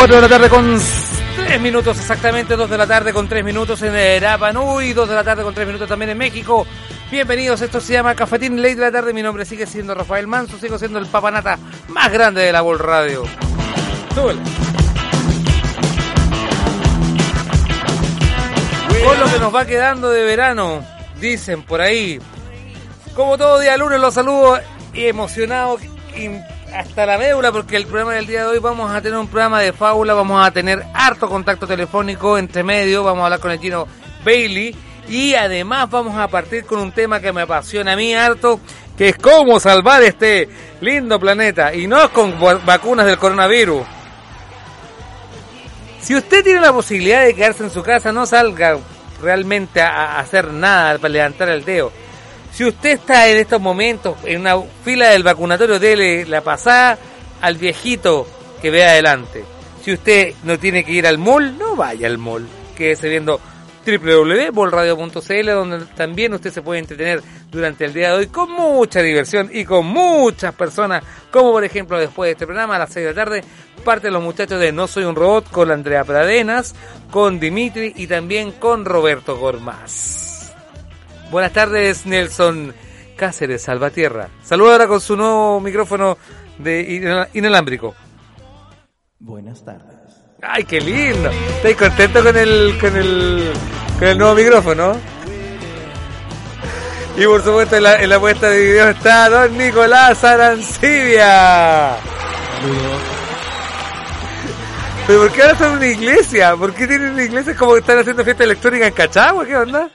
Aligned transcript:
4 0.00 0.16
de 0.16 0.22
la 0.22 0.28
tarde 0.30 0.48
con 0.48 0.80
3 1.36 1.60
minutos 1.60 1.98
exactamente, 1.98 2.56
2 2.56 2.70
de 2.70 2.78
la 2.78 2.86
tarde 2.86 3.12
con 3.12 3.28
3 3.28 3.44
minutos 3.44 3.82
en 3.82 4.22
Rapanui, 4.22 4.94
2 4.94 5.06
de 5.06 5.14
la 5.14 5.22
tarde 5.22 5.42
con 5.42 5.52
3 5.52 5.66
minutos 5.66 5.86
también 5.86 6.12
en 6.12 6.16
México. 6.16 6.66
Bienvenidos, 7.10 7.60
esto 7.60 7.82
se 7.82 7.92
llama 7.92 8.14
Cafetín 8.14 8.62
Ley 8.62 8.72
de 8.72 8.80
la 8.80 8.90
tarde, 8.90 9.12
mi 9.12 9.20
nombre 9.20 9.44
sigue 9.44 9.66
siendo 9.66 9.94
Rafael 9.94 10.26
Manso, 10.26 10.58
sigo 10.58 10.78
siendo 10.78 10.98
el 10.98 11.04
papanata 11.04 11.58
más 11.88 12.10
grande 12.10 12.40
de 12.40 12.50
la 12.50 12.62
Vol 12.62 12.78
Radio. 12.78 13.24
Súbele. 14.14 14.40
Con 19.04 19.20
lo 19.20 19.26
que 19.26 19.38
nos 19.38 19.54
va 19.54 19.66
quedando 19.66 20.08
de 20.08 20.24
verano, 20.24 20.82
dicen 21.20 21.62
por 21.62 21.82
ahí. 21.82 22.18
Como 23.14 23.36
todo 23.36 23.58
día 23.58 23.76
lunes 23.76 24.00
los 24.00 24.14
saludo 24.14 24.58
emocionado 24.94 25.76
hasta 26.74 27.06
la 27.06 27.18
médula 27.18 27.52
porque 27.52 27.76
el 27.76 27.86
programa 27.86 28.14
del 28.14 28.26
día 28.26 28.40
de 28.40 28.46
hoy 28.46 28.58
vamos 28.58 28.90
a 28.90 29.00
tener 29.00 29.18
un 29.18 29.28
programa 29.28 29.60
de 29.60 29.72
fábula, 29.72 30.14
vamos 30.14 30.44
a 30.44 30.50
tener 30.50 30.84
harto 30.94 31.28
contacto 31.28 31.66
telefónico 31.66 32.38
entre 32.38 32.62
medio, 32.62 33.04
vamos 33.04 33.22
a 33.22 33.24
hablar 33.26 33.40
con 33.40 33.50
el 33.50 33.60
chino 33.60 33.86
Bailey 34.24 34.74
y 35.08 35.34
además 35.34 35.90
vamos 35.90 36.16
a 36.16 36.28
partir 36.28 36.64
con 36.64 36.78
un 36.78 36.92
tema 36.92 37.20
que 37.20 37.32
me 37.32 37.42
apasiona 37.42 37.92
a 37.92 37.96
mí 37.96 38.14
harto, 38.14 38.60
que 38.96 39.10
es 39.10 39.16
cómo 39.16 39.58
salvar 39.58 40.02
este 40.02 40.48
lindo 40.80 41.18
planeta 41.18 41.74
y 41.74 41.86
no 41.86 42.12
con 42.12 42.34
vacunas 42.64 43.06
del 43.06 43.18
coronavirus. 43.18 43.82
Si 46.00 46.14
usted 46.14 46.42
tiene 46.42 46.60
la 46.60 46.72
posibilidad 46.72 47.24
de 47.24 47.34
quedarse 47.34 47.64
en 47.64 47.70
su 47.70 47.82
casa, 47.82 48.12
no 48.12 48.24
salga 48.24 48.78
realmente 49.20 49.82
a, 49.82 50.18
hacer 50.18 50.52
nada 50.52 50.98
para 50.98 51.12
levantar 51.12 51.48
el 51.50 51.64
dedo. 51.64 51.92
Si 52.52 52.64
usted 52.64 52.90
está 52.90 53.28
en 53.28 53.38
estos 53.38 53.60
momentos 53.60 54.16
en 54.24 54.40
una 54.40 54.60
fila 54.84 55.10
del 55.10 55.22
vacunatorio, 55.22 55.78
dele 55.78 56.26
la 56.26 56.40
pasada 56.40 56.98
al 57.40 57.56
viejito 57.56 58.26
que 58.60 58.70
ve 58.70 58.84
adelante. 58.84 59.44
Si 59.82 59.92
usted 59.92 60.34
no 60.44 60.58
tiene 60.58 60.84
que 60.84 60.92
ir 60.92 61.06
al 61.06 61.18
mall, 61.18 61.56
no 61.56 61.76
vaya 61.76 62.06
al 62.06 62.18
mall. 62.18 62.46
Quédese 62.76 63.08
viendo 63.08 63.40
www.bolradio.cl 63.86 65.46
donde 65.46 65.86
también 65.96 66.34
usted 66.34 66.52
se 66.52 66.62
puede 66.62 66.80
entretener 66.80 67.22
durante 67.50 67.86
el 67.86 67.94
día 67.94 68.10
de 68.10 68.18
hoy 68.18 68.26
con 68.26 68.50
mucha 68.50 69.00
diversión 69.00 69.50
y 69.52 69.64
con 69.64 69.86
muchas 69.86 70.54
personas, 70.54 71.02
como 71.30 71.52
por 71.52 71.64
ejemplo 71.64 71.98
después 71.98 72.28
de 72.28 72.32
este 72.32 72.46
programa 72.46 72.76
a 72.76 72.80
las 72.80 72.92
6 72.92 73.06
de 73.06 73.12
la 73.12 73.24
tarde, 73.24 73.44
parte 73.84 74.08
de 74.08 74.12
los 74.12 74.22
muchachos 74.22 74.60
de 74.60 74.72
No 74.72 74.86
Soy 74.86 75.04
un 75.04 75.16
Robot 75.16 75.50
con 75.50 75.70
Andrea 75.70 76.04
Pradenas, 76.04 76.74
con 77.10 77.40
Dimitri 77.40 77.94
y 77.96 78.06
también 78.06 78.52
con 78.52 78.84
Roberto 78.84 79.36
Gormaz. 79.36 80.29
Buenas 81.30 81.52
tardes 81.52 82.06
Nelson 82.06 82.74
Cáceres, 83.16 83.62
Salvatierra. 83.62 84.28
Saluda 84.42 84.72
ahora 84.72 84.88
con 84.88 85.00
su 85.00 85.16
nuevo 85.16 85.60
micrófono 85.60 86.18
de 86.58 87.28
inalámbrico. 87.32 87.94
Buenas 89.20 89.64
tardes. 89.64 89.94
¡Ay, 90.42 90.64
qué 90.64 90.80
lindo! 90.80 91.30
¿Estáis 91.56 91.76
contento 91.76 92.24
con 92.24 92.36
el, 92.36 92.76
con 92.80 92.96
el, 92.96 93.52
con 93.98 94.08
el 94.08 94.18
nuevo 94.18 94.34
micrófono? 94.34 94.96
Y 97.16 97.24
por 97.26 97.44
supuesto 97.44 97.76
en 97.76 97.82
la, 97.82 98.02
en 98.02 98.08
la 98.08 98.18
puesta 98.18 98.48
de 98.48 98.64
video 98.64 98.88
está 98.88 99.28
Don 99.28 99.56
Nicolás 99.56 100.24
Arancibia. 100.24 101.96
¿Pero 105.06 105.20
por 105.20 105.32
qué 105.32 105.42
ahora 105.42 105.58
son 105.58 105.76
una 105.76 105.86
iglesia? 105.86 106.56
¿Por 106.56 106.72
qué 106.72 106.86
tienen 106.86 107.10
una 107.10 107.22
iglesia 107.22 107.54
como 107.54 107.74
que 107.74 107.80
están 107.80 107.98
haciendo 107.98 108.24
fiesta 108.24 108.44
electrónica 108.44 108.86
en 108.86 108.94
Cachagua? 108.94 109.44
¿Qué 109.44 109.56
onda? 109.56 109.90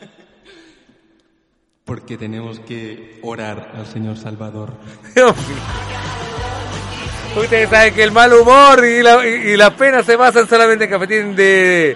Porque 1.85 2.17
tenemos 2.17 2.59
que 2.59 3.19
orar 3.21 3.71
al 3.77 3.85
Señor 3.85 4.17
Salvador. 4.17 4.73
Ustedes 7.35 7.69
saben 7.69 7.93
que 7.93 8.01
el 8.01 8.11
mal 8.11 8.33
humor 8.33 8.83
y 8.83 9.03
la, 9.03 9.25
y, 9.27 9.55
pena 9.77 10.01
se 10.01 10.15
basan 10.15 10.47
solamente 10.47 10.85
en 10.85 10.89
cafetín 10.89 11.35
de 11.35 11.95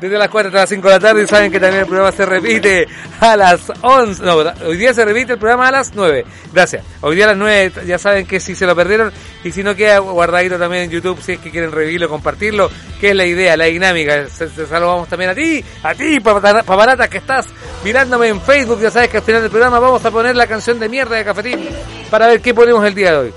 desde 0.00 0.18
las 0.18 0.28
4 0.28 0.48
hasta 0.48 0.60
las 0.60 0.68
5 0.68 0.88
de 0.88 0.94
la 0.94 1.00
tarde 1.00 1.22
y 1.22 1.26
saben 1.26 1.50
que 1.50 1.60
también 1.60 1.82
el 1.82 1.86
programa 1.86 2.12
se 2.12 2.26
repite 2.26 2.86
a 3.20 3.36
las 3.36 3.72
11. 3.80 4.22
No, 4.22 4.36
hoy 4.36 4.76
día 4.76 4.92
se 4.92 5.04
repite 5.04 5.34
el 5.34 5.38
programa 5.38 5.68
a 5.68 5.70
las 5.72 5.94
9. 5.94 6.24
Gracias. 6.52 6.84
Hoy 7.00 7.16
día 7.16 7.24
a 7.24 7.28
las 7.28 7.36
9 7.38 7.72
ya 7.86 7.98
saben 7.98 8.26
que 8.26 8.40
si 8.40 8.54
se 8.54 8.66
lo 8.66 8.76
perdieron 8.76 9.12
y 9.44 9.52
si 9.52 9.62
no 9.62 9.74
queda 9.74 9.98
guardadito 9.98 10.58
también 10.58 10.84
en 10.84 10.90
YouTube 10.90 11.20
si 11.22 11.32
es 11.32 11.38
que 11.38 11.50
quieren 11.50 11.72
revivirlo, 11.72 12.08
compartirlo, 12.08 12.70
que 13.00 13.10
es 13.10 13.16
la 13.16 13.24
idea, 13.24 13.56
la 13.56 13.66
dinámica. 13.66 14.28
Se, 14.28 14.48
saludamos 14.48 15.08
también 15.08 15.30
a 15.30 15.34
ti, 15.34 15.64
a 15.82 15.94
ti, 15.94 16.20
paparata, 16.20 17.08
que 17.08 17.18
estás 17.18 17.46
mirándome 17.84 18.28
en 18.28 18.40
Facebook. 18.40 18.80
Ya 18.80 18.90
sabes 18.90 19.08
que 19.08 19.18
al 19.18 19.22
final 19.22 19.42
del 19.42 19.50
programa 19.50 19.78
vamos 19.78 20.04
a 20.04 20.10
poner 20.10 20.36
la 20.36 20.46
canción 20.46 20.78
de 20.78 20.88
mierda 20.88 21.16
de 21.16 21.24
cafetín 21.24 21.68
para 22.10 22.26
ver 22.26 22.40
qué 22.40 22.54
ponemos 22.54 22.84
el 22.84 22.94
día 22.94 23.12
de 23.12 23.18
hoy. 23.18 23.34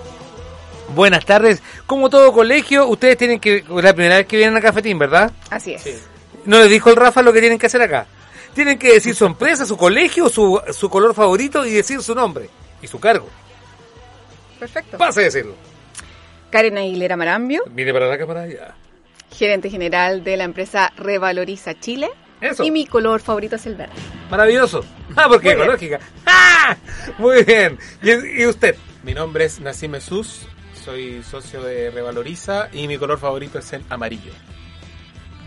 Buenas 0.95 1.23
tardes. 1.23 1.61
Como 1.85 2.09
todo 2.09 2.33
colegio, 2.33 2.87
ustedes 2.87 3.17
tienen 3.17 3.39
que. 3.39 3.63
la 3.69 3.93
primera 3.93 4.17
vez 4.17 4.25
que 4.25 4.37
vienen 4.37 4.57
a 4.57 4.61
Cafetín, 4.61 4.97
¿verdad? 4.97 5.31
Así 5.51 5.73
es. 5.73 6.08
¿No 6.45 6.59
les 6.59 6.69
dijo 6.69 6.89
el 6.89 6.95
Rafa 6.95 7.21
lo 7.21 7.33
que 7.33 7.39
tienen 7.39 7.59
que 7.59 7.67
hacer 7.67 7.81
acá? 7.81 8.05
Tienen 8.53 8.79
que 8.79 8.93
decir 8.93 9.15
su 9.15 9.25
empresa, 9.25 9.65
su 9.65 9.77
colegio, 9.77 10.29
su, 10.29 10.61
su 10.71 10.89
color 10.89 11.13
favorito 11.13 11.65
y 11.65 11.71
decir 11.71 12.01
su 12.01 12.15
nombre 12.15 12.49
y 12.81 12.87
su 12.87 12.99
cargo. 12.99 13.29
Perfecto. 14.59 14.97
Pase 14.97 15.21
a 15.21 15.23
decirlo. 15.23 15.55
Karen 16.49 16.77
Aguilera 16.77 17.15
Marambio. 17.15 17.63
Mire 17.73 17.93
para 17.93 18.07
la 18.07 18.17
cámara 18.17 18.47
ya. 18.47 18.75
Gerente 19.31 19.69
general 19.69 20.23
de 20.23 20.37
la 20.37 20.43
empresa 20.43 20.91
Revaloriza 20.97 21.79
Chile. 21.79 22.09
Eso. 22.41 22.63
Y 22.63 22.71
mi 22.71 22.85
color 22.85 23.19
favorito 23.19 23.57
es 23.57 23.65
el 23.65 23.75
verde. 23.75 23.93
Maravilloso. 24.29 24.83
Ah, 25.15 25.25
porque 25.27 25.51
ecológica. 25.51 25.99
¡Ah! 26.25 26.75
Muy 27.17 27.43
bien. 27.43 27.77
¿Y, 28.01 28.41
¿Y, 28.41 28.45
usted? 28.45 28.75
Mi 29.03 29.13
nombre 29.13 29.45
es 29.45 29.59
Nassim 29.59 29.93
Jesús, 29.93 30.47
soy 30.85 31.23
socio 31.23 31.61
de 31.61 31.89
Revaloriza 31.91 32.69
y 32.71 32.87
mi 32.87 32.97
color 32.97 33.19
favorito 33.19 33.59
es 33.59 33.73
el 33.73 33.83
amarillo. 33.89 34.31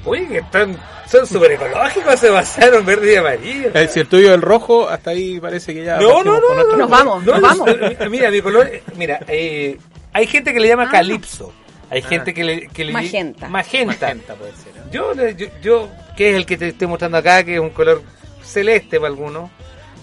Uy, 0.04 0.26
que 0.26 0.38
están, 0.38 0.76
son 1.08 1.26
súper 1.26 1.52
ecológicos, 1.52 2.18
se 2.18 2.30
basaron 2.30 2.84
verde 2.84 3.12
y 3.12 3.16
amarillo. 3.16 3.70
Eh, 3.74 3.88
si 3.88 4.00
el 4.00 4.08
tuyo 4.08 4.28
es 4.28 4.34
el 4.34 4.42
rojo, 4.42 4.88
hasta 4.88 5.10
ahí 5.10 5.38
parece 5.38 5.74
que 5.74 5.84
ya. 5.84 5.98
No, 5.98 6.24
no, 6.24 6.40
no, 6.40 6.76
nos 6.76 6.90
vamos, 6.90 7.24
nos 7.24 7.40
vamos. 7.40 7.70
Mira, 8.10 8.30
mi 8.30 8.40
color, 8.40 8.68
mira, 8.96 9.20
eh, 9.28 9.78
hay 10.12 10.26
gente 10.26 10.52
que 10.52 10.60
le 10.60 10.68
llama 10.68 10.84
ah. 10.84 10.90
calipso. 10.90 11.52
Hay 11.90 12.02
ah. 12.04 12.08
gente 12.08 12.34
que 12.34 12.42
le, 12.42 12.68
que 12.68 12.84
le 12.84 12.92
magenta. 12.92 13.48
magenta. 13.48 14.06
Magenta 14.06 14.34
puede 14.34 14.52
ser. 14.52 14.72
¿eh? 14.76 14.80
Yo, 14.90 15.14
yo, 15.14 15.46
yo, 15.62 15.88
que 16.16 16.30
es 16.30 16.36
el 16.36 16.46
que 16.46 16.56
te 16.56 16.68
estoy 16.68 16.88
mostrando 16.88 17.18
acá, 17.18 17.44
que 17.44 17.54
es 17.54 17.60
un 17.60 17.70
color 17.70 18.02
celeste 18.42 18.98
para 18.98 19.08
algunos. 19.08 19.50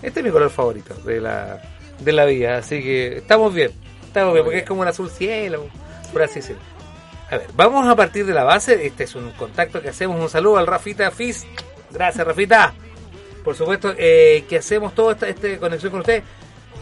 Este 0.01 0.21
es 0.21 0.25
mi 0.25 0.31
color 0.31 0.49
favorito 0.49 0.93
de 0.93 1.19
la, 1.19 1.61
de 1.99 2.11
la 2.13 2.25
vida, 2.25 2.57
así 2.57 2.81
que 2.81 3.17
estamos 3.17 3.53
bien. 3.53 3.71
Estamos 4.05 4.33
bien, 4.33 4.45
porque 4.45 4.59
es 4.59 4.65
como 4.65 4.81
un 4.81 4.87
azul 4.87 5.09
cielo, 5.09 5.67
por 6.13 6.23
así 6.23 6.35
decirlo. 6.35 6.61
A 7.31 7.37
ver, 7.37 7.47
vamos 7.55 7.87
a 7.87 7.95
partir 7.95 8.25
de 8.25 8.33
la 8.33 8.43
base. 8.43 8.85
Este 8.85 9.03
es 9.03 9.15
un 9.15 9.31
contacto 9.31 9.81
que 9.81 9.89
hacemos. 9.89 10.19
Un 10.19 10.29
saludo 10.29 10.57
al 10.57 10.67
Rafita 10.67 11.11
Fizz. 11.11 11.45
Gracias, 11.91 12.25
Rafita. 12.25 12.73
Por 13.43 13.55
supuesto, 13.55 13.93
eh, 13.97 14.45
que 14.49 14.57
hacemos 14.57 14.95
toda 14.95 15.13
esta, 15.13 15.27
esta, 15.27 15.57
conexión 15.59 15.91
con 15.91 16.01
usted. 16.01 16.23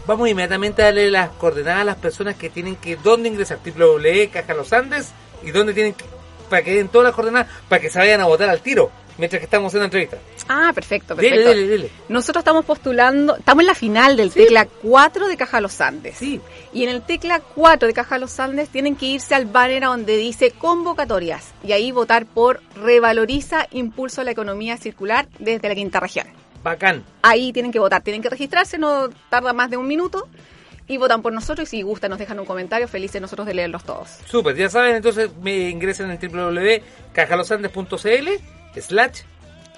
Vamos 0.06 0.28
inmediatamente 0.28 0.82
a 0.82 0.86
darle 0.86 1.10
las 1.10 1.30
coordenadas 1.30 1.82
a 1.82 1.84
las 1.84 1.96
personas 1.96 2.36
que 2.36 2.48
tienen 2.48 2.76
que, 2.76 2.96
dónde 2.96 3.28
ingresar, 3.28 3.58
www, 3.62 4.30
Caja 4.32 4.54
Los 4.54 4.72
Andes, 4.72 5.12
y 5.42 5.50
dónde 5.50 5.74
tienen 5.74 5.92
que, 5.92 6.06
para 6.48 6.62
que 6.62 6.74
den 6.74 6.88
todas 6.88 7.06
las 7.06 7.14
coordenadas, 7.14 7.48
para 7.68 7.82
que 7.82 7.90
se 7.90 7.98
vayan 7.98 8.22
a 8.22 8.24
votar 8.24 8.48
al 8.48 8.60
tiro 8.60 8.90
mientras 9.18 9.40
que 9.40 9.44
estamos 9.44 9.74
en 9.74 9.80
la 9.80 9.84
entrevista. 9.86 10.16
Ah, 10.48 10.72
perfecto, 10.74 11.14
perfecto. 11.14 11.88
Nosotros 12.08 12.40
estamos 12.40 12.64
postulando, 12.64 13.36
estamos 13.36 13.62
en 13.62 13.66
la 13.66 13.74
final 13.74 14.16
del 14.16 14.32
Tecla 14.32 14.66
4 14.82 15.28
de 15.28 15.36
Caja 15.36 15.60
Los 15.60 15.80
Andes. 15.80 16.16
Sí. 16.16 16.40
Y 16.72 16.84
en 16.84 16.90
el 16.90 17.02
Tecla 17.02 17.40
4 17.40 17.88
de 17.88 17.94
Caja 17.94 18.18
Los 18.18 18.38
Andes 18.40 18.70
tienen 18.70 18.96
que 18.96 19.06
irse 19.06 19.34
al 19.34 19.46
banner 19.46 19.82
donde 19.82 20.16
dice 20.16 20.52
convocatorias 20.52 21.52
y 21.62 21.72
ahí 21.72 21.92
votar 21.92 22.26
por 22.26 22.62
Revaloriza 22.76 23.66
Impulso 23.72 24.22
a 24.22 24.24
la 24.24 24.30
Economía 24.30 24.76
Circular 24.76 25.28
desde 25.38 25.68
la 25.68 25.74
quinta 25.74 26.00
región. 26.00 26.26
Bacán. 26.62 27.04
Ahí 27.22 27.52
tienen 27.52 27.72
que 27.72 27.78
votar, 27.78 28.02
tienen 28.02 28.22
que 28.22 28.30
registrarse, 28.30 28.78
no 28.78 29.10
tarda 29.28 29.52
más 29.52 29.70
de 29.70 29.76
un 29.76 29.86
minuto 29.86 30.28
y 30.88 30.96
votan 30.96 31.22
por 31.22 31.32
nosotros 31.32 31.68
y 31.68 31.78
si 31.78 31.82
gustan 31.82 32.10
nos 32.10 32.18
dejan 32.18 32.40
un 32.40 32.46
comentario, 32.46 32.88
felices 32.88 33.20
nosotros 33.20 33.46
de 33.46 33.54
leerlos 33.54 33.84
todos. 33.84 34.08
Súper, 34.26 34.56
ya 34.56 34.68
saben, 34.70 34.96
entonces 34.96 35.30
me 35.40 35.68
ingresen 35.68 36.10
en 36.10 36.18
www.cajalosandes.cl 36.18 38.57
slash 38.76 39.22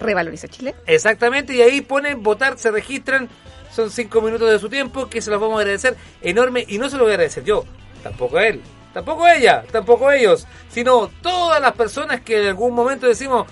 Revaloriza 0.01 0.49
Chile. 0.49 0.75
Exactamente, 0.87 1.55
y 1.55 1.61
ahí 1.63 1.83
ponen 1.83 2.23
votar, 2.23 2.59
se 2.59 2.71
registran, 2.71 3.29
son 3.71 3.91
cinco 3.91 4.21
minutos 4.23 4.51
de 4.51 4.59
su 4.59 4.69
tiempo 4.69 5.09
que 5.09 5.21
se 5.21 5.31
los 5.31 5.41
vamos 5.41 5.59
a 5.59 5.61
agradecer 5.61 5.97
enorme 6.23 6.65
y 6.67 6.79
no 6.79 6.89
se 6.89 6.97
lo 6.97 7.05
voy 7.05 7.13
a 7.13 7.15
agradecer 7.15 7.45
yo, 7.45 7.65
tampoco 8.03 8.39
a 8.39 8.47
él, 8.47 8.63
tampoco 8.95 9.25
a 9.25 9.35
ella, 9.35 9.65
tampoco 9.71 10.09
a 10.09 10.17
ellos, 10.17 10.47
sino 10.71 11.11
todas 11.23 11.61
las 11.61 11.73
personas 11.73 12.23
que 12.23 12.41
en 12.41 12.49
algún 12.49 12.75
momento 12.75 13.07
decimos, 13.07 13.47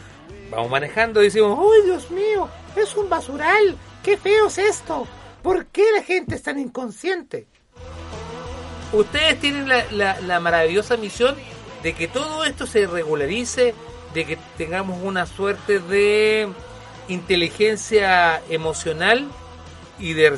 vamos 0.50 0.70
manejando 0.70 1.20
y 1.20 1.24
decimos, 1.24 1.58
¡ay 1.60 1.84
Dios 1.84 2.10
mío! 2.10 2.48
Es 2.76 2.96
un 2.96 3.08
basural, 3.10 3.76
qué 4.02 4.16
feo 4.16 4.46
es 4.46 4.58
esto, 4.58 5.06
¿por 5.42 5.66
qué 5.66 5.84
la 5.94 6.02
gente 6.02 6.36
es 6.36 6.42
tan 6.42 6.58
inconsciente? 6.58 7.46
Ustedes 8.92 9.38
tienen 9.38 9.68
la, 9.68 10.18
la 10.20 10.40
maravillosa 10.40 10.96
misión 10.96 11.36
de 11.82 11.92
que 11.92 12.08
todo 12.08 12.44
esto 12.44 12.66
se 12.66 12.86
regularice, 12.86 13.74
de 14.18 14.24
que 14.24 14.38
tengamos 14.56 14.98
una 15.04 15.26
suerte 15.26 15.78
de 15.78 16.48
inteligencia 17.06 18.42
emocional 18.50 19.28
y 20.00 20.12
de, 20.12 20.30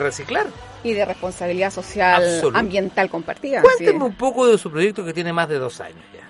reciclar. 0.00 0.46
Y 0.82 0.92
de 0.92 1.04
responsabilidad 1.04 1.72
social 1.72 2.42
ambiental 2.52 3.08
compartida. 3.08 3.62
Cuénteme 3.62 4.04
un 4.04 4.16
poco 4.16 4.48
de 4.48 4.58
su 4.58 4.72
proyecto 4.72 5.04
que 5.04 5.12
tiene 5.12 5.32
más 5.32 5.48
de 5.48 5.60
dos 5.60 5.80
años 5.80 6.02
ya. 6.12 6.28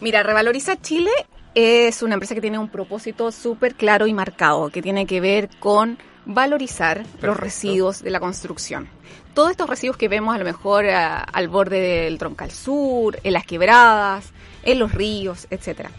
Mira, 0.00 0.22
Revaloriza 0.22 0.80
Chile 0.80 1.10
es 1.56 2.04
una 2.04 2.14
empresa 2.14 2.36
que 2.36 2.40
tiene 2.40 2.58
un 2.58 2.68
propósito 2.68 3.32
súper 3.32 3.74
claro 3.74 4.06
y 4.06 4.12
marcado, 4.12 4.70
que 4.70 4.80
tiene 4.80 5.06
que 5.06 5.20
ver 5.20 5.50
con 5.58 5.98
valorizar 6.24 7.04
los 7.20 7.36
residuos 7.36 8.00
de 8.00 8.10
la 8.10 8.20
construcción. 8.20 8.88
Todos 9.34 9.50
estos 9.50 9.68
residuos 9.68 9.96
que 9.96 10.06
vemos 10.06 10.36
a 10.36 10.38
lo 10.38 10.44
mejor 10.44 10.84
eh, 10.84 10.94
al 10.94 11.48
borde 11.48 11.80
del 11.80 12.16
troncal 12.16 12.52
sur, 12.52 13.18
en 13.24 13.32
las 13.32 13.44
quebradas, 13.44 14.32
en 14.62 14.78
los 14.78 14.92
ríos, 14.92 15.48
etcétera. 15.50 15.90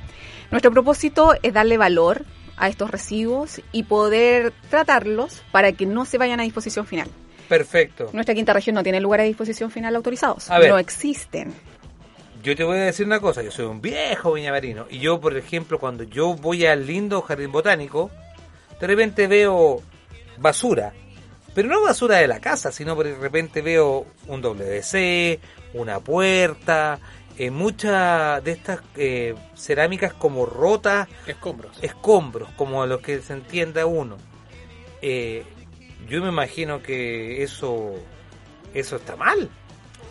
Nuestro 0.52 0.72
propósito 0.72 1.34
es 1.44 1.54
darle 1.54 1.78
valor 1.78 2.26
a 2.58 2.68
estos 2.70 2.92
residuos 2.92 3.62
y 3.72 3.84
poder 3.84 4.54
tratarlos 4.70 5.44
para 5.52 5.72
que 5.72 5.86
no 5.86 6.06
se 6.06 6.18
vayan 6.18 6.40
a 6.40 6.44
disposición 6.44 6.86
final. 6.86 7.08
Perfecto. 7.48 8.10
Nuestra 8.14 8.36
quinta 8.36 8.54
región 8.54 8.76
no 8.76 8.84
tiene 8.84 9.00
lugares 9.00 9.24
de 9.24 9.30
disposición 9.30 9.72
final 9.72 9.96
autorizados. 9.96 10.50
A 10.50 10.60
ver. 10.60 10.70
No 10.70 10.78
existen. 10.78 11.54
Yo 12.44 12.56
te 12.56 12.64
voy 12.64 12.78
a 12.78 12.86
decir 12.86 13.06
una 13.06 13.20
cosa, 13.20 13.42
yo 13.44 13.52
soy 13.52 13.66
un 13.66 13.82
viejo 13.82 14.34
viñamarino 14.34 14.86
y 14.90 15.00
yo, 15.00 15.20
por 15.20 15.36
ejemplo, 15.36 15.78
cuando 15.78 16.04
yo 16.04 16.36
voy 16.36 16.66
al 16.66 16.88
lindo 16.88 17.22
jardín 17.22 17.52
botánico, 17.52 18.12
de 18.80 18.88
repente 18.88 19.28
veo 19.28 19.82
basura, 20.38 20.94
pero 21.54 21.68
no 21.68 21.82
basura 21.82 22.18
de 22.18 22.28
la 22.28 22.40
casa, 22.40 22.72
sino 22.72 22.96
de 22.96 23.16
repente 23.16 23.62
veo 23.62 24.06
un 24.28 24.42
WC, 24.42 25.40
una 25.74 26.00
puerta, 26.00 27.00
eh, 27.40 27.52
muchas 27.52 28.44
de 28.44 28.52
estas 28.52 28.82
eh, 28.98 29.34
cerámicas 29.56 30.14
como 30.14 30.46
rotas, 30.46 31.08
Escombros. 31.26 31.82
escombros, 31.82 32.50
como 32.58 32.84
a 32.84 32.86
los 32.86 33.00
que 33.00 33.22
se 33.22 33.32
entienda 33.32 33.86
uno. 33.86 34.18
Eh, 35.02 35.46
yo 36.10 36.22
me 36.22 36.28
imagino 36.28 36.84
que 36.84 37.42
eso, 37.42 37.94
eso 38.74 38.98
está 38.98 39.16
mal. 39.16 39.50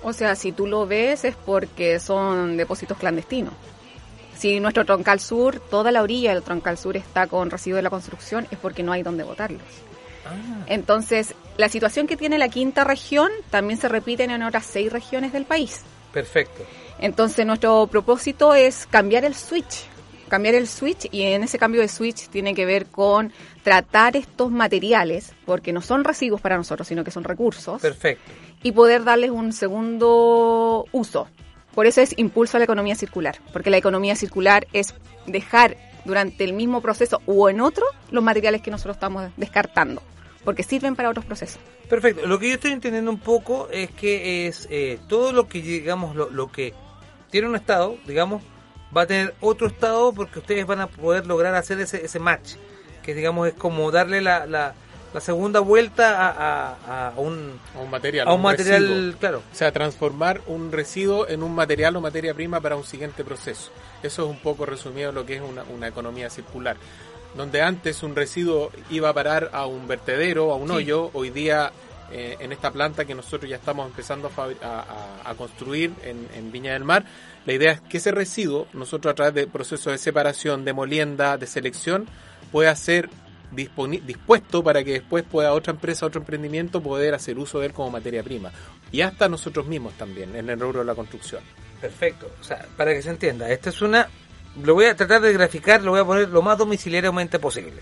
O 0.03 0.15
sea, 0.15 0.35
si 0.37 0.53
tú 0.53 0.67
lo 0.67 0.87
ves 0.87 1.27
es 1.27 1.37
porque 1.37 2.01
son 2.01 2.57
depósitos 2.57 2.97
clandestinos. 2.97 3.53
Si 4.35 4.59
nuestro 4.59 4.87
troncal 4.87 5.21
sur, 5.21 5.61
toda 5.61 5.93
la 5.93 6.03
orilla 6.03 6.33
del 6.33 6.43
troncal 6.43 6.79
sur 6.79 6.97
está 6.97 7.27
con 7.27 7.51
residuos 7.51 7.79
de 7.79 7.83
la 7.83 7.91
construcción, 7.91 8.47
es 8.51 8.59
porque 8.59 8.83
no 8.83 8.93
hay 8.93 9.03
donde 9.03 9.25
botarlos. 9.25 9.61
Entonces, 10.67 11.35
la 11.59 11.69
situación 11.69 12.07
que 12.07 12.17
tiene 12.17 12.39
la 12.39 12.49
quinta 12.49 12.85
región 12.85 13.31
también 13.51 13.79
se 13.79 13.89
repite 13.89 14.25
en 14.25 14.43
otras 14.43 14.65
seis 14.65 14.91
regiones 14.91 15.33
del 15.33 15.45
país. 15.45 15.83
Perfecto. 16.13 16.65
Entonces, 17.01 17.47
nuestro 17.47 17.87
propósito 17.87 18.55
es 18.55 18.87
cambiar 18.87 19.25
el 19.25 19.35
switch. 19.35 19.87
Cambiar 20.29 20.55
el 20.55 20.69
switch 20.69 21.09
y 21.11 21.23
en 21.23 21.43
ese 21.43 21.59
cambio 21.59 21.81
de 21.81 21.89
switch 21.89 22.29
tiene 22.29 22.55
que 22.55 22.67
ver 22.67 22.87
con 22.87 23.33
tratar 23.63 24.17
estos 24.17 24.51
materiales, 24.51 25.33
porque 25.47 25.73
no 25.73 25.81
son 25.81 26.05
residuos 26.05 26.41
para 26.41 26.57
nosotros, 26.57 26.87
sino 26.87 27.03
que 27.03 27.11
son 27.11 27.25
recursos, 27.25 27.81
Perfecto. 27.81 28.31
y 28.63 28.73
poder 28.73 29.05
darles 29.05 29.31
un 29.31 29.53
segundo 29.53 30.85
uso. 30.93 31.29
Por 31.75 31.87
eso 31.87 32.01
es 32.01 32.13
impulso 32.19 32.57
a 32.57 32.61
la 32.61 32.65
economía 32.65 32.95
circular, 32.95 33.39
porque 33.53 33.71
la 33.71 33.79
economía 33.79 34.17
circular 34.17 34.67
es 34.73 34.95
dejar 35.27 35.77
durante 36.05 36.45
el 36.45 36.53
mismo 36.53 36.81
proceso 36.83 37.23
o 37.27 37.49
en 37.49 37.61
otro 37.61 37.85
los 38.11 38.23
materiales 38.23 38.61
que 38.61 38.71
nosotros 38.71 38.97
estamos 38.97 39.31
descartando, 39.37 40.03
porque 40.45 40.63
sirven 40.63 40.97
para 40.97 41.09
otros 41.09 41.25
procesos. 41.25 41.61
Perfecto. 41.89 42.27
Lo 42.27 42.39
que 42.39 42.49
yo 42.49 42.55
estoy 42.55 42.73
entendiendo 42.73 43.11
un 43.11 43.21
poco 43.21 43.69
es 43.71 43.91
que 43.93 44.47
es 44.47 44.67
eh, 44.71 44.99
todo 45.09 45.33
lo 45.33 45.49
que, 45.49 45.63
digamos, 45.63 46.17
lo, 46.17 46.29
lo 46.29 46.53
que 46.53 46.75
tiene 47.31 47.49
un 47.49 47.57
estado, 47.57 47.97
digamos, 48.07 48.43
va 48.97 49.03
a 49.03 49.07
tener 49.07 49.35
otro 49.41 49.67
estado 49.67 50.13
porque 50.13 50.39
ustedes 50.39 50.67
van 50.67 50.81
a 50.81 50.87
poder 50.87 51.27
lograr 51.27 51.55
hacer 51.55 51.81
ese, 51.81 52.05
ese 52.05 52.19
match, 52.19 52.55
que 53.03 53.15
digamos 53.15 53.49
es 53.49 53.55
como 53.55 53.91
darle 53.91 54.21
la, 54.21 54.47
la, 54.47 54.75
la 55.13 55.21
segunda 55.21 55.61
vuelta 55.61 56.17
a, 56.29 56.77
a- 56.77 57.09
a 57.09 57.13
un, 57.21 57.59
A 57.77 57.81
un 57.81 57.91
material. 57.91 58.29
a 58.29 58.33
un 58.35 58.43
material, 58.43 58.87
residuo. 58.89 59.19
claro. 59.19 59.43
O 59.53 59.55
sea, 59.55 59.73
transformar 59.73 60.41
un 60.47 60.73
residuo 60.73 61.29
en 61.29 61.43
un 61.43 61.55
material 61.55 61.97
o 61.97 62.01
materia 62.01 62.33
prima 62.35 62.61
para 62.61 62.77
un 62.77 62.85
siguiente 62.85 63.25
proceso. 63.25 63.71
Eso 64.03 64.25
es 64.25 64.31
un 64.31 64.39
poco 64.39 64.65
resumido 64.67 65.13
lo 65.13 65.25
que 65.27 65.37
es 65.37 65.43
una, 65.43 65.65
una 65.65 65.89
economía 65.89 66.31
circular. 66.31 66.77
Donde 67.37 67.61
antes 67.61 68.03
un 68.03 68.17
residuo 68.17 68.71
iba 68.91 69.11
a 69.11 69.13
parar 69.15 69.51
a 69.53 69.67
un 69.67 69.87
vertedero, 69.87 70.51
a 70.51 70.57
un 70.57 70.69
Sí. 70.69 70.75
hoyo, 70.75 71.11
hoy 71.13 71.29
día 71.31 71.73
eh, 72.13 72.37
en 72.41 72.53
esta 72.53 72.71
planta 72.71 73.05
que 73.05 73.15
nosotros 73.15 73.49
ya 73.51 73.57
estamos 73.57 73.87
empezando 73.87 74.31
a, 74.37 74.67
a- 74.67 75.31
a- 75.31 75.35
construir 75.35 75.93
en, 76.05 76.27
en 76.35 76.51
Viña 76.53 76.73
del 76.73 76.85
Mar, 76.85 77.05
la 77.47 77.53
idea 77.53 77.73
es 77.73 77.81
que 77.83 77.99
ese 77.99 78.11
residuo, 78.13 78.67
nosotros 78.73 79.13
a 79.13 79.15
través 79.15 79.35
de 79.35 79.47
procesos 79.47 79.93
de 79.93 79.99
separación, 79.99 80.65
de 80.65 80.73
molienda, 80.73 81.37
de 81.37 81.47
selección, 81.47 82.07
pueda 82.53 82.75
ser 82.77 83.09
dispuesto 83.51 84.63
para 84.63 84.85
que 84.85 84.93
después 84.93 85.25
pueda 85.25 85.53
otra 85.53 85.73
empresa, 85.73 86.07
otro 86.07 86.21
emprendimiento 86.21 86.83
poder 86.83 87.15
hacer 87.15 87.39
uso 87.39 87.61
de 87.61 87.67
él 87.67 87.73
como 87.73 87.91
materia 87.91 88.23
prima. 88.23 88.51
Y 88.93 89.01
hasta 89.01 89.29
nosotros 89.29 89.67
mismos 89.67 89.95
también, 89.95 90.35
en 90.37 90.49
el 90.51 90.61
rubro 90.61 90.81
de 90.81 90.85
la 90.87 90.95
construcción. 90.95 91.43
Perfecto. 91.81 92.31
O 92.41 92.45
sea, 92.45 92.67
para 92.77 92.93
que 92.93 93.03
se 93.03 93.11
entienda, 93.11 93.51
esta 93.51 93.71
es 93.71 93.81
una. 93.83 94.09
Lo 94.63 94.75
voy 94.75 94.87
a 94.87 94.97
tratar 94.97 95.21
de 95.21 95.33
graficar, 95.33 95.83
lo 95.83 95.93
voy 95.93 96.01
a 96.01 96.05
poner 96.05 96.29
lo 96.29 96.43
más 96.43 96.59
domiciliariamente 96.59 97.39
posible. 97.39 97.81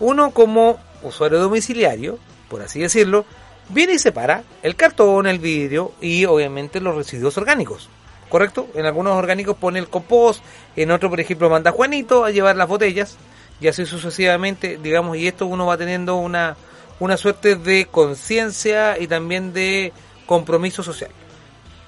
Uno, 0.00 0.30
como 0.32 0.78
usuario 1.02 1.38
domiciliario, 1.38 2.18
por 2.48 2.60
así 2.62 2.80
decirlo, 2.80 3.24
viene 3.72 3.94
y 3.94 3.98
separa 3.98 4.44
el 4.62 4.76
cartón, 4.76 5.26
el 5.26 5.38
vidrio 5.38 5.92
y 6.00 6.24
obviamente 6.24 6.80
los 6.80 6.94
residuos 6.94 7.36
orgánicos. 7.38 7.88
¿Correcto? 8.28 8.68
En 8.74 8.86
algunos 8.86 9.14
orgánicos 9.14 9.56
pone 9.56 9.78
el 9.78 9.88
compost, 9.88 10.42
en 10.74 10.90
otro, 10.90 11.10
por 11.10 11.20
ejemplo, 11.20 11.50
manda 11.50 11.70
a 11.70 11.72
Juanito 11.74 12.24
a 12.24 12.30
llevar 12.30 12.56
las 12.56 12.66
botellas 12.66 13.18
y 13.60 13.68
así 13.68 13.84
sucesivamente, 13.84 14.78
digamos, 14.82 15.16
y 15.18 15.28
esto 15.28 15.46
uno 15.46 15.66
va 15.66 15.76
teniendo 15.76 16.16
una, 16.16 16.56
una 16.98 17.16
suerte 17.18 17.56
de 17.56 17.86
conciencia 17.86 18.98
y 18.98 19.06
también 19.06 19.52
de 19.52 19.92
compromiso 20.24 20.82
social. 20.82 21.10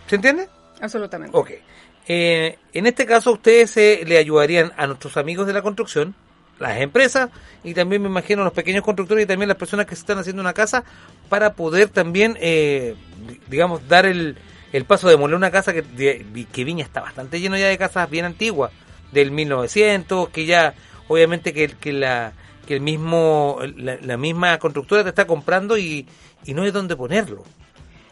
¿Se 0.06 0.16
entiende? 0.16 0.48
Absolutamente. 0.80 1.36
Ok. 1.36 1.52
Eh, 2.06 2.58
en 2.72 2.86
este 2.86 3.06
caso, 3.06 3.32
ustedes 3.32 3.76
eh, 3.78 4.02
le 4.06 4.18
ayudarían 4.18 4.72
a 4.76 4.86
nuestros 4.86 5.16
amigos 5.16 5.46
de 5.46 5.54
la 5.54 5.62
construcción, 5.62 6.14
las 6.58 6.80
empresas 6.80 7.30
y 7.62 7.74
también 7.74 8.02
me 8.02 8.08
imagino 8.08 8.44
los 8.44 8.52
pequeños 8.52 8.84
constructores 8.84 9.24
y 9.24 9.26
también 9.26 9.48
las 9.48 9.56
personas 9.56 9.86
que 9.86 9.94
se 9.96 10.00
están 10.02 10.18
haciendo 10.18 10.40
una 10.42 10.52
casa 10.52 10.84
para 11.28 11.54
poder 11.54 11.88
también, 11.88 12.36
eh, 12.40 12.94
digamos, 13.48 13.86
dar 13.88 14.06
el, 14.06 14.36
el 14.72 14.84
paso 14.84 15.08
de 15.08 15.16
moler 15.16 15.36
una 15.36 15.50
casa 15.50 15.72
que, 15.72 15.82
de- 15.82 16.46
que 16.52 16.64
Viña 16.64 16.84
está 16.84 17.00
bastante 17.00 17.40
lleno 17.40 17.56
ya 17.56 17.66
de 17.66 17.78
casas 17.78 18.08
bien 18.10 18.24
antiguas, 18.24 18.70
del 19.12 19.30
1900, 19.30 20.28
que 20.30 20.46
ya 20.46 20.74
obviamente 21.08 21.52
que, 21.52 21.68
que 21.68 21.92
la 21.92 22.32
que 22.66 22.74
el 22.74 22.80
mismo 22.80 23.58
la, 23.76 23.98
la 24.00 24.16
misma 24.16 24.58
constructora 24.58 25.02
te 25.02 25.10
está 25.10 25.26
comprando 25.26 25.76
y, 25.76 26.06
y 26.46 26.54
no 26.54 26.62
hay 26.62 26.70
dónde 26.70 26.96
ponerlo. 26.96 27.44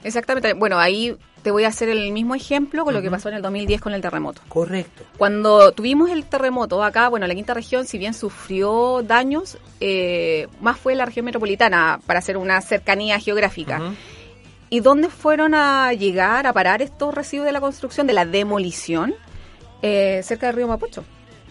Exactamente. 0.04 0.52
Bueno, 0.52 0.78
ahí 0.78 1.16
te 1.42 1.50
voy 1.50 1.64
a 1.64 1.68
hacer 1.68 1.88
el 1.88 2.12
mismo 2.12 2.34
ejemplo 2.34 2.84
con 2.84 2.94
lo 2.94 3.02
que 3.02 3.10
pasó 3.10 3.28
en 3.28 3.36
el 3.36 3.42
2010 3.42 3.80
con 3.80 3.94
el 3.94 4.00
terremoto. 4.00 4.40
Correcto. 4.48 5.04
Cuando 5.18 5.72
tuvimos 5.72 6.10
el 6.10 6.24
terremoto 6.24 6.82
acá, 6.82 7.08
bueno, 7.08 7.26
la 7.26 7.34
quinta 7.34 7.54
región, 7.54 7.86
si 7.86 7.98
bien 7.98 8.14
sufrió 8.14 9.02
daños, 9.02 9.58
eh, 9.80 10.48
más 10.60 10.78
fue 10.78 10.94
la 10.94 11.04
región 11.04 11.24
metropolitana 11.24 12.00
para 12.06 12.20
hacer 12.20 12.36
una 12.36 12.60
cercanía 12.60 13.18
geográfica. 13.18 13.80
¿Y 14.70 14.80
dónde 14.80 15.10
fueron 15.10 15.54
a 15.54 15.92
llegar 15.92 16.46
a 16.46 16.52
parar 16.52 16.80
estos 16.80 17.14
residuos 17.14 17.46
de 17.46 17.52
la 17.52 17.60
construcción, 17.60 18.06
de 18.06 18.14
la 18.14 18.24
demolición? 18.24 19.14
Eh, 19.82 20.20
cerca 20.22 20.46
del 20.46 20.56
río 20.56 20.68
Mapocho. 20.68 21.04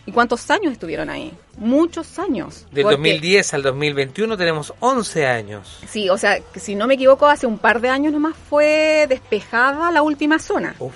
¿Y 0.06 0.12
cuántos 0.12 0.50
años 0.50 0.74
estuvieron 0.74 1.10
ahí? 1.10 1.32
Muchos 1.58 2.18
años. 2.18 2.66
Del 2.72 2.84
Porque- 2.84 2.96
2010 2.98 3.54
al 3.54 3.62
2021 3.62 4.36
tenemos 4.36 4.74
11 4.80 5.28
años. 5.28 5.80
Sí, 5.88 6.10
o 6.10 6.18
sea, 6.18 6.40
si 6.56 6.74
no 6.76 6.88
me 6.88 6.96
equivoco, 6.96 7.28
hace 7.28 7.46
un 7.46 7.60
par 7.60 7.82
de 7.82 7.90
años 7.90 8.12
nomás 8.12 8.36
fue 8.50 9.06
despejada 9.08 9.92
la 9.92 10.02
última 10.02 10.40
zona. 10.40 10.76
Uf. 10.80 10.94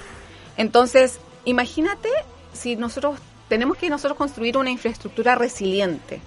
Entonces, 0.57 1.19
imagínate 1.45 2.09
si 2.53 2.75
nosotros 2.75 3.19
tenemos 3.47 3.77
que 3.77 3.89
nosotros 3.89 4.17
construir 4.17 4.57
una 4.57 4.71
infraestructura 4.71 5.35
resiliente. 5.35 6.19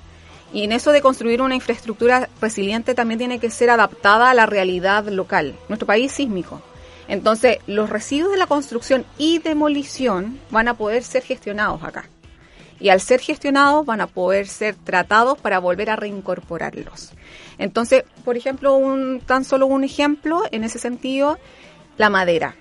Y 0.53 0.63
en 0.63 0.73
eso 0.73 0.93
de 0.93 1.03
construir 1.03 1.43
una 1.43 1.57
infraestructura 1.57 2.29
resiliente 2.41 2.95
también 2.95 3.19
tiene 3.19 3.39
que 3.39 3.51
ser 3.51 3.71
adaptada 3.71 4.31
a 4.31 4.35
la 4.35 4.47
realidad 4.47 5.05
local. 5.09 5.55
Nuestro 5.69 5.87
país 5.87 6.13
es 6.13 6.17
sísmico. 6.17 6.63
Entonces, 7.09 7.59
los 7.67 7.91
residuos 7.91 8.31
de 8.33 8.39
la 8.39 8.47
construcción 8.47 9.05
y 9.19 9.39
demolición 9.39 10.39
van 10.51 10.69
a 10.69 10.75
poder 10.75 11.03
ser 11.03 11.23
gestionados 11.23 11.83
acá. 11.83 12.09
Y 12.81 12.91
al 12.91 13.01
ser 13.01 13.21
gestionados 13.21 13.85
van 13.85 14.01
a 14.01 14.07
poder 14.07 14.47
ser 14.47 14.75
tratados 14.77 15.39
para 15.39 15.59
volver 15.59 15.91
a 15.91 15.97
reincorporarlos. 15.97 17.13
Entonces, 17.59 18.05
por 18.25 18.37
ejemplo, 18.37 18.75
un, 18.75 19.21
tan 19.21 19.45
solo 19.45 19.67
un 19.67 19.85
ejemplo 19.85 20.43
en 20.53 20.65
ese 20.65 20.79
sentido, 20.79 21.39
la 21.97 22.09
madera. 22.09 22.55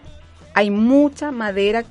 Hay 0.54 0.72
mucha 0.72 1.32
madera, 1.32 1.84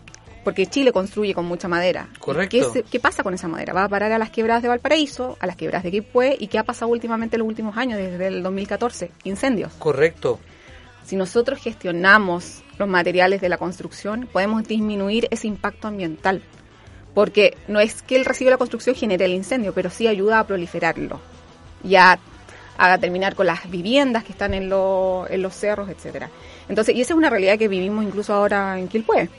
porque 0.43 0.67
Chile 0.67 0.93
construye 0.93 1.35
con 1.35 1.47
mucha 1.47 1.69
madera. 1.69 2.09
¿Y 2.15 2.19
Correcto. 2.19 2.73
¿Qué, 2.91 3.01
pasa 3.01 3.23
con 3.23 3.33
esa 3.33 3.47
madera? 3.47 3.73
Va 3.73 3.85
a 3.85 3.89
parar 3.89 4.11
a 4.11 4.19
las 4.19 4.31
quebradas 4.31 4.63
de 4.63 4.69
Valparaíso, 4.69 5.37
a 5.41 5.47
las 5.47 5.57
quebradas 5.57 5.85
de 5.85 5.93
Quipue, 5.93 6.37
y 6.39 6.49
qué 6.49 6.59
ha 6.59 6.65
pasado 6.65 6.91
últimamente 6.91 7.37
en 7.37 7.41
los 7.41 7.49
últimos 7.49 7.77
años, 7.77 7.99
desde 7.99 8.27
el 8.27 8.43
2014, 8.43 9.13
incendios. 9.25 9.73
Correcto. 9.75 10.41
Si 11.05 11.15
nosotros 11.15 11.61
gestionamos 11.61 12.65
los 12.79 12.89
materiales 12.89 13.41
de 13.41 13.49
la 13.49 13.59
construcción, 13.59 14.29
podemos 14.33 14.67
disminuir 14.67 15.29
ese 15.31 15.47
impacto 15.47 15.87
ambiental. 15.87 16.43
Porque 17.17 17.57
no 17.67 17.81
es 17.81 18.03
que 18.03 18.17
el 18.17 18.27
residuo 18.27 18.49
de 18.51 18.57
la 18.57 18.59
construcción 18.59 18.95
genere 18.95 19.25
el 19.25 19.33
incendio, 19.33 19.73
pero 19.73 19.89
sí 19.91 20.07
ayuda 20.07 20.39
a 20.41 20.47
proliferarlo. 20.47 21.19
Y 21.83 21.97
a, 21.97 22.19
a 22.77 22.99
terminar 22.99 23.35
con 23.35 23.47
las 23.47 23.71
viviendas 23.71 24.23
que 24.25 24.33
están 24.33 24.53
en, 24.55 24.69
lo- 24.69 25.27
en 25.31 25.41
los 25.43 25.55
cerros, 25.55 25.89
etcétera. 25.89 26.31
Entonces, 26.69 26.95
y 26.95 27.01
esa 27.01 27.15
es 27.15 27.19
una 27.19 27.31
realidad 27.31 27.59
que 27.59 27.69
vivimos 27.69 28.05
incluso 28.05 28.35
ahora 28.35 28.79
en 28.79 28.89
Quilpué. 28.89 29.31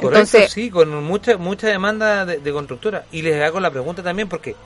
Correcto, 0.00 0.02
Entonces, 0.18 0.50
sí, 0.50 0.70
con 0.70 1.02
mucha 1.04 1.36
mucha 1.36 1.66
demanda 1.68 2.24
de, 2.24 2.38
de 2.38 2.52
constructora. 2.52 3.06
Y 3.10 3.22
les 3.22 3.42
hago 3.42 3.60
la 3.60 3.70
pregunta 3.72 4.02
también 4.02 4.28
porque 4.28 4.50
eh, 4.52 4.56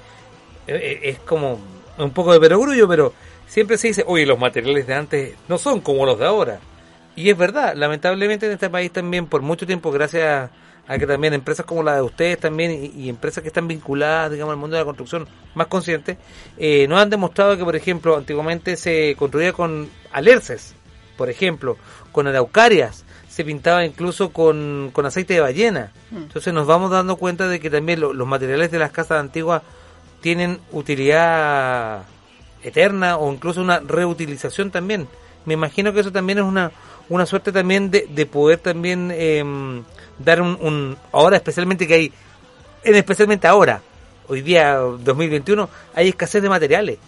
eh, 0.69 1.01
es 1.05 1.19
como 1.21 1.59
un 1.99 2.11
poco 2.13 2.33
de 2.33 2.41
perogrullo, 2.41 2.89
pero 2.89 3.15
siempre 3.47 3.79
se 3.79 3.89
dice, 3.89 4.05
oye, 4.07 4.27
los 4.27 4.39
materiales 4.39 4.87
de 4.87 4.95
antes 4.95 5.35
no 5.49 5.59
son 5.59 5.81
como 5.81 6.07
los 6.07 6.19
de 6.19 6.27
ahora. 6.27 6.61
Y 7.17 7.31
es 7.31 7.37
verdad, 7.39 7.75
lamentablemente 7.77 8.47
en 8.47 8.53
este 8.53 8.71
país 8.71 8.93
también 8.93 9.27
por 9.27 9.43
mucho 9.43 9.67
tiempo, 9.67 9.91
gracias 9.93 10.25
a 10.25 10.51
que 10.87 11.07
también 11.07 11.33
empresas 11.35 11.65
como 11.67 11.83
la 11.83 11.95
de 11.97 12.03
ustedes 12.03 12.39
también 12.39 12.71
y, 12.73 13.03
y 13.05 13.09
empresas 13.09 13.43
que 13.43 13.49
están 13.49 13.67
vinculadas, 13.69 14.31
digamos, 14.33 14.53
al 14.53 14.59
mundo 14.59 14.77
de 14.77 14.83
la 14.83 14.85
construcción 14.87 15.27
más 15.55 15.67
conscientes, 15.69 16.19
eh, 16.59 16.87
nos 16.89 17.01
han 17.01 17.11
demostrado 17.11 17.57
que, 17.57 17.65
por 17.65 17.75
ejemplo, 17.77 18.17
antiguamente 18.17 18.77
se 18.77 19.15
construía 19.19 19.53
con 19.53 19.89
alerces, 20.13 20.75
por 21.17 21.31
ejemplo, 21.31 21.77
con 22.13 22.27
araucarias, 22.27 23.05
se 23.29 23.45
pintaba 23.45 23.85
incluso 23.85 24.31
con, 24.31 24.91
con 24.93 25.07
aceite 25.07 25.35
de 25.35 25.41
ballena. 25.41 25.91
Mm. 26.11 26.17
Entonces 26.19 26.53
nos 26.53 26.67
vamos 26.67 26.91
dando 26.91 27.17
cuenta 27.17 27.49
de 27.49 27.59
que 27.61 27.71
también 27.71 28.01
lo- 28.01 28.13
los 28.13 28.29
materiales 28.29 28.71
de 28.71 28.79
las 28.79 28.93
casas 28.93 29.21
antiguas 29.21 29.63
tienen 30.21 30.61
utilidad 30.73 32.03
eterna 32.63 33.17
o 33.19 33.33
incluso 33.33 33.61
una 33.61 33.81
reutilización 33.81 34.71
también. 34.71 35.09
Me 35.45 35.55
imagino 35.55 35.93
que 35.93 36.01
eso 36.01 36.13
también 36.13 36.39
es 36.39 36.45
una, 36.45 36.73
una 37.09 37.27
suerte 37.27 37.53
también 37.53 37.91
de, 37.91 38.07
de 38.09 38.27
poder 38.27 38.59
también 38.59 39.11
em, 39.15 39.83
dar 40.19 40.41
un, 40.43 40.57
un- 40.61 40.97
ahora 41.13 41.37
especialmente 41.37 41.87
que 41.87 41.95
hay, 41.95 42.13
en 42.85 42.95
especialmente 42.95 43.47
ahora, 43.47 43.81
hoy 44.29 44.43
día 44.43 44.75
2021, 44.77 45.69
hay 45.95 46.09
escasez 46.09 46.43
de 46.43 46.49
materiales. 46.49 46.99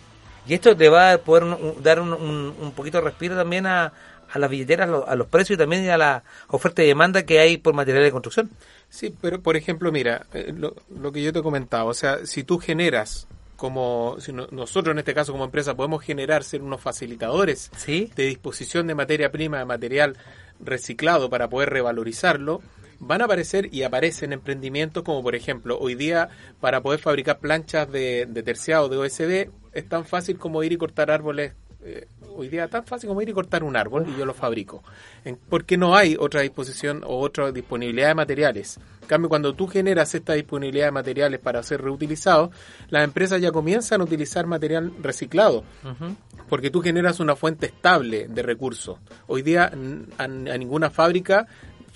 Y 0.49 0.55
esto 0.55 0.73
le 0.75 0.89
va 0.89 1.13
a 1.13 1.19
poder 1.19 1.45
un- 1.45 1.83
dar 1.83 2.01
un, 2.01 2.13
un- 2.13 2.55
un 2.61 2.73
poquito 2.73 2.99
de 2.99 3.05
respiro 3.05 3.35
también 3.37 3.67
a, 3.67 3.93
a 4.33 4.39
las 4.39 4.51
billeteras, 4.51 4.89
a 4.89 4.93
los, 4.93 5.09
a 5.09 5.15
los 5.17 5.27
precios 5.27 5.57
y 5.57 5.59
también 5.59 5.89
a 5.91 5.97
la 5.97 6.23
oferta 6.49 6.83
y 6.83 6.87
demanda 6.87 7.25
que 7.25 7.39
hay 7.41 7.57
por 7.57 7.75
materiales 7.75 8.09
de 8.09 8.13
construcción. 8.13 8.51
Sí, 8.89 9.15
pero 9.21 9.41
por 9.41 9.57
ejemplo, 9.57 9.91
mira, 9.91 10.27
eh, 10.33 10.53
lo, 10.57 10.75
lo 11.01 11.11
que 11.13 11.23
yo 11.23 11.33
te 11.33 11.43
comentaba, 11.43 11.85
o 11.91 11.95
sea, 11.95 12.25
si 12.25 12.45
tú 12.45 12.59
generas 12.59 13.27
como, 13.57 14.17
si 14.21 14.33
no- 14.33 14.47
nosotros 14.51 14.93
en 14.93 14.99
este 15.01 15.15
caso 15.15 15.33
como 15.33 15.45
empresa 15.45 15.75
podemos 15.75 16.03
generar 16.05 16.45
ser 16.45 16.63
unos 16.63 16.81
facilitadores 16.81 17.71
¿Sí? 17.77 18.11
de 18.15 18.27
disposición 18.27 18.87
de 18.87 18.95
materia 18.95 19.33
prima, 19.33 19.59
de 19.59 19.65
material 19.65 20.17
reciclado 20.61 21.29
para 21.31 21.49
poder 21.49 21.71
revalorizarlo, 21.71 22.63
van 22.99 23.23
a 23.23 23.25
aparecer 23.27 23.73
y 23.73 23.83
aparecen 23.83 24.33
emprendimientos 24.33 25.03
como 25.03 25.23
por 25.23 25.35
ejemplo 25.35 25.79
hoy 25.79 25.95
día 25.95 26.29
para 26.61 26.81
poder 26.81 27.01
fabricar 27.01 27.39
planchas 27.39 27.91
de, 27.91 28.27
de 28.29 28.43
terciado 28.43 28.89
de 28.89 28.97
OSB 28.97 29.51
es 29.73 29.89
tan 29.89 30.05
fácil 30.05 30.39
como 30.39 30.63
ir 30.63 30.73
y 30.73 30.77
cortar 30.77 31.11
árboles. 31.11 31.53
eh, 31.83 32.09
hoy 32.37 32.49
día 32.49 32.69
tan 32.69 32.85
fácil 32.85 33.09
como 33.09 33.23
ir 33.23 33.29
y 33.29 33.33
cortar 33.33 33.65
un 33.65 33.77
árbol 33.77 34.07
y 34.09 34.19
yo 34.19 34.27
lo 34.27 34.35
fabrico. 34.35 34.83
Porque 35.49 35.77
no 35.77 35.97
hay 35.97 36.17
otra 36.19 36.43
disposición 36.43 37.03
o 37.05 37.19
otra 37.21 37.51
disponibilidad 37.51 38.09
de 38.09 38.15
materiales. 38.15 38.79
En 39.03 39.09
cambio, 39.09 39.29
cuando 39.29 39.55
tú 39.55 39.67
generas 39.69 40.15
esta 40.15 40.35
disponibilidad 40.35 40.87
de 40.87 40.93
materiales 40.93 41.41
para 41.41 41.63
ser 41.63 41.81
reutilizados, 41.81 42.51
las 42.89 43.05
empresas 43.05 43.41
ya 43.41 43.53
comienzan 43.53 44.01
a 44.01 44.05
utilizar 44.05 44.47
material 44.47 44.93
reciclado 45.01 45.65
porque 46.49 46.71
tú 46.71 46.81
generas 46.81 47.21
una 47.21 47.37
fuente 47.37 47.67
estable 47.67 48.29
de 48.29 48.43
recursos. 48.43 48.99
Hoy 49.27 49.43
día 49.43 49.71
a 50.19 50.27
ninguna 50.29 50.91
fábrica, 50.91 51.47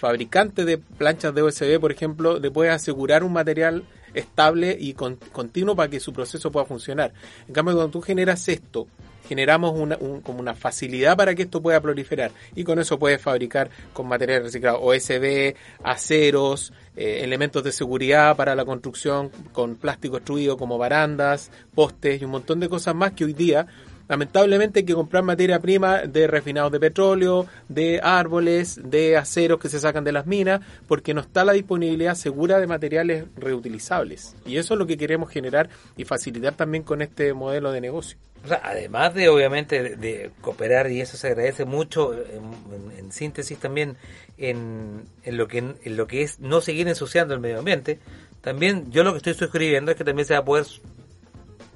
fabricante 0.00 0.64
de 0.64 0.78
planchas 0.78 1.35
de 1.35 1.42
OSB, 1.42 1.78
por 1.78 1.92
ejemplo, 1.92 2.38
le 2.40 2.50
puede 2.50 2.71
asegurar 2.71 3.23
un 3.23 3.33
material 3.35 3.85
estable 4.14 4.76
y 4.80 4.95
con- 4.95 5.16
continuo 5.30 5.76
para 5.76 5.90
que 5.90 6.00
su 6.00 6.12
proceso 6.12 6.50
pueda 6.50 6.64
funcionar. 6.66 7.12
En 7.47 7.52
cambio, 7.54 7.75
cuando 7.75 7.90
tú 7.92 8.00
generas 8.00 8.49
esto, 8.49 8.88
generamos 9.28 9.78
una, 9.78 9.97
un- 10.00 10.23
como 10.23 10.40
una 10.40 10.54
facilidad 10.54 11.16
para 11.16 11.35
que 11.35 11.42
esto 11.42 11.61
pueda 11.62 11.80
proliferar 11.80 12.33
y 12.57 12.64
con 12.64 12.78
eso 12.80 12.99
puedes 12.99 13.21
fabricar 13.21 13.71
con 13.92 14.09
material 14.09 14.42
reciclado 14.42 14.80
OSB, 14.80 15.54
aceros, 15.85 16.73
eh, 16.97 17.21
elementos 17.23 17.62
de 17.62 17.71
seguridad 17.71 18.35
para 18.37 18.54
la 18.54 18.64
construcción 18.64 19.30
con 19.52 19.76
plástico 19.76 20.16
extruido 20.16 20.57
como 20.57 20.78
barandas, 20.78 21.50
postes 21.75 22.21
y 22.21 22.25
un 22.25 22.30
montón 22.33 22.59
de 22.59 22.69
cosas 22.69 22.95
más 22.95 23.12
que 23.12 23.25
hoy 23.26 23.35
día 23.35 23.66
lamentablemente 24.11 24.81
hay 24.81 24.85
que 24.85 24.95
comprar 24.95 25.23
materia 25.23 25.61
prima 25.61 25.99
de 25.99 26.26
refinados 26.26 26.73
de 26.73 26.81
petróleo, 26.81 27.47
de 27.69 28.00
árboles, 28.02 28.81
de 28.83 29.17
aceros 29.17 29.61
que 29.61 29.69
se 29.69 29.79
sacan 29.79 30.02
de 30.02 30.11
las 30.11 30.26
minas, 30.26 30.61
porque 30.88 31.14
no 31.14 31.21
está 31.21 31.45
la 31.45 31.52
disponibilidad 31.52 32.17
segura 32.17 32.59
de 32.59 32.67
materiales 32.67 33.26
reutilizables. 33.37 34.35
Y 34.45 34.57
eso 34.57 34.75
es 34.75 34.79
lo 34.79 34.87
que 34.88 34.99
queremos 34.99 35.31
generar 35.31 35.71
y 35.97 36.05
facilitar 36.05 36.55
también 36.55 36.83
con 36.83 37.02
este 37.02 37.33
modelo 37.35 37.71
de 37.71 37.81
negocio. 37.81 38.19
O 38.45 38.49
sea, 38.49 38.61
además 38.64 39.14
de 39.14 39.29
obviamente 39.29 39.97
de, 39.97 40.33
cooperar 40.40 40.90
y 40.90 41.00
eso 41.00 41.17
se 41.17 41.29
agradece 41.29 41.64
mucho 41.64 42.12
en, 42.12 43.12
síntesis 43.12 43.59
también 43.59 43.97
en, 44.38 45.05
en 45.25 45.37
lo 45.37 45.47
que 45.47 45.59
en 45.59 45.97
lo 45.97 46.07
que 46.07 46.23
es 46.23 46.38
no 46.38 46.61
seguir 46.61 46.87
ensuciando 46.87 47.35
el 47.35 47.40
medio 47.40 47.59
ambiente 47.59 47.99
también 48.40 48.93
yo 48.93 49.02
lo 49.02 49.11
que 49.11 49.17
estoy 49.17 49.35
suscribiendo 49.35 49.90
es 49.90 49.97
que 49.97 50.05
también 50.05 50.26
se 50.26 50.35
va 50.35 50.40
a 50.40 50.45
poder 50.45 50.64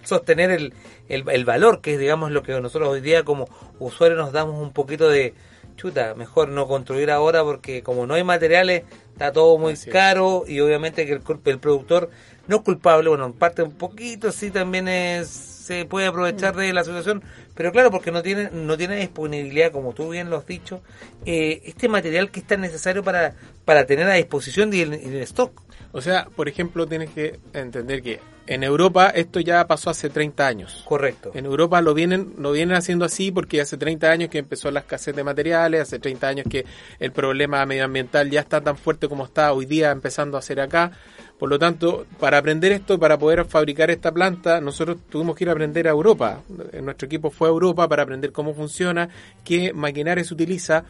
sostener 0.05 0.51
el, 0.51 0.75
el, 1.09 1.25
el 1.29 1.45
valor 1.45 1.81
que 1.81 1.95
es 1.95 1.99
digamos 1.99 2.31
lo 2.31 2.43
que 2.43 2.59
nosotros 2.61 2.89
hoy 2.89 3.01
día 3.01 3.25
como 3.25 3.49
usuarios 3.79 4.19
nos 4.19 4.33
damos 4.33 4.61
un 4.61 4.73
poquito 4.73 5.09
de 5.09 5.35
chuta 5.77 6.15
mejor 6.15 6.49
no 6.49 6.67
construir 6.69 7.11
ahora 7.11 7.43
porque 7.43 7.83
como 7.83 8.07
no 8.07 8.15
hay 8.15 8.25
materiales 8.25 8.85
está 9.13 9.33
todo 9.33 9.59
muy 9.59 9.73
Así 9.75 9.91
es. 9.91 9.93
caro 9.93 10.45
y 10.47 10.61
obviamente 10.61 11.05
que 11.07 11.13
el, 11.15 11.23
el 11.47 11.59
productor 11.59 12.11
no 12.47 12.57
es 12.57 12.63
culpable 12.63 13.09
bueno 13.09 13.27
en 13.27 13.33
parte 13.33 13.63
un 13.63 13.73
poquito 13.73 14.31
sí 14.31 14.51
también 14.51 14.89
es 14.89 15.29
se 15.65 15.85
puede 15.87 16.07
aprovechar 16.07 16.55
de 16.55 16.73
la 16.75 16.85
situación 16.85 17.23
pero 17.55 17.73
claro 17.73 17.91
porque 17.91 18.11
no 18.11 18.23
tiene 18.23 18.51
no 18.53 18.77
tiene 18.77 18.97
disponibilidad 18.97 19.73
como 19.73 19.93
tú 19.93 20.11
bien 20.11 20.31
lo 20.31 20.37
has 20.37 20.47
dicho 20.47 20.83
eh, 21.25 21.63
este 21.65 21.89
material 21.89 22.31
que 22.31 22.41
es 22.41 22.47
tan 22.47 22.61
necesario 22.61 23.03
para 23.03 23.35
para 23.65 23.87
tener 23.87 24.09
a 24.09 24.15
disposición 24.15 24.73
en, 24.75 24.95
y 24.95 25.07
en 25.07 25.23
stock 25.23 25.63
O 25.93 26.01
sea, 26.01 26.27
por 26.35 26.49
ejemplo, 26.49 26.89
tienes 26.89 27.11
que 27.11 27.39
entender 27.53 28.03
que 28.03 28.21
en 28.49 28.65
Europa 28.65 29.11
esto 29.11 29.39
ya 29.39 29.65
pasó 29.67 29.91
hace 29.91 30.11
30 30.11 30.45
años. 30.45 30.85
correcto 30.87 31.31
En 31.35 31.47
Europa 31.47 31.81
lo 31.81 31.95
vienen, 31.95 32.35
lo 32.37 32.51
vienen 32.51 32.77
haciendo 32.77 33.05
así 33.05 33.31
porque 33.31 33.61
hace 33.61 33.77
30 33.77 34.11
años 34.11 34.29
que 34.29 34.39
empezó 34.39 34.73
la 34.73 34.81
escasez 34.81 35.15
de 35.15 35.23
materiales, 35.23 35.81
hace 35.81 36.01
30 36.01 36.27
años 36.27 36.47
que 36.51 36.67
el 36.99 37.13
problema 37.13 37.65
medioambiental 37.65 38.29
ya 38.29 38.41
está 38.41 38.61
tan 38.61 38.77
fuerte 38.77 39.09
como 39.09 39.25
está 39.25 39.53
hoy 39.53 39.67
día 39.67 39.93
empezando 39.93 40.37
a 40.37 40.43
ser 40.43 40.61
acá. 40.61 40.91
Por 41.39 41.49
lo 41.49 41.59
tanto, 41.59 42.07
para 42.21 42.39
aprender 42.39 42.73
esto, 42.73 42.99
para 42.99 43.19
poder 43.19 43.45
fabricar 43.45 43.91
esta 43.91 44.13
planta, 44.13 44.61
nosotros 44.61 44.99
tuvimos 45.09 45.35
que 45.37 45.45
ir 45.45 45.49
a 45.51 45.53
aprender 45.53 45.89
a 45.89 45.91
Europa. 45.91 46.41
Eh, 46.73 46.81
Nuestro 46.81 47.07
equipo 47.07 47.31
fue 47.31 47.49
a 47.49 47.51
Europa 47.51 47.89
para 47.89 48.05
aprender 48.05 48.31
cómo 48.33 48.55
funciona, 48.55 49.09
qué 49.45 49.73
maquinaria 49.73 50.23
se 50.23 50.33
utiliza, 50.33 50.85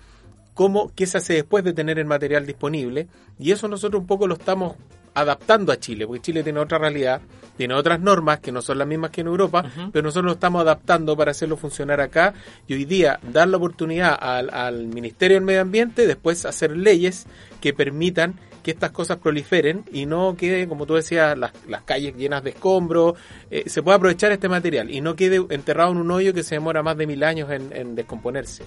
cómo, 0.53 0.93
qué 0.95 1.07
se 1.07 1.19
hace 1.19 1.35
después 1.35 1.65
de 1.65 1.73
tener 1.73 1.99
el 1.99 2.05
material 2.05 2.47
disponible. 2.47 3.09
Y 3.39 3.53
eso 3.53 3.69
nosotros 3.69 4.01
un 4.01 4.07
poco 4.07 4.27
lo 4.27 4.35
estamos 4.35 4.77
adaptando 5.15 5.73
a 5.73 5.79
Chile, 5.79 6.07
porque 6.07 6.23
Chile 6.23 6.43
tiene 6.43 6.59
otra 6.59 6.79
realidad, 6.79 7.21
tiene 7.57 7.75
otras 7.75 8.01
normas 8.01 8.41
que 8.41 8.51
no 8.53 8.61
son 8.61 8.79
las 8.79 8.87
mismas 8.87 9.11
que 9.11 9.21
en 9.21 9.29
Europa, 9.29 9.65
pero 9.93 10.03
nosotros 10.03 10.27
lo 10.27 10.33
estamos 10.33 10.61
adaptando 10.63 11.17
para 11.17 11.31
hacerlo 11.31 11.57
funcionar 11.57 12.01
acá 12.01 12.35
y 12.67 12.75
hoy 12.75 12.85
día 12.85 13.21
dar 13.23 13.49
la 13.49 13.57
oportunidad 13.57 14.19
al, 14.21 14.51
al 14.51 14.89
Ministerio 14.89 15.37
del 15.37 15.45
Medio 15.45 15.61
Ambiente 15.61 16.07
después 16.07 16.45
hacer 16.45 16.77
leyes 16.77 17.27
que 17.61 17.73
permitan 17.73 18.35
que 18.64 18.73
estas 18.73 18.90
cosas 18.90 19.18
proliferen 19.18 19.85
y 19.92 20.06
no 20.06 20.35
quede, 20.37 20.66
como 20.66 20.87
tú 20.87 20.94
decías, 20.94 21.38
las, 21.38 21.52
las 21.68 21.83
calles 21.83 22.16
llenas 22.16 22.42
de 22.42 22.50
escombros, 22.50 23.14
eh, 23.50 23.62
se 23.68 23.83
puede 23.83 23.97
aprovechar 23.99 24.33
este 24.33 24.49
material 24.49 24.90
y 24.90 25.00
no 25.00 25.14
quede 25.14 25.44
enterrado 25.50 25.92
en 25.92 25.99
un 25.99 26.11
hoyo 26.11 26.35
que 26.35 26.42
se 26.42 26.56
demora 26.56 26.83
más 26.83 26.97
de 26.97 27.06
mil 27.06 27.23
años 27.23 27.49
en, 27.52 27.71
en 27.76 27.94
descomponerse. 27.94 28.64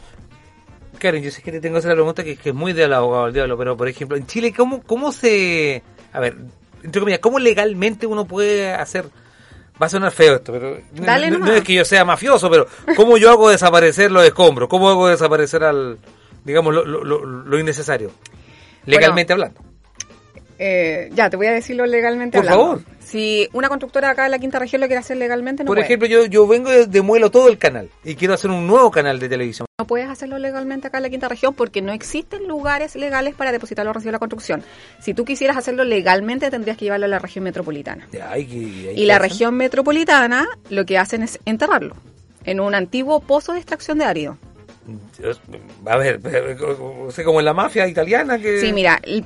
Karen, 1.00 1.22
yo 1.22 1.30
sé 1.32 1.42
que 1.42 1.52
te 1.52 1.60
tengo 1.60 1.78
esa 1.80 1.92
pregunta 1.92 2.24
que, 2.24 2.38
que 2.38 2.50
es 2.50 2.56
muy 2.56 2.74
del 2.74 2.94
abogado 2.94 3.26
del 3.26 3.34
diablo, 3.34 3.58
pero 3.58 3.76
por 3.76 3.88
ejemplo, 3.88 4.16
en 4.18 4.26
Chile, 4.26 4.54
¿cómo, 4.56 4.82
cómo 4.84 5.12
se... 5.12 5.84
A 6.14 6.20
ver, 6.20 6.38
entre 6.84 7.00
comillas, 7.02 7.20
¿cómo 7.20 7.38
legalmente 7.40 8.08
uno 8.08 8.26
puede 8.26 8.72
hacer... 8.74 9.06
Va 9.82 9.86
a 9.86 9.90
sonar 9.90 10.12
feo 10.12 10.36
esto, 10.38 10.52
pero 10.54 10.80
no- 10.94 11.06
Dale 11.06 11.28
no, 11.30 11.38
no 11.38 11.46
nomás. 11.46 11.58
es 11.60 11.64
que 11.64 11.74
yo 11.74 11.86
sea 11.86 12.04
mafioso, 12.04 12.50
pero 12.50 12.66
¿cómo 12.96 13.18
yo 13.20 13.30
hago 13.30 13.50
desaparecer 13.50 14.10
los 14.12 14.24
escombros? 14.26 14.68
¿Cómo 14.70 14.90
hago 14.90 15.08
desaparecer 15.08 15.64
al, 15.64 16.00
digamos, 16.44 16.74
lo, 16.74 16.84
lo, 16.84 17.04
lo- 17.04 17.24
lo 17.26 17.60
innecesario? 17.60 18.10
Legalmente 18.86 19.34
hablando. 19.34 19.62
Eh, 20.60 21.10
ya, 21.14 21.30
te 21.30 21.38
voy 21.38 21.48
a 21.48 21.52
decirlo 21.52 21.86
legalmente 21.86 22.38
Por 22.38 22.48
hablando. 22.50 22.78
favor. 22.78 22.98
Si 23.00 23.48
una 23.54 23.70
constructora 23.70 24.10
acá 24.10 24.26
en 24.26 24.32
la 24.32 24.40
quinta 24.40 24.60
región 24.60 24.82
lo 24.82 24.88
quiere 24.88 25.00
hacer 25.00 25.16
legalmente, 25.18 25.64
no 25.64 25.68
Por 25.68 25.78
puede. 25.78 25.86
ejemplo, 25.86 26.08
yo, 26.08 26.26
yo 26.26 26.46
vengo 26.48 26.70
de, 26.70 26.88
de 26.88 27.02
Muelo 27.02 27.32
todo 27.32 27.48
el 27.48 27.58
canal 27.58 27.90
y 28.04 28.16
quiero 28.16 28.34
hacer 28.34 28.50
un 28.52 28.68
nuevo 28.68 28.92
canal 28.92 29.20
de 29.20 29.30
televisión. 29.30 29.66
No 29.80 29.86
puedes 29.88 30.10
hacerlo 30.10 30.40
legalmente 30.40 30.88
acá 30.88 30.98
en 30.98 31.04
la 31.04 31.10
quinta 31.10 31.30
región 31.30 31.54
porque 31.54 31.82
no 31.82 31.94
existen 31.94 32.48
lugares 32.48 32.96
legales 32.96 33.36
para 33.36 33.52
depositar 33.54 33.86
los 33.86 33.94
residuos 33.96 34.10
de 34.10 34.12
la 34.14 34.20
construcción. 34.20 34.64
Si 35.00 35.14
tú 35.14 35.24
quisieras 35.24 35.56
hacerlo 35.56 35.84
legalmente, 35.86 36.50
tendrías 36.50 36.76
que 36.78 36.86
llevarlo 36.86 37.06
a 37.06 37.10
la 37.10 37.20
región 37.20 37.44
metropolitana. 37.46 38.08
Ya, 38.12 38.30
hay 38.32 38.46
que- 38.46 38.90
hay 38.90 39.02
Y 39.02 39.06
la 39.06 39.20
región 39.20 39.56
metropolitana 39.56 40.46
lo 40.70 40.86
que 40.86 40.98
hacen 40.98 41.24
es 41.24 41.40
enterrarlo 41.46 41.96
en 42.44 42.60
un 42.60 42.74
antiguo 42.76 43.20
pozo 43.22 43.54
de 43.54 43.60
extracción 43.60 44.00
de 44.00 44.06
árido. 44.06 44.38
A 45.86 45.98
ver, 45.98 46.20
o 47.06 47.12
sea, 47.12 47.24
como 47.24 47.40
en 47.40 47.46
la 47.46 47.54
mafia 47.54 47.88
italiana 47.88 48.38
que 48.40 48.60
Sí, 48.60 48.72
mira, 48.74 49.00
el- 49.04 49.24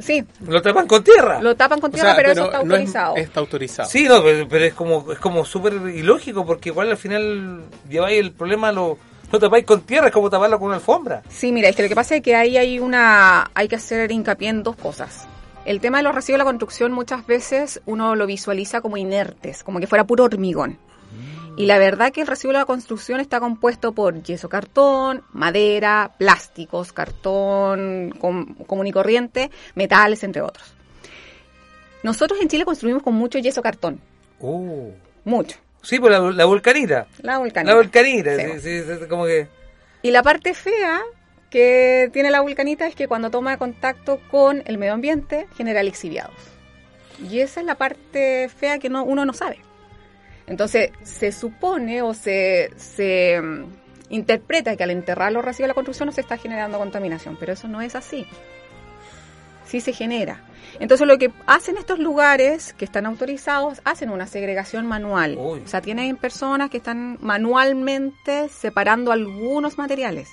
sí, 0.00 0.24
lo 0.46 0.60
tapan 0.62 0.86
con 0.86 1.02
tierra. 1.04 1.40
lo 1.40 1.54
tapan 1.56 1.80
con 1.80 1.90
O 1.90 1.92
tierra, 1.92 2.08
sea, 2.10 2.16
pero, 2.16 2.32
eso 2.32 2.44
está 2.44 2.58
no 2.58 2.64
es- 2.64 2.70
autorizado. 2.80 3.16
está 3.16 3.40
autorizado. 3.40 3.88
Sí, 3.88 4.04
no, 4.08 4.22
pero, 4.22 4.48
pero 4.48 4.64
es 4.64 4.74
como 4.74 5.12
es 5.12 5.18
como 5.18 5.44
súper 5.44 5.74
ilógico 5.74 6.44
porque 6.46 6.70
igual 6.70 6.90
al 6.90 6.96
final 6.96 7.64
lleváis 7.88 8.18
el 8.20 8.32
problema 8.32 8.72
lo- 8.72 8.98
lo 9.32 9.38
tapáis 9.38 9.64
con 9.64 9.82
tierra, 9.82 10.08
es 10.08 10.12
como 10.12 10.28
taparlo 10.28 10.58
con 10.58 10.68
una 10.68 10.76
alfombra. 10.76 11.22
Sí, 11.28 11.52
mira, 11.52 11.68
es 11.68 11.76
que 11.76 11.82
lo 11.82 11.88
que 11.88 11.94
pasa 11.94 12.16
es 12.16 12.22
que 12.22 12.34
ahí 12.34 12.56
hay 12.56 12.78
una, 12.80 13.50
hay 13.54 13.68
que 13.68 13.76
hacer 13.76 14.10
hincapié 14.10 14.48
en 14.48 14.62
dos 14.62 14.74
cosas. 14.76 15.26
El 15.64 15.80
tema 15.80 15.98
de 15.98 16.02
los 16.04 16.14
residuos 16.14 16.38
de 16.38 16.44
la 16.44 16.50
construcción 16.50 16.90
muchas 16.90 17.26
veces 17.26 17.80
uno 17.86 18.16
lo 18.16 18.26
visualiza 18.26 18.80
como 18.80 18.96
inertes, 18.96 19.62
como 19.62 19.78
que 19.78 19.86
fuera 19.86 20.04
puro 20.04 20.24
hormigón. 20.24 20.78
Y 21.60 21.66
la 21.66 21.78
verdad 21.78 22.12
que 22.12 22.20
el 22.22 22.26
residuo 22.26 22.52
de 22.52 22.58
la 22.60 22.64
construcción 22.64 23.20
está 23.20 23.38
compuesto 23.40 23.92
por 23.92 24.22
yeso 24.22 24.48
cartón, 24.48 25.22
madera, 25.32 26.12
plásticos, 26.18 26.92
cartón 26.92 28.14
com- 28.18 28.54
común 28.66 28.86
y 28.86 28.92
corriente, 28.92 29.50
metales, 29.74 30.22
entre 30.24 30.42
otros. 30.42 30.74
Nosotros 32.02 32.40
en 32.40 32.48
Chile 32.48 32.64
construimos 32.64 33.02
con 33.02 33.14
mucho 33.14 33.38
yeso 33.38 33.62
cartón, 33.62 34.00
Uh. 34.40 34.90
mucho. 35.24 35.58
Sí, 35.82 35.98
pues 35.98 36.12
la, 36.12 36.18
la 36.32 36.44
vulcanita. 36.46 37.06
La 37.22 37.38
vulcanita. 37.38 37.72
La 37.72 37.76
vulcanita, 37.80 38.36
Sí. 38.36 38.60
sí, 38.60 38.82
sí, 38.82 38.94
sí, 39.00 39.06
como 39.08 39.26
que... 39.26 39.48
Y 40.02 40.10
la 40.10 40.22
parte 40.22 40.54
fea 40.54 41.00
que 41.50 42.08
tiene 42.12 42.30
la 42.30 42.40
vulcanita 42.40 42.86
es 42.86 42.94
que 42.94 43.08
cuando 43.08 43.30
toma 43.30 43.58
contacto 43.58 44.20
con 44.30 44.62
el 44.66 44.78
medio 44.78 44.94
ambiente 44.94 45.46
genera 45.56 45.82
lixiviados. 45.82 46.34
Y 47.30 47.40
esa 47.40 47.60
es 47.60 47.66
la 47.66 47.74
parte 47.74 48.48
fea 48.48 48.78
que 48.78 48.88
no, 48.88 49.04
uno 49.04 49.24
no 49.26 49.32
sabe. 49.34 49.58
Entonces 50.50 50.90
se 51.04 51.30
supone 51.30 52.02
o 52.02 52.12
se, 52.12 52.70
se 52.76 53.40
mm, 53.40 53.66
interpreta 54.10 54.74
que 54.74 54.82
al 54.82 54.90
enterrar 54.90 55.32
los 55.32 55.44
residuos 55.44 55.66
de 55.66 55.68
la 55.68 55.74
construcción 55.74 56.06
no 56.06 56.12
se 56.12 56.22
está 56.22 56.36
generando 56.36 56.76
contaminación, 56.76 57.36
pero 57.38 57.52
eso 57.52 57.68
no 57.68 57.80
es 57.80 57.94
así. 57.94 58.26
Sí 59.64 59.80
se 59.80 59.92
genera. 59.92 60.42
Entonces 60.80 61.06
lo 61.06 61.18
que 61.18 61.30
hacen 61.46 61.76
estos 61.76 62.00
lugares 62.00 62.72
que 62.72 62.84
están 62.84 63.06
autorizados, 63.06 63.80
hacen 63.84 64.10
una 64.10 64.26
segregación 64.26 64.86
manual. 64.86 65.36
Uy. 65.38 65.62
O 65.64 65.68
sea, 65.68 65.80
tienen 65.80 66.16
personas 66.16 66.68
que 66.68 66.78
están 66.78 67.18
manualmente 67.20 68.48
separando 68.48 69.12
algunos 69.12 69.78
materiales. 69.78 70.30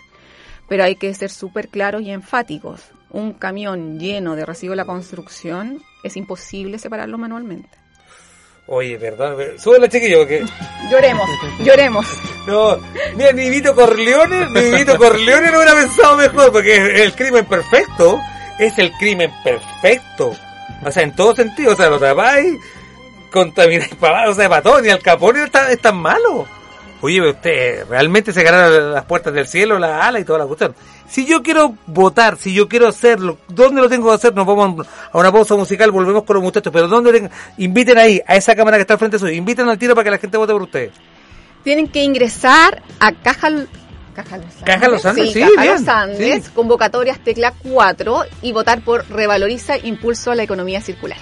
Pero 0.68 0.84
hay 0.84 0.96
que 0.96 1.14
ser 1.14 1.30
súper 1.30 1.70
claros 1.70 2.02
y 2.02 2.10
enfáticos. 2.10 2.82
Un 3.12 3.34
camión 3.34 4.00
lleno 4.00 4.36
de 4.36 4.48
residuos 4.48 4.74
de 4.74 4.78
la 4.78 4.86
construcción 4.86 5.84
es 6.04 6.18
imposible 6.18 6.80
separarlo 6.80 7.20
manualmente. 7.20 7.70
Oye, 8.68 8.98
perdón, 8.98 9.36
pero- 9.38 9.58
súbelo 9.60 9.88
chiquillo, 9.88 10.28
que... 10.28 10.46
Lloremos, 10.92 11.30
lloremos. 11.60 12.06
No, 12.48 12.78
mira, 13.16 13.34
ni 13.34 13.50
Vito 13.50 13.76
Corleone, 13.76 14.46
ni 14.52 14.72
Vito 14.72 14.98
Corleone 14.98 15.52
lo 15.52 15.58
hubiera 15.58 15.74
pensado 15.74 16.16
mejor, 16.16 16.50
porque 16.54 17.04
el 17.04 17.14
crimen 17.14 17.44
perfecto 17.44 18.22
es 18.58 18.78
el 18.78 18.90
crimen 18.94 19.30
perfecto. 19.44 20.34
O 20.82 20.90
sea, 20.90 21.04
en 21.04 21.14
todo 21.14 21.36
sentido, 21.36 21.74
o 21.74 21.76
sea, 21.76 21.90
lo 21.90 22.00
tapáis, 22.00 22.58
contamináis 23.34 23.94
para 23.96 24.30
o 24.30 24.34
sea, 24.34 24.48
para 24.48 24.62
todo, 24.62 24.80
ni 24.80 24.88
el 24.88 25.02
capone 25.02 25.44
es 25.44 25.52
tan, 25.52 25.70
es 25.70 25.82
tan 25.82 25.98
malo. 25.98 26.48
Oye, 27.02 27.22
usted 27.30 27.86
realmente 27.88 28.34
se 28.34 28.42
ganaron 28.44 28.92
las 28.94 29.06
puertas 29.06 29.32
del 29.34 29.46
cielo, 29.48 29.78
la 29.78 30.08
ala 30.08 30.20
y 30.20 30.24
toda 30.26 30.40
la 30.40 30.46
cuestión. 30.46 30.74
Si 31.08 31.26
yo 31.26 31.44
quiero 31.44 31.76
votar, 31.86 32.38
si 32.38 32.54
yo 32.54 32.68
quiero 32.68 32.88
hacerlo, 32.88 33.38
¿dónde 33.48 33.82
lo 33.82 33.88
tengo 33.90 34.10
que 34.10 34.16
hacer? 34.16 34.34
Nos 34.36 34.48
vamos 34.48 34.88
a 35.12 35.18
una 35.18 35.32
pausa 35.32 35.56
musical, 35.56 35.92
volvemos 35.92 36.24
con 36.24 36.34
los 36.36 36.44
muchachos, 36.44 36.74
pero 36.74 36.88
¿dónde? 36.88 37.12
tengo- 37.14 37.30
Inviten 37.58 37.98
ahí, 38.00 38.20
a 38.28 38.36
esa 38.36 38.56
cámara 38.56 38.78
que 38.78 38.82
está 38.82 38.94
al 38.96 39.00
frente 39.00 39.20
suyo, 39.20 39.32
inviten 39.32 39.70
al 39.70 39.78
tiro 39.78 39.94
para 39.94 40.06
que 40.06 40.12
la 40.12 40.18
gente 40.18 40.38
vote 40.38 40.54
por 40.54 40.64
ustedes. 40.64 40.92
Tienen 41.64 41.88
que 41.88 42.04
ingresar 42.04 42.82
a 43.00 43.12
Caja, 43.14 43.50
Caja 44.16 44.38
Los 44.38 44.46
Andes. 44.48 44.64
Caja 44.66 44.88
Los 44.90 45.06
Andes, 45.06 45.34
sí, 45.34 45.40
Caja 45.40 45.62
bien, 45.62 45.74
Los 45.76 45.88
Andes, 45.88 46.46
sí. 46.46 46.52
convocatorias 46.56 47.20
tecla 47.20 47.54
4 47.64 48.24
y 48.42 48.52
votar 48.54 48.82
por 48.82 49.06
Revaloriza 49.10 49.78
Impulso 49.78 50.32
a 50.32 50.36
la 50.36 50.44
Economía 50.44 50.82
Circular. 50.82 51.20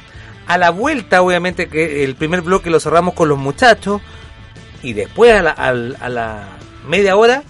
A 0.47 0.57
la 0.57 0.69
vuelta, 0.69 1.21
obviamente, 1.21 1.67
que 1.67 2.03
el 2.03 2.15
primer 2.15 2.41
bloque 2.41 2.69
lo 2.69 2.79
cerramos 2.79 3.13
con 3.15 3.27
los 3.27 3.37
muchachos. 3.37 4.01
Y 4.85 4.93
después, 4.93 5.33
a 5.33 5.41
la, 5.41 5.51
a 5.51 6.09
la 6.09 6.43
media 6.87 7.15
hora, 7.15 7.41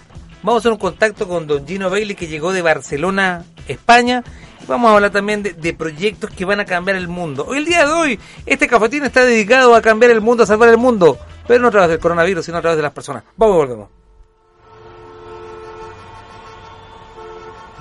vamos 0.41 0.55
a 0.55 0.59
hacer 0.59 0.71
un 0.71 0.77
contacto 0.77 1.27
con 1.27 1.47
don 1.47 1.67
Gino 1.67 1.89
Bailey, 1.89 2.15
que 2.15 2.27
llegó 2.27 2.53
de 2.53 2.61
Barcelona, 2.61 3.43
España. 3.67 4.23
Vamos 4.69 4.89
a 4.89 4.93
hablar 4.93 5.11
también 5.11 5.43
de, 5.43 5.73
proyectos 5.73 6.29
que 6.29 6.45
van 6.45 6.61
a 6.61 6.65
cambiar 6.65 6.95
el 6.95 7.09
mundo. 7.09 7.45
Hoy, 7.45 7.57
el 7.57 7.65
día 7.65 7.85
de 7.85 7.91
hoy, 7.91 8.19
este 8.45 8.69
cafetín 8.69 9.03
está 9.03 9.25
dedicado 9.25 9.75
a 9.75 9.81
cambiar 9.81 10.11
el 10.11 10.21
mundo, 10.21 10.43
a 10.43 10.45
salvar 10.45 10.69
el 10.69 10.77
mundo. 10.77 11.17
Pero 11.45 11.61
no 11.61 11.67
a 11.67 11.71
través 11.71 11.89
del 11.89 11.99
coronavirus, 11.99 12.45
sino 12.45 12.57
a 12.57 12.61
través 12.61 12.77
de 12.77 12.83
las 12.83 12.93
personas. 12.93 13.23
Vamos 13.35 13.57
volvemos. 13.57 13.89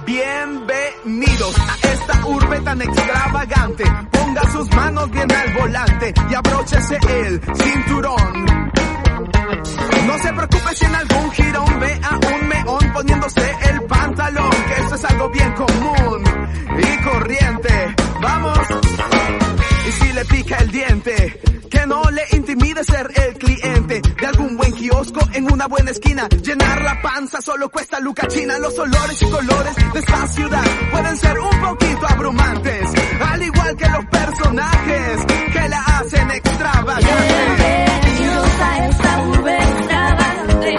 Bienvenidos 0.07 1.59
a 1.59 1.89
esta 1.89 2.27
urbe 2.27 2.61
tan 2.61 2.83
extravagante. 2.83 3.85
Ponga 4.11 4.53
sus 4.53 4.71
manos 4.75 5.11
bien 5.11 5.33
al 5.33 5.55
volante 5.55 6.15
y 6.31 6.35
abróchese 6.35 6.99
el 7.09 7.41
cinturón. 7.41 8.45
No 10.07 10.19
se 10.19 10.33
preocupe 10.33 10.75
si 10.75 10.85
en 10.85 10.95
algún 10.95 11.31
girón 11.33 11.81
ve 11.81 12.01
a 12.03 12.17
un 12.17 12.49
meón 12.49 12.93
poniéndose 12.93 13.57
el 13.71 13.83
pantalón, 13.85 14.51
que 14.51 14.83
esto 14.83 14.95
es 14.95 15.05
algo 15.05 15.31
bien 15.31 15.53
común 15.53 16.25
y 16.79 17.03
corriente. 17.03 17.95
Vamos. 18.21 18.59
Y 19.89 19.93
si 19.93 20.13
le 20.13 20.25
pica 20.27 20.57
el 20.59 20.71
diente, 20.71 21.41
que 21.71 21.87
no 21.87 22.03
le 22.11 22.23
intimide 22.33 22.85
ser 22.85 23.11
el 23.15 23.35
cliente 23.39 23.64
kiosco 24.85 25.21
en 25.33 25.51
una 25.51 25.67
buena 25.67 25.91
esquina. 25.91 26.29
Llenar 26.29 26.83
la 26.83 27.01
panza 27.01 27.41
solo 27.41 27.71
cuesta 27.71 28.01
luca 28.01 28.29
china. 28.29 28.59
Los 28.59 28.79
olores 28.79 29.23
y 29.23 29.31
colores 29.31 29.75
de 29.95 29.99
esta 29.99 30.27
ciudad 30.29 30.65
pueden 30.93 31.17
ser 31.17 31.39
un 31.39 31.61
poquito 31.61 32.07
abrumantes, 32.07 32.93
al 33.21 33.43
igual 33.43 33.77
que 33.77 33.89
los 33.89 34.05
personajes 34.07 35.27
que 35.53 35.69
la 35.69 35.81
hacen 35.83 36.31
extravagante. 36.31 37.85
Esta 38.91 39.23
urbe 39.23 39.57
extravagante. 39.57 40.77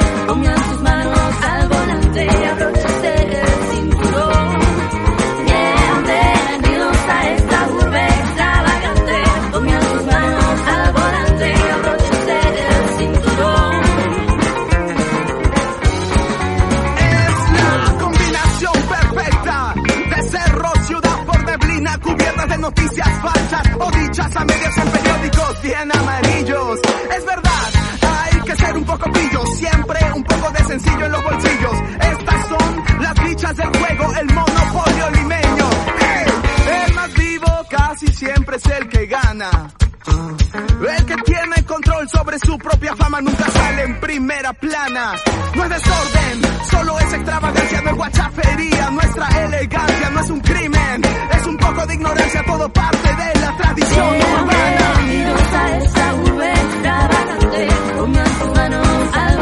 A 24.35 24.45
medias 24.45 24.77
en 24.77 24.87
periódicos 24.89 25.61
bien 25.61 25.91
amarillos. 25.95 26.79
Es 27.17 27.25
verdad, 27.25 27.65
hay 28.01 28.41
que 28.41 28.55
ser 28.55 28.77
un 28.77 28.85
poco 28.85 29.11
pillo, 29.11 29.45
siempre 29.55 29.99
un 30.13 30.23
poco 30.23 30.51
de 30.51 30.63
sencillo 30.65 31.05
en 31.05 31.11
los 31.11 31.23
bolsillos. 31.23 31.75
Estas 32.01 32.47
son 32.49 33.01
las 33.01 33.19
fichas 33.19 33.55
del 33.55 33.67
juego, 33.77 34.13
el 34.15 34.33
monopolio 34.33 35.09
limeño. 35.11 35.69
¡Ey! 35.99 36.85
El 36.87 36.93
más 36.95 37.13
vivo 37.13 37.65
casi 37.69 38.07
siempre 38.07 38.57
es 38.57 38.65
el 38.65 38.89
que 38.89 39.05
gana. 39.05 39.49
Control 40.03 40.44
sobre 42.25 42.39
su 42.39 42.57
propia 42.57 42.95
fama 42.95 43.21
nunca 43.21 43.45
sale 43.51 43.83
en 43.83 43.99
primera 43.99 44.51
plana. 44.53 45.13
No 45.53 45.63
es 45.63 45.69
desorden, 45.69 46.41
solo 46.71 46.97
es 46.97 47.13
extravagancia, 47.13 47.81
no 47.81 47.89
es 47.91 47.95
guachafería. 47.95 48.89
Nuestra 48.89 49.27
elegancia 49.45 50.09
no 50.09 50.19
es 50.21 50.29
un 50.31 50.39
crimen, 50.39 51.01
es 51.05 51.45
un 51.45 51.57
poco 51.57 51.85
de 51.85 51.93
ignorancia, 51.93 52.43
todo 52.47 52.67
parte 52.69 53.15
de 53.15 53.39
la 53.41 53.57
tradición 53.57 54.07
urbana. 54.07 54.93
Bienvenidos 54.97 55.53
a 55.53 55.77
esta 55.77 56.15
urbe 56.15 56.51
extravagante. 56.51 57.67
Pongan 57.95 58.39
sus 58.39 58.55
manos 58.55 58.87
al 59.13 59.34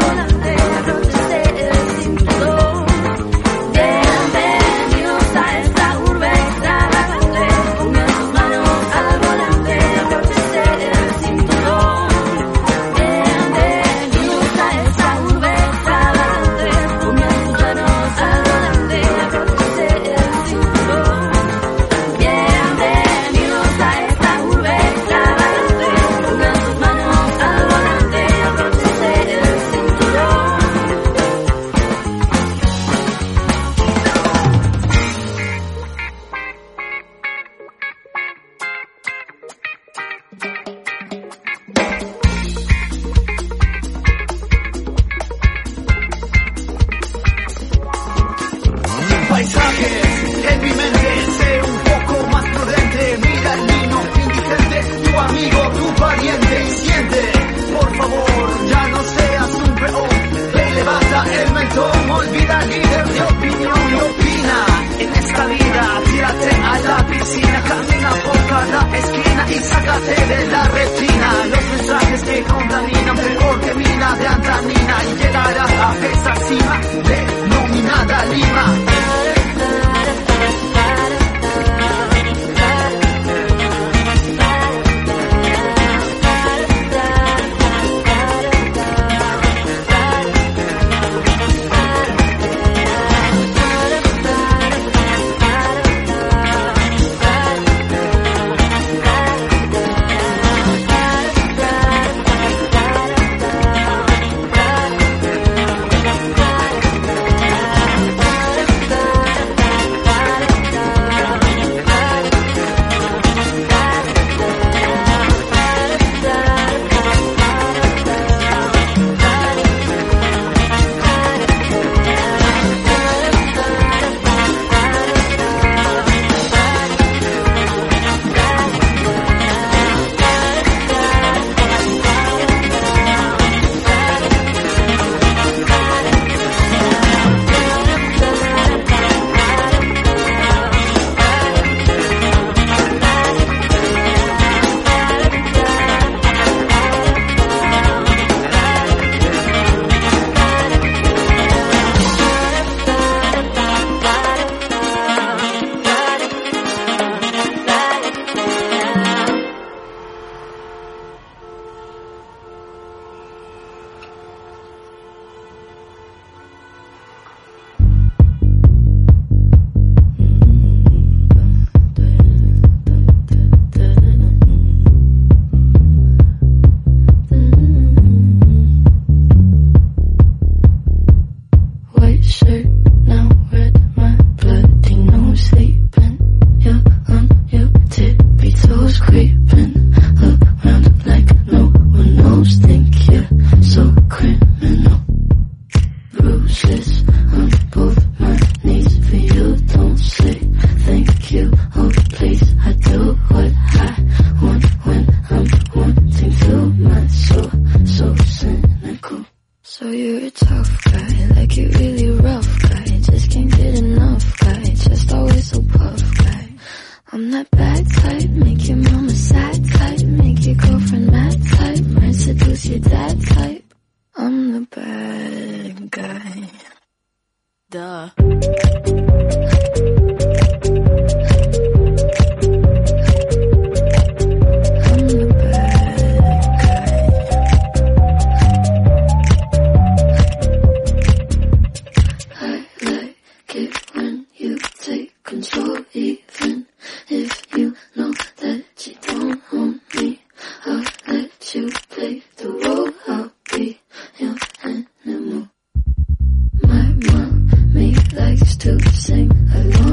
to 258.64 258.80
sing 258.92 259.30
along. 259.54 259.83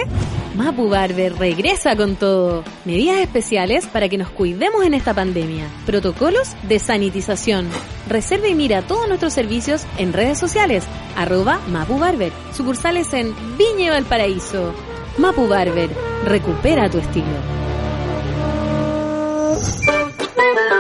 Mapu 0.55 0.89
Barber 0.89 1.35
regresa 1.35 1.95
con 1.95 2.15
todo. 2.15 2.63
Medidas 2.85 3.17
especiales 3.17 3.85
para 3.87 4.07
que 4.07 4.17
nos 4.17 4.29
cuidemos 4.29 4.85
en 4.85 4.93
esta 4.93 5.13
pandemia. 5.13 5.67
Protocolos 5.85 6.55
de 6.63 6.79
sanitización. 6.79 7.69
Reserva 8.07 8.47
y 8.47 8.55
mira 8.55 8.81
todos 8.81 9.07
nuestros 9.07 9.33
servicios 9.33 9.85
en 9.97 10.13
redes 10.13 10.39
sociales. 10.39 10.85
Arroba 11.15 11.59
Mapu 11.67 11.99
Barber. 11.99 12.31
Sucursales 12.53 13.13
en 13.13 13.35
Viña 13.57 13.91
Valparaíso. 13.91 14.73
Mapu 15.17 15.47
Barber. 15.47 15.89
Recupera 16.25 16.89
tu 16.89 16.99
estilo. 16.99 17.66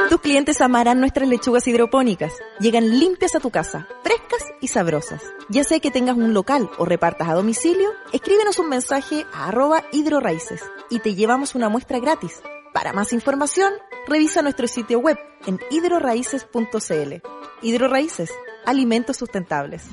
Tus 0.09 0.21
clientes 0.21 0.61
amarán 0.61 0.99
nuestras 0.99 1.27
lechugas 1.27 1.67
hidropónicas. 1.67 2.33
Llegan 2.59 2.99
limpias 2.99 3.35
a 3.35 3.39
tu 3.39 3.49
casa, 3.49 3.87
frescas 4.03 4.43
y 4.61 4.67
sabrosas. 4.67 5.21
Ya 5.49 5.63
sea 5.63 5.79
que 5.79 5.91
tengas 5.91 6.17
un 6.17 6.33
local 6.33 6.69
o 6.77 6.85
repartas 6.85 7.29
a 7.29 7.33
domicilio, 7.33 7.89
escríbenos 8.13 8.59
un 8.59 8.69
mensaje 8.69 9.25
a 9.33 9.47
arroba 9.47 9.83
hidroraíces 9.91 10.61
y 10.89 10.99
te 10.99 11.15
llevamos 11.15 11.55
una 11.55 11.69
muestra 11.69 11.99
gratis. 11.99 12.41
Para 12.73 12.93
más 12.93 13.13
información, 13.13 13.73
revisa 14.07 14.41
nuestro 14.41 14.67
sitio 14.67 14.99
web 14.99 15.17
en 15.45 15.59
hidroraíces.cl. 15.69 17.13
Hidroraíces, 17.61 18.31
alimentos 18.65 19.17
sustentables. 19.17 19.83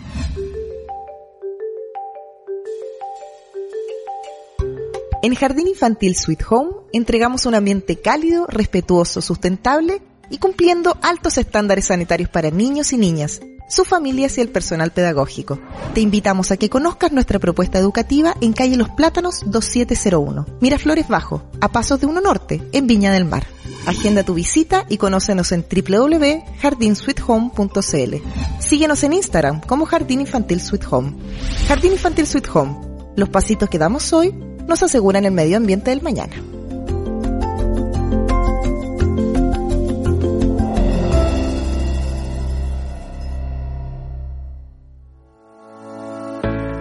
En 5.24 5.34
Jardín 5.34 5.66
Infantil 5.68 6.16
Sweet 6.16 6.42
Home 6.50 6.72
entregamos 6.92 7.46
un 7.46 7.54
ambiente 7.54 7.98
cálido, 7.98 8.46
respetuoso, 8.46 9.22
sustentable 9.22 10.02
y 10.28 10.36
cumpliendo 10.36 10.98
altos 11.00 11.38
estándares 11.38 11.86
sanitarios 11.86 12.28
para 12.28 12.50
niños 12.50 12.92
y 12.92 12.98
niñas, 12.98 13.40
sus 13.70 13.88
familias 13.88 14.36
y 14.36 14.42
el 14.42 14.50
personal 14.50 14.92
pedagógico. 14.92 15.58
Te 15.94 16.02
invitamos 16.02 16.50
a 16.50 16.58
que 16.58 16.68
conozcas 16.68 17.12
nuestra 17.12 17.38
propuesta 17.38 17.78
educativa 17.78 18.36
en 18.42 18.52
calle 18.52 18.76
Los 18.76 18.90
Plátanos 18.90 19.40
2701, 19.46 20.44
Miraflores 20.60 21.08
Bajo, 21.08 21.42
a 21.58 21.68
pasos 21.68 22.00
de 22.00 22.06
Uno 22.06 22.20
Norte, 22.20 22.62
en 22.72 22.86
Viña 22.86 23.10
del 23.10 23.24
Mar. 23.24 23.46
Agenda 23.86 24.24
tu 24.24 24.34
visita 24.34 24.84
y 24.90 24.98
conócenos 24.98 25.52
en 25.52 25.64
www.jardinsweethome.cl. 25.64 28.14
Síguenos 28.60 29.02
en 29.02 29.14
Instagram 29.14 29.62
como 29.62 29.86
Jardín 29.86 30.20
Infantil 30.20 30.60
Sweet 30.60 30.84
Home. 30.90 31.14
Jardín 31.66 31.92
Infantil 31.92 32.26
Sweet 32.26 32.48
Home. 32.52 32.76
Los 33.16 33.30
pasitos 33.30 33.70
que 33.70 33.78
damos 33.78 34.12
hoy 34.12 34.34
nos 34.66 34.82
aseguran 34.82 35.24
el 35.24 35.32
medio 35.32 35.56
ambiente 35.56 35.90
del 35.90 36.02
mañana. 36.02 36.34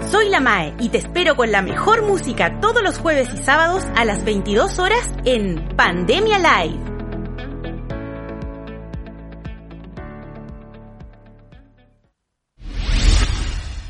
Soy 0.09 0.29
la 0.29 0.39
Mae 0.39 0.73
y 0.79 0.89
te 0.89 0.99
espero 0.99 1.35
con 1.35 1.51
la 1.51 1.61
mejor 1.61 2.03
música 2.03 2.59
todos 2.59 2.83
los 2.83 2.97
jueves 2.97 3.27
y 3.33 3.37
sábados 3.37 3.83
a 3.95 4.05
las 4.05 4.23
22 4.23 4.79
horas 4.79 5.11
en 5.25 5.75
Pandemia 5.75 6.37
Live. 6.39 6.93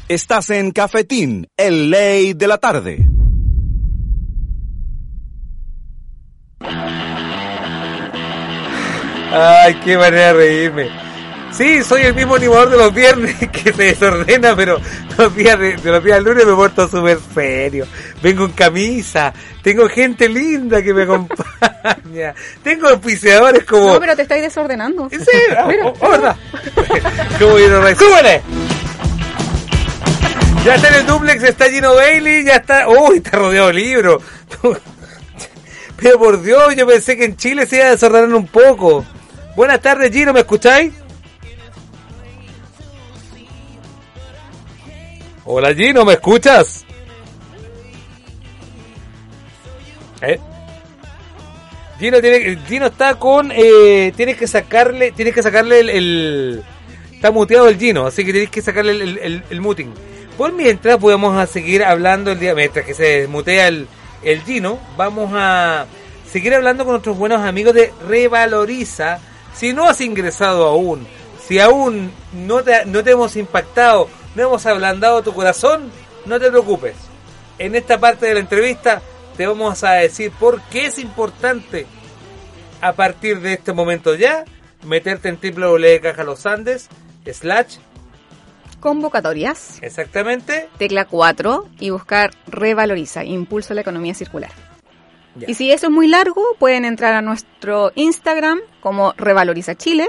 Estás 0.09 0.51
en 0.51 0.71
Cafetín, 0.71 1.47
el 1.57 1.89
ley 1.89 2.33
de 2.33 2.47
la 2.47 2.57
tarde. 2.59 3.12
Ay, 9.33 9.79
qué 9.83 9.97
manera 9.97 10.27
de 10.27 10.33
reírme. 10.33 10.89
Sí, 11.51 11.83
soy 11.83 12.01
el 12.01 12.15
mismo 12.15 12.35
animador 12.35 12.69
de 12.71 12.77
los 12.77 12.93
viernes 12.93 13.35
que 13.51 13.73
se 13.73 13.83
desordena, 13.83 14.55
pero 14.55 14.79
los 15.17 15.35
días 15.35 15.59
de, 15.59 15.77
de 15.77 15.91
los 15.91 16.03
días 16.03 16.17
del 16.17 16.25
lunes 16.25 16.45
me 16.47 16.53
porto 16.53 16.87
súper 16.87 17.19
serio. 17.33 17.85
Vengo 18.23 18.45
en 18.45 18.51
camisa, 18.51 19.33
tengo 19.61 19.87
gente 19.87 20.27
linda 20.29 20.81
que 20.81 20.93
me 20.93 21.03
acompaña, 21.03 22.33
tengo 22.63 22.89
auspiciadores 22.89 23.65
como... 23.65 23.93
No, 23.93 23.99
pero 23.99 24.15
te 24.15 24.23
estáis 24.23 24.41
desordenando. 24.41 25.07
¿En 25.11 25.23
serio? 25.23 25.57
Mira. 25.67 25.85
Oh, 25.87 25.93
oh, 25.99 26.09
¿verdad? 26.09 26.35
¿Cómo 27.39 27.57
Ray? 27.57 27.95
¡Súbele! 27.95 28.41
Ya 30.65 30.75
está 30.75 30.87
en 30.87 30.93
el 30.95 31.05
duplex, 31.05 31.43
está 31.43 31.69
Gino 31.69 31.93
Bailey, 31.95 32.45
ya 32.45 32.55
está... 32.55 32.87
¡Uy, 32.87 33.17
está 33.17 33.37
rodeado 33.37 33.67
de 33.67 33.73
libros! 33.73 34.23
Pero 35.97 36.17
por 36.17 36.41
Dios, 36.41 36.75
yo 36.75 36.87
pensé 36.87 37.15
que 37.15 37.25
en 37.25 37.37
Chile 37.37 37.65
se 37.65 37.77
iba 37.77 37.85
a 37.85 37.91
desordenar 37.91 38.33
un 38.33 38.47
poco. 38.47 39.05
Buenas 39.55 39.81
tardes, 39.81 40.11
Gino, 40.11 40.33
¿me 40.33 40.39
escucháis? 40.39 40.93
Hola, 45.45 45.75
Gino, 45.75 46.03
¿me 46.05 46.13
escuchas? 46.13 46.83
¿Eh? 50.21 50.39
Gino, 51.99 52.19
tiene, 52.19 52.57
Gino 52.67 52.87
está 52.87 53.15
con... 53.15 53.51
Eh, 53.53 54.11
tienes 54.15 54.37
que 54.37 54.47
sacarle... 54.47 55.11
Tienes 55.11 55.35
que 55.35 55.43
sacarle 55.43 55.81
el... 55.81 56.63
está 57.11 57.29
muteado 57.29 57.67
el 57.67 57.77
Gino, 57.77 58.07
así 58.07 58.25
que 58.25 58.31
tienes 58.31 58.49
que 58.49 58.61
sacarle 58.63 58.91
el, 58.93 59.43
el, 59.49 59.61
muting. 59.61 59.93
Por 60.35 60.51
mientras 60.53 60.97
podemos 60.97 61.47
seguir 61.49 61.83
hablando 61.83 62.31
el 62.31 62.39
día... 62.39 62.55
Mientras 62.55 62.85
que 62.85 62.95
se 62.95 63.19
desmutea 63.19 63.67
el, 63.67 63.87
el 64.23 64.41
Gino, 64.41 64.79
vamos 64.97 65.31
a 65.35 65.85
seguir 66.31 66.55
hablando 66.55 66.85
con 66.85 66.93
nuestros 66.93 67.17
buenos 67.17 67.41
amigos 67.41 67.75
de 67.75 67.93
Revaloriza. 68.07 69.19
Si 69.53 69.73
no 69.73 69.87
has 69.87 70.01
ingresado 70.01 70.65
aún, 70.65 71.05
si 71.47 71.59
aún 71.59 72.11
no 72.33 72.63
te, 72.63 72.85
no 72.85 73.03
te 73.03 73.11
hemos 73.11 73.35
impactado, 73.35 74.09
no 74.35 74.43
hemos 74.43 74.65
ablandado 74.65 75.21
tu 75.21 75.33
corazón, 75.33 75.91
no 76.25 76.39
te 76.39 76.49
preocupes. 76.49 76.95
En 77.59 77.75
esta 77.75 77.99
parte 77.99 78.25
de 78.25 78.33
la 78.35 78.39
entrevista 78.39 79.01
te 79.37 79.47
vamos 79.47 79.83
a 79.83 79.93
decir 79.93 80.31
por 80.39 80.61
qué 80.63 80.87
es 80.87 80.99
importante 80.99 81.85
a 82.81 82.93
partir 82.93 83.39
de 83.41 83.53
este 83.53 83.73
momento 83.73 84.15
ya 84.15 84.43
meterte 84.83 85.29
en 85.29 85.39
www.cajalosandes 85.39 86.89
slash 87.25 87.77
Convocatorias, 88.79 89.79
exactamente 89.81 90.67
tecla 90.77 91.05
4 91.05 91.69
y 91.79 91.91
buscar 91.91 92.31
Revaloriza, 92.47 93.23
Impulso 93.23 93.71
a 93.71 93.75
la 93.75 93.81
Economía 93.81 94.13
Circular. 94.13 94.51
Ya. 95.35 95.49
Y 95.49 95.53
si 95.55 95.71
eso 95.71 95.87
es 95.87 95.91
muy 95.91 96.07
largo, 96.07 96.43
pueden 96.59 96.85
entrar 96.85 97.13
a 97.15 97.21
nuestro 97.21 97.91
Instagram 97.95 98.59
como 98.81 99.13
Revaloriza 99.17 99.75
Chile 99.75 100.07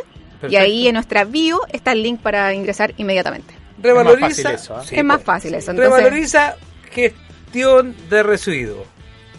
y 0.49 0.57
ahí 0.57 0.87
en 0.89 0.95
nuestra 0.95 1.25
bio 1.25 1.61
está 1.73 1.93
el 1.93 2.03
link 2.03 2.21
para 2.21 2.53
ingresar 2.53 2.93
inmediatamente. 2.99 3.55
revaloriza 3.81 4.29
fácil 4.29 4.47
eso, 4.49 4.81
¿eh? 4.81 4.85
Sí, 4.87 4.97
es 4.97 5.05
más 5.05 5.23
fácil 5.23 5.55
eso. 5.55 5.71
Entonces, 5.71 5.95
revaloriza 5.95 6.57
gestión 6.91 7.95
de 8.11 8.23
residuos 8.23 8.87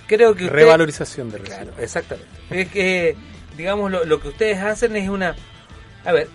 creo 0.08 0.36
que 0.36 0.46
usted- 0.46 0.56
Revalorización 0.56 1.32
de 1.32 1.38
residuos. 1.40 1.64
Claro, 1.64 1.84
exactamente. 1.84 2.30
Es 2.50 2.68
que, 2.70 3.16
digamos, 3.58 3.92
lo, 3.92 4.06
lo 4.06 4.20
que 4.20 4.28
ustedes 4.30 4.60
hacen 4.62 4.96
es 4.96 5.10
una... 5.10 5.36
A 6.04 6.12
ver, 6.12 6.28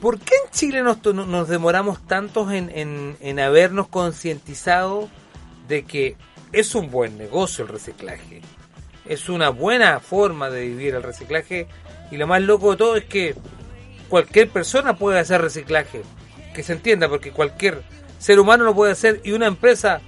¿por 0.00 0.18
qué 0.18 0.34
en 0.44 0.50
Chile 0.50 0.82
nos, 0.82 1.00
to- 1.02 1.12
nos 1.12 1.48
demoramos 1.48 2.04
tantos 2.06 2.52
en, 2.52 2.70
en, 2.74 3.16
en 3.20 3.38
habernos 3.40 3.86
concientizado 3.88 5.08
de 5.68 5.84
que 5.84 6.16
es 6.52 6.74
un 6.74 6.90
buen 6.90 7.16
negocio 7.18 7.64
el 7.64 7.70
reciclaje? 7.70 8.40
Es 9.06 9.28
una 9.28 9.48
buena 9.48 9.98
forma 10.00 10.48
de 10.50 10.62
vivir 10.68 10.94
el 10.94 11.02
reciclaje 11.02 11.66
y 12.10 12.16
lo 12.16 12.26
más 12.26 12.42
loco 12.42 12.72
de 12.72 12.76
todo 12.76 12.96
es 12.96 13.04
que 13.04 13.34
cualquier 14.08 14.48
persona 14.50 14.96
puede 14.96 15.18
hacer 15.18 15.40
reciclaje. 15.40 16.02
Que 16.54 16.62
se 16.62 16.74
entienda, 16.74 17.08
porque 17.08 17.30
cualquier 17.32 17.82
ser 18.18 18.38
humano 18.38 18.64
lo 18.64 18.74
puede 18.74 18.92
hacer 18.92 19.20
y 19.24 19.32
una 19.32 19.46
empresa 19.46 20.00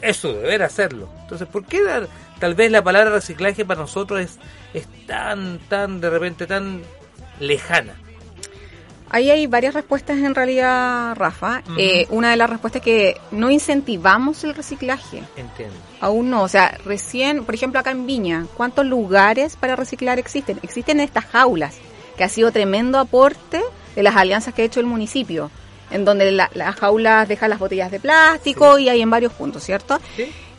es 0.00 0.16
su 0.16 0.28
deber 0.32 0.62
hacerlo. 0.62 1.10
Entonces, 1.22 1.48
¿por 1.48 1.64
qué 1.66 1.82
dar- 1.82 2.08
tal 2.38 2.54
vez 2.54 2.70
la 2.70 2.84
palabra 2.84 3.10
reciclaje 3.10 3.64
para 3.64 3.80
nosotros 3.80 4.20
es, 4.20 4.38
es 4.74 4.86
tan, 5.06 5.58
tan, 5.68 6.00
de 6.00 6.08
repente, 6.10 6.46
tan 6.46 6.82
lejana? 7.40 7.94
Ahí 9.10 9.30
hay 9.30 9.46
varias 9.46 9.74
respuestas 9.74 10.18
en 10.18 10.34
realidad, 10.34 11.14
Rafa. 11.16 11.62
Eh, 11.78 12.06
una 12.10 12.30
de 12.30 12.36
las 12.36 12.50
respuestas 12.50 12.80
es 12.80 12.84
que 12.84 13.20
no 13.30 13.50
incentivamos 13.50 14.42
el 14.44 14.54
reciclaje. 14.54 15.22
Entiendo. 15.36 15.74
Aún 16.00 16.28
no, 16.30 16.42
o 16.42 16.48
sea, 16.48 16.76
recién, 16.84 17.44
por 17.44 17.54
ejemplo, 17.54 17.78
acá 17.80 17.92
en 17.92 18.06
Viña, 18.06 18.46
¿cuántos 18.56 18.84
lugares 18.84 19.56
para 19.56 19.76
reciclar 19.76 20.18
existen? 20.18 20.58
Existen 20.62 21.00
estas 21.00 21.24
jaulas, 21.26 21.76
que 22.16 22.24
ha 22.24 22.28
sido 22.28 22.50
tremendo 22.50 22.98
aporte 22.98 23.62
de 23.94 24.02
las 24.02 24.16
alianzas 24.16 24.52
que 24.54 24.62
ha 24.62 24.64
hecho 24.64 24.80
el 24.80 24.86
municipio, 24.86 25.50
en 25.90 26.04
donde 26.04 26.32
la- 26.32 26.50
las 26.54 26.74
jaulas 26.74 27.28
dejan 27.28 27.50
las 27.50 27.58
botellas 27.60 27.90
de 27.92 28.00
plástico 28.00 28.78
y 28.78 28.88
hay 28.88 29.00
en 29.02 29.10
varios 29.10 29.32
puntos, 29.32 29.62
¿cierto? 29.62 30.00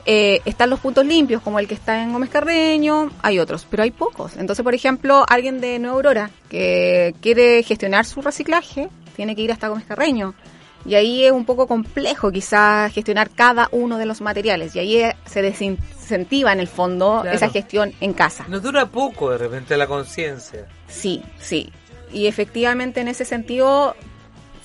Eh, 0.10 0.41
están 0.46 0.70
los 0.70 0.80
puntos 0.80 1.06
limpios, 1.06 1.41
como 1.41 1.60
el 1.60 1.67
que 1.67 1.74
está 1.74 2.02
en 2.02 2.13
Gómez 2.13 2.30
Carreño, 2.30 3.12
hay 3.22 3.39
otros, 3.39 3.67
pero 3.70 3.84
hay 3.84 3.91
pocos. 3.91 4.38
Entonces, 4.38 4.63
por 4.63 4.74
ejemplo, 4.74 5.26
alguien 5.28 5.60
de 5.60 5.80
Nueva 5.80 5.96
Aurora 5.98 6.30
que 6.50 7.13
quiere 7.22 7.62
gestionar 7.63 8.06
su 8.06 8.22
reciclaje, 8.22 8.88
tiene 9.17 9.36
que 9.36 9.41
ir 9.41 9.52
hasta 9.52 9.67
Gómez 9.67 9.84
Carreño. 9.86 10.34
Y 10.86 10.96
ahí 10.96 11.26
es 11.26 11.34
un 11.34 11.43
poco 11.43 11.67
complejo 11.67 12.32
quizás 12.32 12.93
gestionar 12.93 13.30
cada 13.32 13.67
uno 13.74 13.98
de 13.98 14.06
los 14.06 14.22
materiales. 14.22 14.74
Y 14.78 14.80
ahí 14.80 14.98
eh, 14.98 15.15
se 15.26 15.41
desincentiva 15.41 16.54
en 16.54 16.62
el 16.62 16.67
fondo 16.67 17.20
Claro. 17.24 17.36
esa 17.36 17.50
gestión 17.50 17.91
en 18.00 18.13
casa. 18.13 18.46
Nos 18.48 18.62
dura 18.63 18.86
poco 18.86 19.32
de 19.32 19.38
repente 19.39 19.76
la 19.76 19.88
conciencia. 19.88 20.65
Sí, 20.88 21.22
sí. 21.39 21.70
Y 22.13 22.28
efectivamente 22.28 23.02
en 23.02 23.10
ese 23.10 23.26
sentido, 23.26 23.93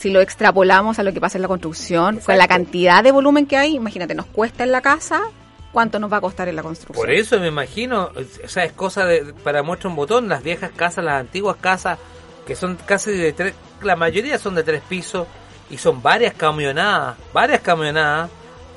si 0.02 0.10
lo 0.10 0.20
extrapolamos 0.20 0.98
a 0.98 1.04
lo 1.04 1.12
que 1.12 1.20
pasa 1.20 1.38
en 1.38 1.42
la 1.42 1.48
construcción, 1.48 2.18
con 2.18 2.36
la 2.36 2.48
cantidad 2.48 3.04
de 3.04 3.12
volumen 3.12 3.46
que 3.46 3.56
hay, 3.56 3.76
imagínate, 3.76 4.16
nos 4.16 4.26
cuesta 4.26 4.64
en 4.64 4.72
la 4.72 4.80
casa, 4.80 5.22
¿cuánto 5.70 6.00
nos 6.00 6.12
va 6.12 6.16
a 6.16 6.20
costar 6.20 6.48
en 6.48 6.56
la 6.56 6.62
construcción? 6.64 7.00
Por 7.00 7.14
eso 7.14 7.38
me 7.38 7.46
imagino, 7.46 8.10
o 8.44 8.48
sea, 8.48 8.64
es 8.64 8.72
cosa 8.72 9.06
de, 9.06 9.32
para 9.44 9.62
muestra 9.62 9.88
un 9.88 9.94
botón, 9.94 10.28
las 10.28 10.42
viejas 10.42 10.72
casas, 10.74 11.04
las 11.04 11.20
antiguas 11.20 11.56
casas, 11.60 12.00
que 12.44 12.56
son 12.56 12.76
casi 12.84 13.12
de 13.12 13.32
tres, 13.32 13.54
la 13.80 13.94
mayoría 13.94 14.38
son 14.38 14.56
de 14.56 14.64
tres 14.64 14.82
pisos, 14.88 15.28
y 15.70 15.78
son 15.78 16.02
varias 16.02 16.34
camionadas, 16.34 17.16
varias 17.32 17.60
camionadas, 17.60 18.28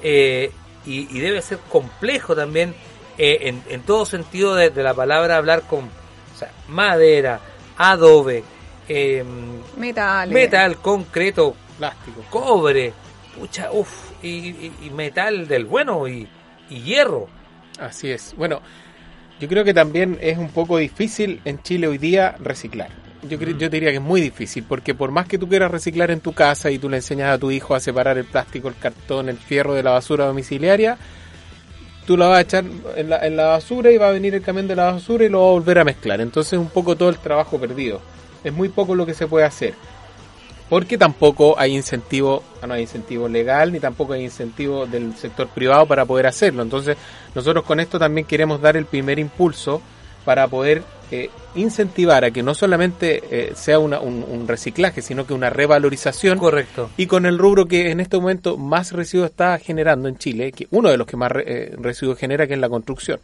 eh, 0.03 0.51
y, 0.85 1.17
y 1.17 1.19
debe 1.21 1.41
ser 1.41 1.57
complejo 1.71 2.35
también, 2.35 2.75
eh, 3.17 3.49
en, 3.49 3.63
en 3.67 3.81
todo 3.81 4.05
sentido 4.05 4.53
de, 4.53 4.69
de 4.69 4.83
la 4.83 4.93
palabra, 4.93 5.37
hablar 5.37 5.63
con 5.63 5.85
o 5.85 6.37
sea, 6.37 6.51
madera, 6.67 7.39
adobe, 7.77 8.43
eh, 8.87 9.23
Metal. 9.77 10.29
metal, 10.29 10.77
concreto, 10.77 11.55
plástico, 11.77 12.23
cobre, 12.29 12.93
pucha, 13.37 13.71
uff, 13.71 14.11
y, 14.23 14.27
y- 14.27 14.71
y 14.83 14.89
metal 14.91 15.47
del 15.47 15.65
bueno, 15.65 16.07
y, 16.07 16.27
y 16.69 16.81
hierro. 16.81 17.27
Así 17.79 18.09
es. 18.11 18.33
Bueno, 18.37 18.61
yo 19.39 19.47
creo 19.47 19.63
que 19.65 19.73
también 19.73 20.17
es 20.21 20.37
un 20.37 20.49
poco 20.49 20.77
difícil 20.77 21.41
en 21.45 21.61
Chile 21.61 21.87
hoy 21.87 21.97
día 21.97 22.35
reciclar. 22.39 22.89
Yo, 23.27 23.39
cre- 23.39 23.57
yo 23.57 23.69
diría 23.69 23.89
que 23.89 23.95
es 23.97 24.01
muy 24.03 24.21
difícil, 24.21 24.63
porque 24.67 24.93
por 24.93 25.09
más 25.11 25.27
que 25.27 25.37
tú 25.39 25.49
quieras 25.49 25.71
reciclar 25.71 26.11
en 26.11 26.21
tu 26.21 26.31
casa 26.33 26.69
y 26.69 26.77
tú 26.77 26.87
le 26.89 26.97
enseñas 26.97 27.31
a 27.33 27.37
tu 27.39 27.49
hijo 27.51 27.73
a 27.73 27.79
separar 27.79 28.17
el 28.19 28.25
plástico, 28.25 28.67
el 28.67 28.75
cartón, 28.77 29.29
el 29.29 29.37
fierro 29.37 29.73
de 29.73 29.81
la 29.83 29.91
basura 29.91 30.27
domiciliaria, 30.27 30.97
tú 32.05 32.17
la 32.17 32.27
vas 32.27 32.37
a 32.37 32.41
echar 32.41 32.63
en 32.95 33.09
la, 33.09 33.25
en 33.25 33.35
la 33.35 33.45
basura 33.47 33.91
y 33.91 33.97
va 33.97 34.09
a 34.09 34.11
venir 34.11 34.35
el 34.35 34.41
camión 34.43 34.67
de 34.67 34.75
la 34.75 34.91
basura 34.93 35.25
y 35.25 35.29
lo 35.29 35.41
va 35.41 35.47
a 35.47 35.51
volver 35.51 35.79
a 35.79 35.83
mezclar. 35.83 36.21
Entonces 36.21 36.53
es 36.53 36.59
un 36.59 36.69
poco 36.69 36.95
todo 36.95 37.09
el 37.09 37.17
trabajo 37.17 37.59
perdido. 37.59 37.99
Es 38.45 38.53
muy 38.53 38.69
poco 38.69 38.95
lo 38.95 39.05
que 39.05 39.13
se 39.13 39.27
puede 39.27 39.43
hacer. 39.45 39.73
Porque 40.69 40.97
tampoco 40.97 41.59
hay 41.59 41.75
incentivo, 41.75 42.41
ah, 42.61 42.67
no 42.67 42.73
hay 42.75 42.83
incentivo 42.83 43.27
legal 43.27 43.71
ni 43.71 43.79
tampoco 43.79 44.13
hay 44.13 44.23
incentivo 44.23 44.85
del 44.87 45.15
sector 45.15 45.47
privado 45.49 45.85
para 45.85 46.05
poder 46.05 46.25
hacerlo. 46.27 46.63
Entonces, 46.63 46.95
nosotros 47.35 47.65
con 47.65 47.79
esto 47.79 47.99
también 47.99 48.25
queremos 48.25 48.61
dar 48.61 48.77
el 48.77 48.85
primer 48.85 49.19
impulso 49.19 49.81
para 50.23 50.47
poder 50.47 50.81
eh, 51.11 51.29
incentivar 51.53 52.25
a 52.25 52.31
que 52.31 52.41
no 52.41 52.55
solamente 52.55 53.21
eh, 53.29 53.51
sea 53.55 53.77
una- 53.77 53.99
un, 53.99 54.23
un 54.27 54.47
reciclaje, 54.47 55.03
sino 55.03 55.27
que 55.27 55.35
una 55.35 55.51
revalorización. 55.51 56.39
Correcto. 56.39 56.89
Y 56.97 57.05
con 57.05 57.27
el 57.27 57.37
rubro 57.37 57.67
que 57.67 57.91
en 57.91 57.99
este 57.99 58.17
momento 58.17 58.57
más 58.57 58.91
residuos 58.91 59.29
está 59.29 59.59
generando 59.59 60.07
en 60.09 60.17
Chile, 60.17 60.51
que 60.51 60.67
uno 60.71 60.89
de 60.89 60.97
los 60.97 61.05
que 61.05 61.15
más 61.15 61.31
eh, 61.45 61.75
residuos 61.77 62.17
genera, 62.17 62.47
que 62.47 62.55
es 62.55 62.59
la 62.59 62.69
construcción. 62.69 63.19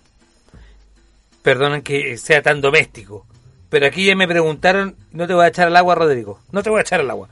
Perdonen 1.41 1.81
que 1.81 2.17
sea 2.19 2.43
tan 2.43 2.61
doméstico, 2.61 3.25
pero 3.71 3.87
aquí 3.87 4.05
ya 4.05 4.15
me 4.15 4.27
preguntaron, 4.27 4.95
no 5.11 5.25
te 5.25 5.33
voy 5.33 5.45
a 5.45 5.47
echar 5.47 5.65
al 5.67 5.75
agua, 5.77 5.95
Rodrigo, 5.95 6.39
no 6.51 6.61
te 6.61 6.69
voy 6.69 6.77
a 6.77 6.81
echar 6.81 6.99
al 6.99 7.09
agua. 7.09 7.29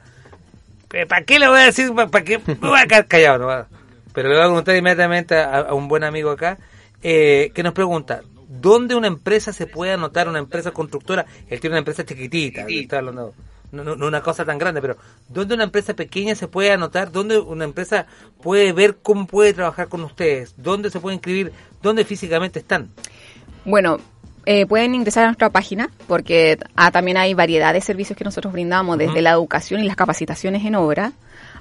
¿Para 1.08 1.24
qué 1.24 1.38
le 1.38 1.48
voy 1.48 1.60
a 1.60 1.66
decir? 1.66 1.94
¿Para 1.94 2.24
qué? 2.24 2.40
Me 2.40 2.56
voy 2.70 2.80
a 2.80 2.88
quedar 2.88 3.06
callado. 3.06 3.38
no. 3.48 3.66
Pero 4.14 4.28
le 4.30 4.36
voy 4.36 4.44
a 4.44 4.48
preguntar 4.48 4.76
inmediatamente 4.76 5.36
a, 5.38 5.60
a 5.60 5.74
un 5.76 5.88
buen 5.88 6.04
amigo 6.04 6.32
acá, 6.32 6.58
eh, 7.04 7.52
que 7.54 7.62
nos 7.62 7.74
pregunta, 7.74 8.22
¿dónde 8.48 8.96
una 8.96 9.06
empresa 9.08 9.54
se 9.54 9.68
puede 9.68 9.92
anotar, 9.92 10.28
una 10.28 10.40
empresa 10.40 10.72
constructora? 10.72 11.28
Él 11.48 11.60
tiene 11.60 11.76
una 11.76 11.80
empresa 11.80 12.04
chiquitita, 12.04 12.66
está 12.68 12.98
hablando, 12.98 13.36
no, 13.72 13.84
no- 13.84 13.96
no 13.96 14.08
una 14.08 14.22
cosa 14.22 14.44
tan 14.46 14.58
grande, 14.58 14.82
pero 14.82 14.98
¿dónde 15.28 15.54
una 15.54 15.66
empresa 15.66 15.94
pequeña 15.94 16.34
se 16.34 16.48
puede 16.48 16.72
anotar? 16.72 17.12
¿Dónde 17.12 17.38
una 17.38 17.66
empresa 17.66 18.08
puede 18.42 18.74
ver 18.74 18.98
cómo 19.04 19.28
puede 19.28 19.54
trabajar 19.54 19.90
con 19.90 20.04
ustedes? 20.04 20.56
¿Dónde 20.58 20.90
se 20.90 21.00
puede 21.00 21.14
inscribir? 21.14 21.54
¿Dónde 21.84 22.04
físicamente 22.04 22.58
están? 22.60 22.90
Bueno, 23.64 24.00
eh, 24.46 24.66
pueden 24.66 24.96
ingresar 24.96 25.24
a 25.24 25.28
nuestra 25.28 25.50
página 25.50 25.90
porque 26.08 26.58
ah, 26.76 26.92
también 26.92 27.18
hay 27.18 27.34
variedad 27.34 27.74
de 27.74 27.82
servicios 27.82 28.18
que 28.18 28.24
nosotros 28.24 28.54
brindamos, 28.54 28.98
desde 28.98 29.22
la 29.22 29.32
educación 29.32 29.82
y 29.82 29.88
las 29.88 29.96
capacitaciones 29.96 30.66
en 30.66 30.76
obra 30.76 31.14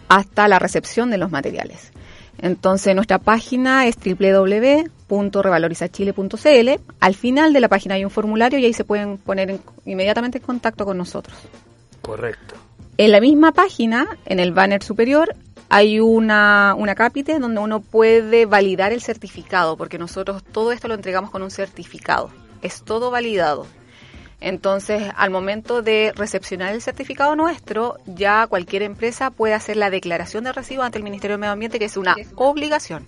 hasta 0.09 0.49
la 0.49 0.59
recepción 0.59 1.11
de 1.11 1.19
los 1.19 1.31
materiales. 1.31 1.93
Entonces, 2.41 2.95
nuestra 2.95 3.19
página 3.19 3.87
es 3.87 3.97
www.revalorizachile.cl. 3.97 6.81
Al 7.01 7.15
final 7.15 7.53
de 7.53 7.61
la 7.61 7.69
página 7.69 7.95
hay 7.97 8.05
un 8.05 8.11
formulario 8.11 8.59
y 8.59 8.65
ahí 8.65 8.73
se 8.73 8.85
pueden 8.85 9.19
poner 9.19 9.51
en- 9.51 9.61
inmediatamente 9.85 10.39
en 10.39 10.45
contacto 10.45 10.85
con 10.85 10.97
nosotros. 10.97 11.37
Correcto. 12.03 12.55
En 12.97 13.13
la 13.13 13.21
misma 13.21 13.53
página, 13.53 14.07
en 14.25 14.41
el 14.41 14.53
banner 14.53 14.83
superior, 14.83 15.35
hay 15.69 16.01
una, 16.01 16.75
una 16.77 16.95
cápite 16.95 17.39
donde 17.39 17.61
uno 17.61 17.81
puede 17.81 18.47
validar 18.47 18.93
el 18.93 19.03
certificado, 19.03 19.77
porque 19.77 19.99
nosotros 19.99 20.43
todo 20.45 20.73
esto 20.73 20.89
lo 20.89 20.95
entregamos 20.95 21.31
con 21.31 21.43
un 21.43 21.51
certificado. 21.51 22.31
Es 22.63 22.83
todo 22.83 23.11
validado. 23.11 23.67
Entonces, 24.41 25.03
al 25.17 25.31
momento 25.31 25.83
de 25.83 26.13
recepcionar 26.15 26.73
el 26.73 26.81
certificado 26.81 27.35
nuestro, 27.35 27.99
ya 28.07 28.47
cualquier 28.47 28.83
empresa 28.83 29.31
puede 29.33 29.55
hacer 29.55 29.77
la 29.77 29.91
declaración 29.91 30.45
de 30.45 30.53
residuos 30.53 30.87
ante 30.87 30.99
el 30.99 31.05
Ministerio 31.05 31.37
de 31.37 31.41
Medio 31.41 31.53
Ambiente, 31.53 31.79
que 31.81 31.87
es 31.87 31.97
una 31.97 32.15
obligación. 32.37 33.07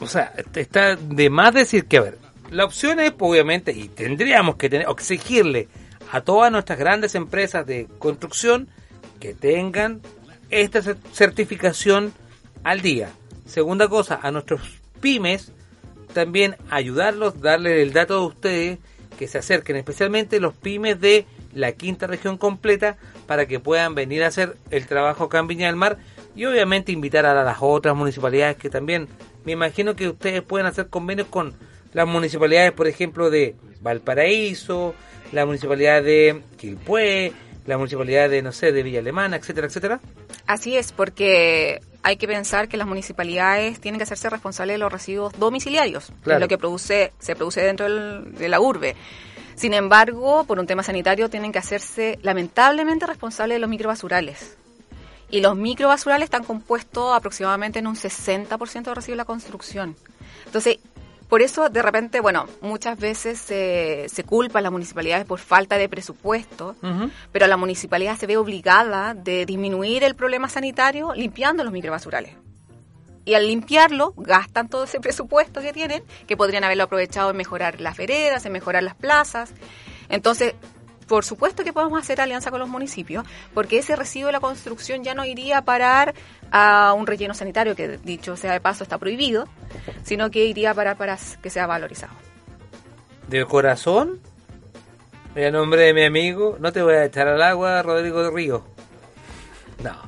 O 0.00 0.06
sea, 0.06 0.32
está 0.54 0.94
de 0.96 1.30
más 1.30 1.52
decir 1.52 1.86
que, 1.86 1.98
a 1.98 2.02
ver, 2.02 2.18
la 2.50 2.64
opción 2.64 3.00
es, 3.00 3.12
obviamente, 3.18 3.72
y 3.72 3.88
tendríamos 3.88 4.56
que 4.56 4.70
tener, 4.70 4.86
exigirle 4.88 5.68
a 6.12 6.20
todas 6.20 6.52
nuestras 6.52 6.78
grandes 6.78 7.14
empresas 7.16 7.66
de 7.66 7.88
construcción 7.98 8.68
que 9.18 9.34
tengan 9.34 10.00
esta 10.50 10.80
cer- 10.80 10.98
certificación 11.12 12.12
al 12.62 12.82
día. 12.82 13.08
Segunda 13.46 13.88
cosa, 13.88 14.20
a 14.22 14.30
nuestros 14.30 14.60
pymes 15.00 15.50
también 16.12 16.56
ayudarlos, 16.70 17.40
darle 17.40 17.82
el 17.82 17.92
dato 17.92 18.20
de 18.20 18.26
ustedes 18.26 18.78
que 19.18 19.28
se 19.28 19.38
acerquen, 19.38 19.76
especialmente 19.76 20.40
los 20.40 20.54
pymes 20.54 21.00
de 21.00 21.26
la 21.54 21.72
quinta 21.72 22.06
región 22.06 22.38
completa, 22.38 22.96
para 23.26 23.46
que 23.46 23.60
puedan 23.60 23.94
venir 23.94 24.24
a 24.24 24.28
hacer 24.28 24.56
el 24.70 24.86
trabajo 24.86 25.24
acá 25.24 25.38
en 25.38 25.48
del 25.48 25.76
Mar 25.76 25.98
y 26.34 26.44
obviamente 26.46 26.92
invitar 26.92 27.26
a 27.26 27.44
las 27.44 27.58
otras 27.60 27.94
municipalidades 27.94 28.56
que 28.56 28.70
también, 28.70 29.08
me 29.44 29.52
imagino 29.52 29.94
que 29.94 30.08
ustedes 30.08 30.42
pueden 30.42 30.66
hacer 30.66 30.88
convenios 30.88 31.28
con 31.28 31.54
las 31.92 32.06
municipalidades, 32.08 32.72
por 32.72 32.86
ejemplo, 32.86 33.30
de 33.30 33.54
Valparaíso, 33.80 34.94
la 35.32 35.44
municipalidad 35.44 36.02
de 36.02 36.42
Quilpué, 36.56 37.32
la 37.66 37.76
municipalidad 37.78 38.28
de, 38.28 38.42
no 38.42 38.52
sé, 38.52 38.72
de 38.72 38.82
Villa 38.82 38.98
Alemana, 39.00 39.36
etcétera, 39.36 39.66
etcétera. 39.66 40.00
Así 40.46 40.76
es, 40.76 40.92
porque 40.92 41.80
hay 42.02 42.16
que 42.16 42.26
pensar 42.26 42.68
que 42.68 42.76
las 42.76 42.86
municipalidades 42.88 43.80
tienen 43.80 43.98
que 43.98 44.02
hacerse 44.04 44.28
responsables 44.30 44.74
de 44.74 44.78
los 44.78 44.92
residuos 44.92 45.32
domiciliarios, 45.38 46.12
Claro. 46.22 46.38
es 46.38 46.40
lo 46.40 46.48
que 46.48 46.58
produce, 46.58 47.12
se 47.20 47.36
produce 47.36 47.60
dentro 47.62 47.86
del- 47.88 48.34
de 48.34 48.48
la 48.48 48.60
urbe. 48.60 48.96
Sin 49.54 49.74
embargo, 49.74 50.44
por 50.44 50.58
un 50.58 50.66
tema 50.66 50.82
sanitario, 50.82 51.30
tienen 51.30 51.52
que 51.52 51.58
hacerse 51.60 52.18
lamentablemente 52.22 53.06
responsables 53.06 53.56
de 53.56 53.60
los 53.60 53.70
microbasurales. 53.70 54.56
Y 55.30 55.40
los 55.40 55.56
microbasurales 55.56 56.24
están 56.24 56.42
compuestos 56.44 57.14
aproximadamente 57.14 57.78
en 57.78 57.86
un 57.86 57.94
60% 57.96 58.90
de 58.90 58.94
residuos 58.94 59.14
de 59.14 59.16
la 59.16 59.24
construcción. 59.24 59.96
Entonces, 60.46 60.78
por 61.32 61.40
eso, 61.40 61.70
de 61.70 61.80
repente, 61.80 62.20
bueno, 62.20 62.44
muchas 62.60 62.98
veces 62.98 63.38
se, 63.38 64.04
se 64.10 64.22
culpa 64.22 64.58
a 64.58 64.62
las 64.62 64.70
municipalidades 64.70 65.24
por 65.24 65.38
falta 65.38 65.78
de 65.78 65.88
presupuesto, 65.88 66.76
pero 67.32 67.46
la 67.46 67.56
municipalidad 67.56 68.18
se 68.18 68.26
ve 68.26 68.36
obligada 68.36 69.14
de 69.14 69.46
disminuir 69.46 70.04
el 70.04 70.14
problema 70.14 70.50
sanitario 70.50 71.14
limpiando 71.14 71.64
los 71.64 71.72
microbasurales. 71.72 72.34
Y 73.24 73.32
al 73.32 73.46
limpiarlo, 73.46 74.12
gastan 74.18 74.68
todo 74.68 74.84
ese 74.84 75.00
presupuesto 75.00 75.62
que 75.62 75.72
tienen, 75.72 76.02
que 76.26 76.36
podrían 76.36 76.64
haberlo 76.64 76.84
aprovechado 76.84 77.30
en 77.30 77.38
mejorar 77.38 77.80
las 77.80 77.96
veredas, 77.96 78.44
en 78.44 78.52
mejorar 78.52 78.82
las 78.82 78.94
plazas. 78.94 79.54
Entonces, 80.10 80.54
por 81.12 81.26
supuesto 81.26 81.62
que 81.62 81.74
podemos 81.74 82.00
hacer 82.00 82.22
alianza 82.22 82.50
con 82.50 82.58
los 82.58 82.70
municipios, 82.70 83.26
porque 83.52 83.76
ese 83.76 83.96
residuo 83.96 84.28
de 84.28 84.32
la 84.32 84.40
construcción 84.40 85.04
ya 85.04 85.12
no 85.12 85.26
iría 85.26 85.58
a 85.58 85.62
parar 85.62 86.14
a 86.50 86.94
un 86.96 87.06
relleno 87.06 87.34
sanitario, 87.34 87.76
que 87.76 87.98
dicho 87.98 88.34
sea 88.34 88.54
de 88.54 88.62
paso 88.62 88.82
está 88.82 88.96
prohibido, 88.96 89.46
sino 90.04 90.30
que 90.30 90.46
iría 90.46 90.70
a 90.70 90.74
parar 90.74 90.96
para 90.96 91.18
que 91.42 91.50
sea 91.50 91.66
valorizado. 91.66 92.14
De 93.28 93.44
corazón, 93.44 94.20
en 95.34 95.52
nombre 95.52 95.82
de 95.82 95.92
mi 95.92 96.02
amigo, 96.02 96.56
no 96.58 96.72
te 96.72 96.80
voy 96.80 96.94
a 96.94 97.04
echar 97.04 97.28
al 97.28 97.42
agua, 97.42 97.82
Rodrigo 97.82 98.22
de 98.22 98.30
Río. 98.30 98.64
No. 99.84 100.00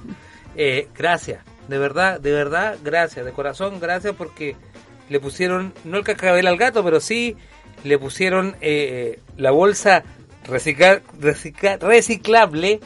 Eh, 0.57 0.89
gracias, 0.97 1.45
de 1.69 1.77
verdad, 1.77 2.19
de 2.19 2.33
verdad, 2.33 2.79
gracias, 2.83 3.27
de 3.27 3.33
corazón, 3.33 3.79
gracias 3.79 4.15
porque 4.17 4.57
le 5.11 5.21
pusieron, 5.21 5.75
no 5.85 5.99
el 5.99 6.05
cascabel 6.05 6.47
al 6.47 6.57
gato, 6.57 6.83
pero 6.83 6.99
sí 6.99 7.37
le 7.83 7.99
pusieron 7.99 8.57
eh, 8.63 9.21
la 9.37 9.51
bolsa 9.51 10.03
recicla- 10.45 11.03
recicla- 11.21 11.79
reciclable 11.79 12.81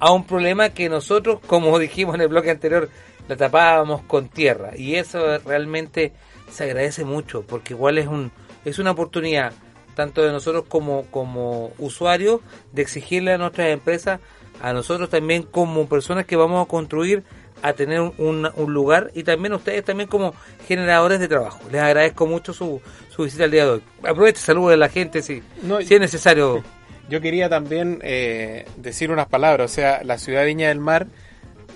a 0.00 0.12
un 0.12 0.24
problema 0.26 0.70
que 0.70 0.88
nosotros, 0.88 1.40
como 1.46 1.78
dijimos 1.78 2.14
en 2.14 2.22
el 2.22 2.28
bloque 2.28 2.50
anterior, 2.50 2.88
la 3.28 3.36
tapábamos 3.36 4.02
con 4.02 4.28
tierra. 4.28 4.72
Y 4.76 4.96
eso 4.96 5.38
realmente 5.38 6.12
se 6.50 6.64
agradece 6.64 7.04
mucho, 7.04 7.42
porque 7.42 7.74
igual 7.74 7.98
es 7.98 8.06
un 8.06 8.30
es 8.64 8.78
una 8.78 8.92
oportunidad, 8.92 9.52
tanto 9.94 10.22
de 10.22 10.32
nosotros 10.32 10.64
como, 10.66 11.04
como 11.10 11.72
usuarios, 11.78 12.40
de 12.72 12.80
exigirle 12.80 13.32
a 13.34 13.38
nuestras 13.38 13.68
empresas, 13.68 14.20
a 14.62 14.72
nosotros 14.72 15.10
también 15.10 15.42
como 15.42 15.86
personas 15.86 16.24
que 16.24 16.34
vamos 16.36 16.64
a 16.64 16.68
construir, 16.68 17.24
a 17.60 17.74
tener 17.74 18.00
un, 18.00 18.50
un 18.56 18.72
lugar 18.74 19.10
y 19.14 19.22
también 19.22 19.52
ustedes 19.52 19.84
también 19.84 20.08
como 20.08 20.34
generadores 20.66 21.20
de 21.20 21.28
trabajo. 21.28 21.60
Les 21.70 21.80
agradezco 21.82 22.26
mucho 22.26 22.52
su, 22.54 22.80
su 23.14 23.24
visita 23.24 23.44
el 23.44 23.50
día 23.50 23.64
de 23.66 23.70
hoy. 23.72 23.82
Aproveche, 24.02 24.40
salude 24.40 24.74
a 24.74 24.76
la 24.78 24.88
gente 24.88 25.20
si, 25.22 25.42
No, 25.62 25.80
si 25.82 25.94
es 25.94 26.00
necesario. 26.00 26.64
Yo 27.08 27.20
quería 27.20 27.48
también 27.48 27.98
eh, 28.02 28.64
decir 28.76 29.10
unas 29.10 29.26
palabras, 29.26 29.70
o 29.70 29.74
sea, 29.74 30.02
la 30.04 30.18
ciudad 30.18 30.40
de 30.40 30.46
Viña 30.46 30.68
del 30.68 30.80
Mar 30.80 31.06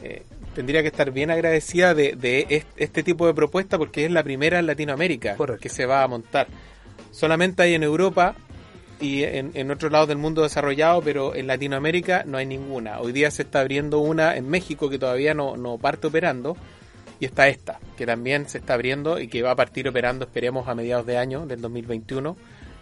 eh, 0.02 0.22
tendría 0.54 0.80
que 0.82 0.88
estar 0.88 1.10
bien 1.10 1.30
agradecida 1.30 1.94
de, 1.94 2.14
de 2.16 2.46
est- 2.48 2.68
este 2.76 3.02
tipo 3.02 3.26
de 3.26 3.34
propuesta 3.34 3.76
porque 3.78 4.04
es 4.06 4.10
la 4.10 4.22
primera 4.22 4.58
en 4.58 4.66
Latinoamérica 4.66 5.36
que 5.60 5.68
se 5.68 5.84
va 5.86 6.02
a 6.02 6.08
montar. 6.08 6.46
Solamente 7.10 7.62
hay 7.62 7.74
en 7.74 7.82
Europa 7.82 8.36
y 9.00 9.22
en, 9.24 9.50
en 9.54 9.70
otros 9.70 9.92
lados 9.92 10.08
del 10.08 10.18
mundo 10.18 10.42
desarrollado, 10.42 11.02
pero 11.02 11.34
en 11.34 11.46
Latinoamérica 11.46 12.24
no 12.26 12.38
hay 12.38 12.46
ninguna. 12.46 12.98
Hoy 13.00 13.12
día 13.12 13.30
se 13.30 13.42
está 13.42 13.60
abriendo 13.60 13.98
una 13.98 14.36
en 14.36 14.48
México 14.48 14.88
que 14.88 14.98
todavía 14.98 15.34
no, 15.34 15.56
no 15.56 15.78
parte 15.78 16.06
operando 16.06 16.56
y 17.20 17.26
está 17.26 17.48
esta, 17.48 17.80
que 17.96 18.06
también 18.06 18.48
se 18.48 18.58
está 18.58 18.74
abriendo 18.74 19.20
y 19.20 19.28
que 19.28 19.42
va 19.42 19.50
a 19.52 19.56
partir 19.56 19.88
operando, 19.88 20.24
esperemos, 20.24 20.68
a 20.68 20.74
mediados 20.74 21.04
de 21.06 21.18
año 21.18 21.46
del 21.46 21.60
2021. 21.60 22.36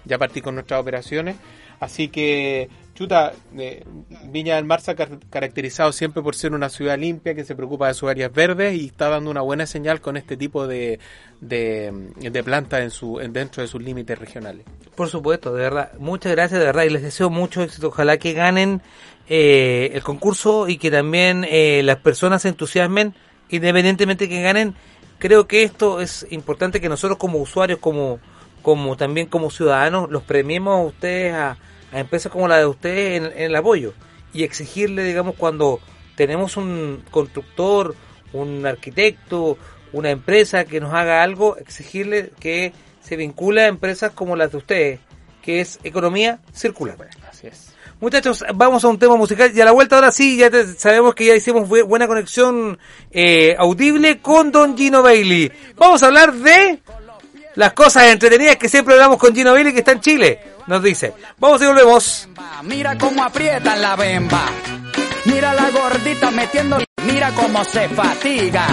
Ya 0.04 0.18
partí 0.18 0.40
con 0.40 0.54
nuestras 0.54 0.80
operaciones. 0.80 1.36
Así 1.78 2.08
que, 2.08 2.68
chuta, 2.94 3.32
eh, 3.58 3.84
Viña 4.24 4.56
del 4.56 4.64
Mar 4.64 4.80
se 4.80 4.92
ha 4.92 4.94
car- 4.94 5.18
caracterizado 5.30 5.92
siempre 5.92 6.22
por 6.22 6.34
ser 6.34 6.54
una 6.54 6.68
ciudad 6.70 6.98
limpia 6.98 7.34
que 7.34 7.44
se 7.44 7.54
preocupa 7.54 7.88
de 7.88 7.94
sus 7.94 8.08
áreas 8.08 8.32
verdes 8.32 8.74
y 8.80 8.86
está 8.86 9.08
dando 9.10 9.30
una 9.30 9.42
buena 9.42 9.66
señal 9.66 10.00
con 10.00 10.16
este 10.16 10.36
tipo 10.36 10.66
de, 10.66 10.98
de, 11.40 11.92
de 12.16 12.44
plantas 12.44 12.80
en 12.80 12.90
su, 12.90 13.20
en- 13.20 13.32
dentro 13.32 13.62
de 13.62 13.68
sus 13.68 13.82
límites 13.82 14.18
regionales. 14.18 14.64
Por 14.94 15.08
supuesto, 15.10 15.52
de 15.52 15.62
verdad. 15.62 15.92
Muchas 15.98 16.32
gracias, 16.32 16.58
de 16.60 16.66
verdad. 16.66 16.84
Y 16.84 16.90
les 16.90 17.02
deseo 17.02 17.28
mucho 17.28 17.62
éxito. 17.62 17.88
Ojalá 17.88 18.16
que 18.16 18.32
ganen 18.32 18.80
eh, 19.28 19.90
el 19.92 20.02
concurso 20.02 20.68
y 20.68 20.78
que 20.78 20.90
también 20.90 21.44
eh, 21.48 21.82
las 21.84 21.96
personas 21.98 22.42
se 22.42 22.48
entusiasmen, 22.48 23.14
independientemente 23.50 24.28
que 24.28 24.40
ganen. 24.40 24.74
Creo 25.18 25.46
que 25.46 25.62
esto 25.62 26.00
es 26.00 26.26
importante 26.30 26.80
que 26.80 26.88
nosotros 26.88 27.18
como 27.18 27.38
usuarios, 27.38 27.78
como, 27.78 28.20
como 28.66 28.96
también 28.96 29.28
como 29.28 29.48
ciudadanos, 29.52 30.10
los 30.10 30.24
premiemos 30.24 30.74
a 30.76 30.82
ustedes, 30.82 31.32
a, 31.34 31.56
a 31.92 32.00
empresas 32.00 32.32
como 32.32 32.48
la 32.48 32.58
de 32.58 32.66
ustedes 32.66 33.18
en, 33.22 33.26
en 33.26 33.42
el 33.44 33.54
apoyo. 33.54 33.92
Y 34.34 34.42
exigirle, 34.42 35.04
digamos, 35.04 35.36
cuando 35.36 35.78
tenemos 36.16 36.56
un 36.56 37.04
constructor, 37.12 37.94
un 38.32 38.66
arquitecto, 38.66 39.56
una 39.92 40.10
empresa 40.10 40.64
que 40.64 40.80
nos 40.80 40.92
haga 40.92 41.22
algo, 41.22 41.56
exigirle 41.58 42.32
que 42.40 42.72
se 43.00 43.14
vincule 43.16 43.62
a 43.62 43.66
empresas 43.68 44.10
como 44.10 44.34
las 44.34 44.50
de 44.50 44.58
ustedes, 44.58 45.00
que 45.42 45.60
es 45.60 45.78
economía 45.84 46.40
circular. 46.52 46.96
Así 47.30 47.46
es. 47.46 47.72
Muchachos, 48.00 48.44
vamos 48.52 48.84
a 48.84 48.88
un 48.88 48.98
tema 48.98 49.14
musical 49.14 49.52
y 49.54 49.60
a 49.60 49.64
la 49.64 49.70
vuelta 49.70 49.94
ahora 49.94 50.10
sí, 50.10 50.36
ya 50.38 50.50
te- 50.50 50.74
sabemos 50.74 51.14
que 51.14 51.26
ya 51.26 51.36
hicimos 51.36 51.68
bu- 51.68 51.84
buena 51.86 52.08
conexión 52.08 52.78
eh, 53.12 53.54
audible 53.60 54.18
con 54.18 54.50
Don 54.50 54.76
Gino 54.76 55.04
Bailey. 55.04 55.52
Vamos 55.76 56.02
a 56.02 56.06
hablar 56.08 56.34
de 56.34 56.80
las 57.56 57.72
cosas 57.72 58.04
entretenidas 58.04 58.56
que 58.56 58.68
siempre 58.68 58.94
hablamos 58.94 59.18
con 59.18 59.34
Gino 59.34 59.52
Bailey 59.52 59.72
que 59.72 59.80
está 59.80 59.92
en 59.92 60.00
Chile, 60.00 60.40
nos 60.66 60.82
dice. 60.82 61.12
Vamos 61.38 61.60
y 61.62 61.66
volvemos. 61.66 62.28
Mira 62.62 62.96
cómo 62.96 63.24
aprietan 63.24 63.82
la 63.82 63.96
bemba. 63.96 64.46
Mira 65.24 65.54
la 65.54 65.70
gordita 65.70 66.30
metiendo. 66.30 66.78
Mira 67.04 67.30
cómo 67.32 67.64
se 67.64 67.88
fatiga. 67.88 68.66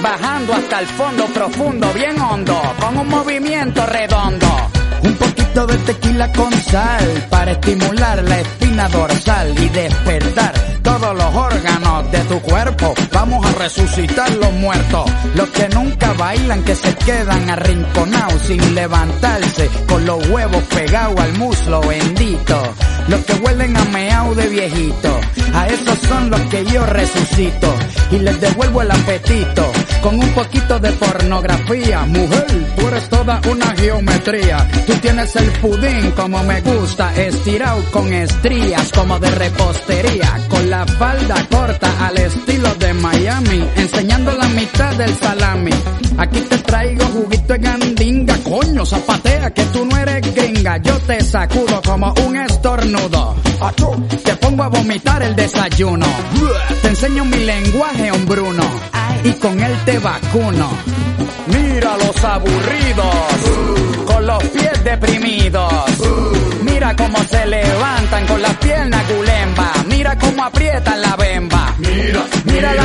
Bajando 0.00 0.52
hasta 0.52 0.80
el 0.80 0.86
fondo 0.86 1.26
profundo, 1.26 1.92
bien 1.92 2.20
hondo, 2.20 2.60
con 2.80 2.98
un 2.98 3.08
movimiento 3.08 3.84
redondo. 3.86 4.70
Un 5.02 5.14
poquito 5.16 5.66
de 5.66 5.78
tequila 5.78 6.32
con 6.32 6.52
sal 6.52 7.26
para 7.30 7.52
estimular 7.52 8.22
la 8.22 8.40
espina 8.40 8.88
dorsal 8.88 9.54
y 9.58 9.68
despertar 9.68 10.71
todos 10.82 11.14
los 11.16 11.34
órganos 11.34 12.10
de 12.10 12.18
tu 12.20 12.40
cuerpo. 12.40 12.94
Vamos 13.12 13.46
a 13.46 13.52
resucitar 13.52 14.30
los 14.34 14.52
muertos, 14.54 15.10
los 15.34 15.48
que 15.50 15.68
nunca 15.68 16.12
bailan, 16.14 16.62
que 16.64 16.74
se 16.74 16.94
quedan 16.94 17.48
arrinconados 17.50 18.42
sin 18.42 18.74
levantarse, 18.74 19.70
con 19.86 20.04
los 20.04 20.26
huevos 20.28 20.62
pegados 20.64 21.18
al 21.18 21.32
muslo 21.34 21.80
bendito. 21.80 22.62
Los 23.08 23.20
que 23.24 23.34
huelen 23.34 23.76
a 23.76 23.84
meao 23.86 24.34
de 24.34 24.46
viejito, 24.48 25.20
a 25.54 25.66
esos 25.66 25.98
son 26.08 26.30
los 26.30 26.40
que 26.42 26.64
yo 26.66 26.84
resucito 26.86 27.74
y 28.12 28.18
les 28.18 28.40
devuelvo 28.40 28.82
el 28.82 28.90
apetito 28.90 29.72
con 30.02 30.18
un 30.18 30.28
poquito 30.34 30.78
de 30.78 30.92
pornografía. 30.92 32.04
Mujer, 32.06 32.46
tú 32.76 32.88
eres 32.88 33.08
toda 33.08 33.40
una 33.50 33.66
geometría. 33.76 34.68
Tú 34.86 34.92
tienes 34.94 35.34
el 35.36 35.50
pudín 35.60 36.10
como 36.12 36.42
me 36.42 36.60
gusta, 36.60 37.14
estirado 37.14 37.82
con 37.90 38.12
estrías 38.12 38.90
como 38.92 39.18
de 39.18 39.30
repostería, 39.30 40.40
con 40.48 40.68
la 40.68 40.86
falda 40.86 41.46
corta 41.50 42.06
al 42.06 42.18
estilo 42.18 42.74
de 42.74 42.92
Miami, 42.94 43.64
enseñando 43.76 44.32
la 44.32 44.48
mitad 44.48 44.94
del 44.96 45.14
salami. 45.14 45.72
Aquí 46.18 46.40
te 46.40 46.58
traigo 46.58 47.04
juguito 47.06 47.52
de 47.54 47.58
gandinga, 47.58 48.36
coño, 48.44 48.84
zapatea 48.84 49.50
que 49.50 49.64
tú 49.66 49.84
no 49.86 49.96
eres 49.96 50.34
gringa. 50.34 50.76
Yo 50.78 50.98
te 50.98 51.20
sacudo 51.22 51.80
como 51.82 52.12
un 52.26 52.36
estornudo. 52.36 53.51
Te 54.24 54.36
pongo 54.36 54.62
a 54.62 54.68
vomitar 54.68 55.22
el 55.22 55.36
desayuno. 55.36 56.06
Te 56.80 56.88
enseño 56.88 57.24
mi 57.24 57.38
lenguaje, 57.44 58.10
hombruno. 58.10 58.62
Y 59.24 59.32
con 59.32 59.60
él 59.62 59.76
te 59.84 59.98
vacuno. 59.98 60.70
Mira 61.46 61.96
los 61.96 62.24
aburridos, 62.24 63.14
con 64.06 64.26
los 64.26 64.42
pies 64.44 64.84
deprimidos. 64.84 65.72
Mira 66.62 66.94
cómo 66.96 67.18
se 67.24 67.46
levantan 67.46 68.26
con 68.26 68.42
las 68.42 68.56
piernas 68.56 69.02
gulemba. 69.08 69.72
Mira 69.88 70.18
cómo 70.18 70.44
aprietan 70.44 71.02
la 71.02 71.16
bemba. 71.16 71.51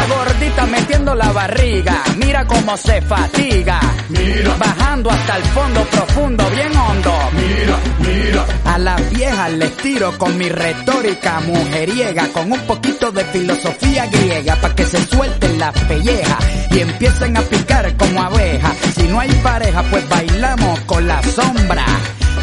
Gordita 0.10 0.66
metiendo 0.68 1.16
la 1.16 1.32
barriga. 1.32 2.04
Mira 2.18 2.46
cómo 2.46 2.78
se 2.78 3.02
fatiga. 3.02 3.80
Mira, 4.10 4.56
bajando 4.58 5.10
hasta 5.12 5.38
el 5.38 5.44
fondo 5.44 5.82
profundo, 5.86 6.50
bien 6.52 6.76
hondo. 6.76 7.14
Mira, 7.34 7.78
mira. 8.00 8.46
A 8.66 8.78
las 8.78 9.10
viejas 9.10 9.52
les 9.54 9.78
tiro 9.78 10.18
con 10.18 10.38
mi 10.38 10.50
retórica 10.50 11.40
mujeriega, 11.42 12.28
con 12.30 12.52
un 12.52 12.60
poquito 12.62 13.12
de 13.12 13.24
filosofía 13.26 14.06
griega, 14.08 14.56
para 14.58 14.76
que 14.76 14.86
se 14.86 15.04
suelten 15.06 15.60
las 15.60 15.74
pellejas 15.86 16.38
y 16.72 16.80
empiecen 16.80 17.38
a 17.38 17.42
picar 17.42 17.96
como 17.98 18.22
abejas. 18.22 18.78
Si 18.96 19.08
no 19.08 19.20
hay 19.20 19.32
pareja, 19.44 19.84
pues 19.90 20.08
bailamos 20.10 20.80
con 20.82 21.08
la 21.08 21.22
sombra. 21.24 21.86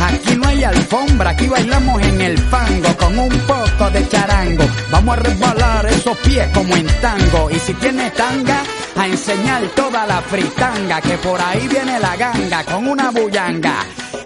Aquí 0.01 0.37
no 0.37 0.49
hay 0.49 0.65
alfombra, 0.65 1.31
aquí 1.31 1.47
bailamos 1.47 2.03
en 2.03 2.21
el 2.21 2.39
fango 2.39 2.97
con 2.97 3.19
un 3.19 3.39
poco 3.41 3.91
de 3.91 4.09
charango. 4.09 4.65
Vamos 4.91 5.17
a 5.17 5.21
resbalar 5.21 5.87
esos 5.87 6.17
pies 6.19 6.49
como 6.53 6.75
en 6.77 6.87
tango. 7.01 7.51
Y 7.51 7.59
si 7.59 7.75
tienes 7.75 8.13
tanga, 8.15 8.63
a 8.97 9.07
enseñar 9.07 9.63
toda 9.75 10.07
la 10.07 10.21
fritanga, 10.23 11.01
que 11.01 11.17
por 11.19 11.41
ahí 11.41 11.67
viene 11.69 11.99
la 11.99 12.17
ganga 12.17 12.65
con 12.65 12.87
una 12.87 13.11
bullanga. 13.11 13.85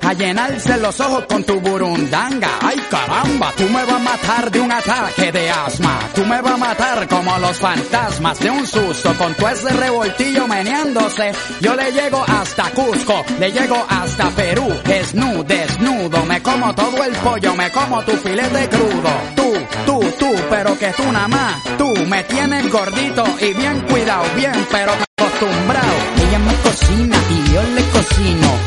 A 0.08 0.14
llenarse 0.14 0.78
los 0.78 0.98
ojos 1.00 1.26
con 1.28 1.44
tu 1.44 1.60
burundanga. 1.60 2.48
Ay 2.62 2.78
caramba, 2.90 3.52
tú 3.54 3.64
me 3.64 3.84
vas 3.84 3.92
a 3.92 3.98
matar 3.98 4.50
de 4.50 4.58
un 4.58 4.72
ataque 4.72 5.30
de 5.30 5.50
asma. 5.50 5.98
Tú 6.14 6.24
me 6.24 6.40
vas 6.40 6.54
a 6.54 6.56
matar 6.56 7.06
como 7.08 7.38
los 7.38 7.58
fantasmas 7.58 8.38
de 8.38 8.48
un 8.48 8.66
susto. 8.66 9.12
Con 9.18 9.34
todo 9.34 9.50
ese 9.50 9.68
revoltillo 9.68 10.48
meneándose, 10.48 11.32
yo 11.60 11.74
le 11.74 11.92
llego 11.92 12.24
hasta 12.26 12.70
Cusco, 12.70 13.22
le 13.38 13.52
llego 13.52 13.84
hasta 13.86 14.30
Perú. 14.30 14.74
Desnudo, 14.82 15.44
desnudo, 15.44 16.24
me 16.24 16.42
como 16.42 16.74
todo 16.74 17.04
el 17.04 17.12
pollo, 17.16 17.54
me 17.54 17.70
como 17.70 18.02
tu 18.02 18.12
filete 18.12 18.66
crudo. 18.70 19.10
Tú, 19.36 19.52
tú, 19.84 20.00
tú, 20.18 20.34
pero 20.48 20.78
que 20.78 20.90
tú 20.92 21.02
nada 21.12 21.28
más. 21.28 21.62
Tú 21.76 21.92
me 22.08 22.24
tienes 22.24 22.72
gordito 22.72 23.24
y 23.42 23.52
bien 23.52 23.82
cuidado, 23.82 24.24
bien, 24.34 24.66
pero 24.70 24.92
acostumbrado. 24.92 25.92
Ella 26.26 26.38
me 26.38 26.54
cocina 26.62 27.16
y 27.28 27.52
yo 27.52 27.62
le 27.62 27.87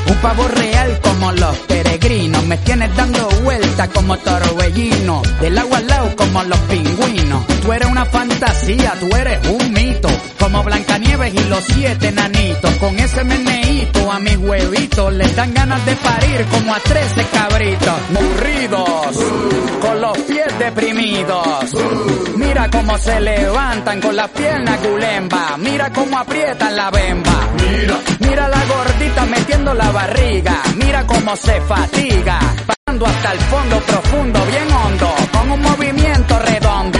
Un 0.07 0.15
pavo 0.21 0.45
real 0.49 0.99
como 1.01 1.31
los 1.31 1.57
peregrinos. 1.59 2.43
Me 2.45 2.57
tienes 2.57 2.93
dando 2.97 3.29
vueltas 3.43 3.87
como 3.89 4.17
torbellino. 4.17 5.21
Del 5.39 5.57
agua 5.57 5.77
al 5.77 5.87
lado 5.87 6.15
como 6.17 6.43
los 6.43 6.59
pingüinos. 6.59 7.47
Tú 7.61 7.71
eres 7.71 7.89
una 7.89 8.05
fantasía, 8.05 8.93
tú 8.99 9.07
eres 9.15 9.39
un 9.47 9.71
mito. 9.71 10.09
Como 10.37 10.63
Blancanieves 10.63 11.33
y 11.33 11.43
los 11.45 11.63
siete 11.63 12.11
nanitos. 12.11 12.71
Con 12.75 12.99
ese 12.99 13.23
meneíto 13.23 14.11
a 14.11 14.19
mis 14.19 14.37
huevitos 14.37 15.13
les 15.13 15.33
dan 15.35 15.53
ganas 15.53 15.85
de 15.85 15.95
parir 15.95 16.45
como 16.51 16.73
a 16.73 16.79
trece 16.79 17.25
cabritos. 17.31 17.99
Murridos, 18.09 19.17
con 19.81 20.01
los 20.01 20.17
pies 20.19 20.59
deprimidos. 20.59 21.71
Mira 22.61 22.77
cómo 22.79 22.95
se 22.99 23.19
levantan 23.19 23.99
con 23.99 24.15
las 24.15 24.29
piernas 24.29 24.77
culemba. 24.81 25.57
Mira 25.57 25.91
cómo 25.91 26.15
aprietan 26.15 26.75
la 26.75 26.91
bemba. 26.91 27.49
Mira, 27.55 27.97
mira 28.19 28.47
la 28.47 28.65
gordita 28.65 29.25
metiendo 29.25 29.73
la 29.73 29.89
barriga. 29.89 30.61
Mira 30.75 31.03
cómo 31.07 31.35
se 31.35 31.59
fatiga. 31.61 32.39
Pasando 32.67 33.07
hasta 33.07 33.31
el 33.31 33.39
fondo 33.39 33.79
profundo, 33.79 34.45
bien 34.45 34.71
hondo. 34.71 35.15
Con 35.31 35.51
un 35.51 35.59
movimiento 35.59 36.37
redondo. 36.37 36.90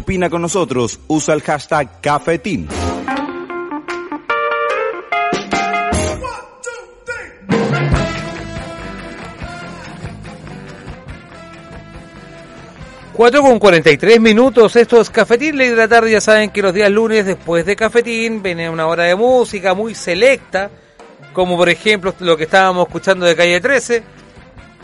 Opina 0.00 0.30
con 0.30 0.40
nosotros, 0.40 0.98
usa 1.08 1.34
el 1.34 1.42
hashtag 1.42 2.00
Cafetín. 2.00 2.66
Cuatro 13.12 13.42
con 13.42 13.58
43 13.58 14.18
minutos, 14.20 14.74
esto 14.76 15.02
es 15.02 15.10
Cafetín, 15.10 15.58
ley 15.58 15.68
de 15.68 15.76
la 15.76 15.86
tarde, 15.86 16.12
ya 16.12 16.22
saben 16.22 16.48
que 16.48 16.62
los 16.62 16.72
días 16.72 16.90
lunes 16.90 17.26
después 17.26 17.66
de 17.66 17.76
Cafetín 17.76 18.42
viene 18.42 18.70
una 18.70 18.86
hora 18.86 19.04
de 19.04 19.14
música 19.14 19.74
muy 19.74 19.94
selecta, 19.94 20.70
como 21.34 21.58
por 21.58 21.68
ejemplo 21.68 22.14
lo 22.20 22.38
que 22.38 22.44
estábamos 22.44 22.86
escuchando 22.86 23.26
de 23.26 23.36
Calle 23.36 23.60
13, 23.60 24.02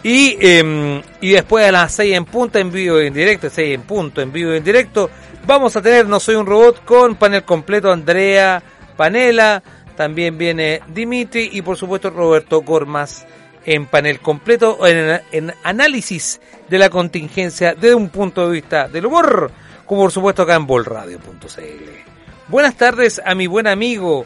y, 0.03 0.37
eh, 0.41 1.03
y 1.21 1.31
después 1.31 1.67
a 1.67 1.73
las 1.73 1.93
6 1.93 2.15
en 2.15 2.25
punto 2.25 2.59
en 2.59 2.71
vivo 2.71 3.01
y 3.01 3.07
en 3.07 3.15
directo, 3.15 3.51
6 3.51 3.75
en 3.75 3.83
punto 3.83 4.21
en 4.21 4.33
vivo 4.33 4.53
y 4.55 4.59
en 4.59 4.65
directo, 4.65 5.11
vamos 5.47 5.77
a 5.77 5.83
tener 5.83 6.07
No 6.07 6.21
Soy 6.21 6.37
un 6.37 6.47
Robot 6.47 6.85
con 6.85 7.17
panel 7.17 7.45
completo 7.45 7.91
Andrea 7.91 8.63
Panela, 8.97 9.63
también 9.97 10.39
viene 10.39 10.83
Dimitri 10.89 11.51
y 11.53 11.63
por 11.63 11.77
supuesto 11.77 12.11
Roberto 12.11 12.63
Gormas 12.63 13.27
en 13.65 13.87
panel 13.87 14.21
completo 14.21 14.87
en, 14.87 15.21
en 15.33 15.53
análisis 15.65 16.41
de 16.69 16.79
la 16.79 16.89
contingencia 16.89 17.75
desde 17.75 17.95
un 17.95 18.09
punto 18.11 18.47
de 18.47 18.53
vista 18.53 18.89
del 18.89 19.07
humor, 19.07 19.51
como 19.85 20.03
por 20.03 20.13
supuesto 20.13 20.43
acá 20.43 20.55
en 20.55 20.67
bolradio.cl. 20.67 22.07
Buenas 22.49 22.77
tardes 22.77 23.21
a 23.25 23.35
mi 23.35 23.49
buen 23.49 23.67
amigo, 23.67 24.25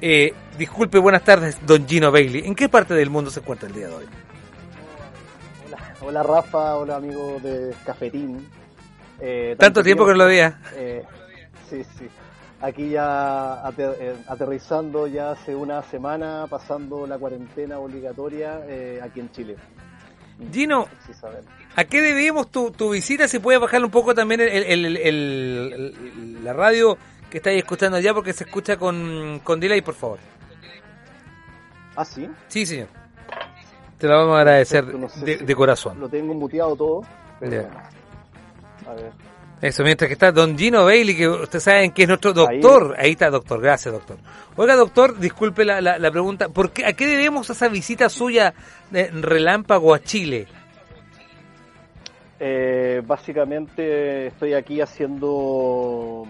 eh, 0.00 0.34
disculpe, 0.58 0.98
buenas 0.98 1.24
tardes, 1.24 1.56
don 1.64 1.88
Gino 1.88 2.12
Bailey. 2.12 2.42
¿En 2.44 2.54
qué 2.54 2.68
parte 2.68 2.92
del 2.92 3.08
mundo 3.08 3.30
se 3.30 3.40
encuentra 3.40 3.68
el 3.68 3.74
día 3.74 3.88
de 3.88 3.94
hoy? 3.94 4.04
Hola 6.04 6.22
Rafa, 6.22 6.76
hola 6.76 6.96
amigo 6.96 7.38
de 7.42 7.74
Cafetín. 7.84 8.46
Eh, 9.20 9.54
Tanto 9.58 9.82
tiempo 9.82 10.04
que 10.04 10.12
no 10.12 10.18
lo 10.18 10.26
veía. 10.26 10.58
Eh, 10.74 11.04
sí, 11.70 11.84
sí. 11.98 12.08
Aquí 12.60 12.90
ya 12.90 13.62
ater- 13.64 13.96
eh, 14.00 14.16
aterrizando 14.28 15.06
ya 15.06 15.32
hace 15.32 15.54
una 15.54 15.82
semana, 15.84 16.46
pasando 16.48 17.06
la 17.06 17.18
cuarentena 17.18 17.78
obligatoria 17.78 18.60
eh, 18.66 19.00
aquí 19.02 19.20
en 19.20 19.30
Chile. 19.32 19.56
Gino. 20.52 20.86
¿a 21.76 21.84
qué 21.84 22.00
debemos 22.00 22.50
tu, 22.50 22.70
tu 22.72 22.90
visita? 22.90 23.28
Si 23.28 23.38
puedes 23.38 23.60
bajar 23.60 23.84
un 23.84 23.90
poco 23.90 24.14
también 24.14 24.40
el, 24.40 26.42
la 26.42 26.52
radio 26.52 26.98
que 27.30 27.36
estáis 27.38 27.58
escuchando 27.58 27.98
ya, 28.00 28.12
porque 28.12 28.32
se 28.32 28.44
escucha 28.44 28.76
con, 28.76 29.40
con 29.44 29.60
delay, 29.60 29.82
por 29.82 29.94
favor. 29.94 30.18
¿Ah, 31.94 32.04
sí? 32.04 32.28
Sí, 32.48 32.66
señor. 32.66 32.88
Te 34.02 34.08
lo 34.08 34.16
vamos 34.18 34.36
a 34.36 34.40
agradecer 34.40 34.84
Perfecto, 34.84 34.98
no 34.98 35.08
sé 35.08 35.24
de, 35.24 35.38
si 35.38 35.44
de 35.44 35.54
corazón. 35.54 36.00
Lo 36.00 36.08
tengo 36.08 36.34
muteado 36.34 36.74
todo. 36.74 37.02
pero. 37.38 37.68
A 38.84 38.94
ver. 38.94 39.12
Eso, 39.60 39.84
mientras 39.84 40.08
que 40.08 40.14
está 40.14 40.32
Don 40.32 40.58
Gino 40.58 40.84
Bailey, 40.84 41.16
que 41.16 41.28
ustedes 41.28 41.62
saben 41.62 41.92
que 41.92 42.02
es 42.02 42.08
nuestro 42.08 42.32
doctor. 42.32 42.96
Ahí, 42.98 43.12
está, 43.12 43.30
doctor. 43.30 43.60
Gracias, 43.60 43.94
doctor. 43.94 44.16
Oiga, 44.56 44.74
doctor, 44.74 45.16
disculpe 45.20 45.64
la, 45.64 45.80
la, 45.80 46.00
la 46.00 46.10
pregunta. 46.10 46.48
¿Por 46.48 46.72
qué, 46.72 46.84
¿A 46.84 46.94
qué 46.94 47.06
debemos 47.06 47.48
esa 47.48 47.68
visita 47.68 48.08
suya 48.08 48.54
de 48.90 49.08
relámpago 49.12 49.94
a 49.94 50.00
Chile? 50.00 50.48
Eh, 52.40 53.02
básicamente 53.06 54.26
estoy 54.26 54.54
aquí 54.54 54.80
haciendo, 54.80 56.26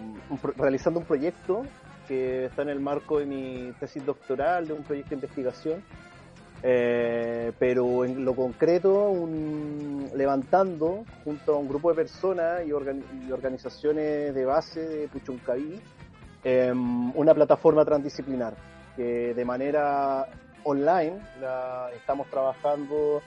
realizando 0.58 1.00
un 1.00 1.06
proyecto 1.06 1.62
que 2.06 2.44
está 2.44 2.60
en 2.60 2.68
el 2.68 2.80
marco 2.80 3.18
de 3.18 3.24
mi 3.24 3.72
tesis 3.80 4.04
doctoral, 4.04 4.66
de 4.68 4.74
un 4.74 4.82
proyecto 4.82 5.08
de 5.08 5.14
investigación, 5.14 5.82
Eh, 6.64 7.50
pero 7.58 8.04
en 8.04 8.24
lo 8.24 8.34
concreto 8.36 9.10
un- 9.10 10.08
levantando 10.14 11.04
junto 11.24 11.54
a 11.54 11.58
un 11.58 11.68
grupo 11.68 11.88
de 11.90 11.96
personas 11.96 12.64
y, 12.64 12.70
organi- 12.70 13.02
y 13.26 13.32
organizaciones 13.32 14.32
de 14.32 14.44
base 14.44 14.80
de 14.80 15.08
Puchuncaví 15.08 15.80
em, 16.44 17.16
una 17.16 17.34
plataforma 17.34 17.84
transdisciplinar 17.84 18.54
que 18.96 19.34
de 19.34 19.44
manera 19.44 20.26
online 20.64 21.18
la 21.40 21.90
estamos 21.96 22.28
trabajando 22.30 23.22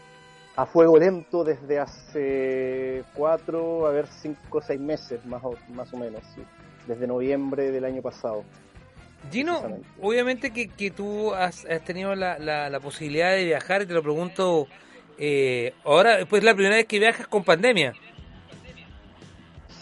a 0.56 0.66
fuego 0.66 0.98
lento 0.98 1.44
desde 1.44 1.80
hace 1.80 3.04
cuatro, 3.14 3.86
a 3.88 3.92
ver, 3.92 4.08
cinco 4.08 4.60
o 4.60 4.62
seis 4.62 4.80
meses 4.80 5.26
más 5.26 5.44
o, 5.44 5.56
más 5.74 5.94
o 5.94 5.98
menos, 5.98 6.22
desde 6.88 7.06
noviembre 7.08 7.72
del 7.72 7.84
año 7.84 8.02
pasado. 8.02 8.44
Gino, 9.32 9.80
obviamente 10.02 10.52
que, 10.52 10.68
que 10.70 10.92
tú 10.92 11.34
has, 11.34 11.66
has 11.66 11.84
tenido 11.84 12.16
la, 12.16 12.38
la, 12.40 12.70
la 12.70 12.80
posibilidad 12.80 13.32
de 13.32 13.46
viajar 13.46 13.82
y 13.82 13.86
te 13.86 13.94
lo 13.94 14.02
pregunto 14.04 14.68
eh, 15.18 15.74
ahora, 15.84 16.20
pues 16.30 16.44
la 16.44 16.54
primera 16.54 16.76
vez 16.76 16.86
que 16.86 17.00
viajas 17.00 17.28
con 17.28 17.44
pandemia. 17.44 17.94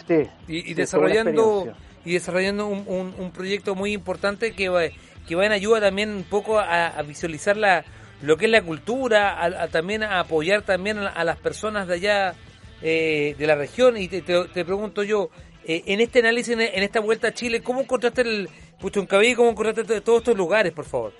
Sí. 0.07 0.27
Y, 0.47 0.61
sí, 0.61 0.73
desarrollando 0.73 1.73
y 2.05 2.13
desarrollando 2.13 2.67
un, 2.67 2.83
un- 2.87 3.15
un 3.17 3.31
proyecto 3.31 3.75
muy 3.75 3.93
importante 3.93 4.51
que 4.53 4.67
va, 4.69 4.81
que 5.27 5.35
va 5.35 5.45
en 5.45 5.53
ayuda 5.53 5.79
también 5.79 6.09
un 6.09 6.23
poco 6.23 6.59
a, 6.59 6.87
a 6.87 7.01
visualizar 7.03 7.55
la, 7.55 7.85
lo 8.21 8.35
que 8.37 8.45
es 8.45 8.51
la 8.51 8.61
cultura, 8.61 9.31
a, 9.39 9.45
a 9.63 9.67
también 9.69 10.03
a 10.03 10.19
apoyar 10.19 10.63
también 10.63 10.97
a, 10.99 11.07
a 11.07 11.23
las 11.23 11.37
personas 11.37 11.87
de 11.87 11.93
allá 11.95 12.35
eh, 12.81 13.35
de 13.37 13.47
la 13.47 13.55
región. 13.55 13.95
Y 13.95 14.09
te, 14.09 14.21
te- 14.21 14.45
te 14.49 14.65
pregunto 14.65 15.03
yo, 15.03 15.29
eh, 15.65 15.83
en 15.87 16.01
este 16.01 16.19
análisis, 16.19 16.53
en, 16.53 16.61
en 16.61 16.83
esta 16.83 16.99
vuelta 16.99 17.27
a 17.29 17.33
Chile, 17.33 17.61
¿cómo 17.61 17.81
encontraste 17.81 18.21
el 18.21 18.49
Puchuncaví? 18.79 19.35
¿Cómo 19.35 19.49
encontraste 19.49 19.83
to- 19.83 20.01
todos 20.01 20.19
estos 20.19 20.37
lugares, 20.37 20.71
por 20.73 20.85
favor? 20.85 21.13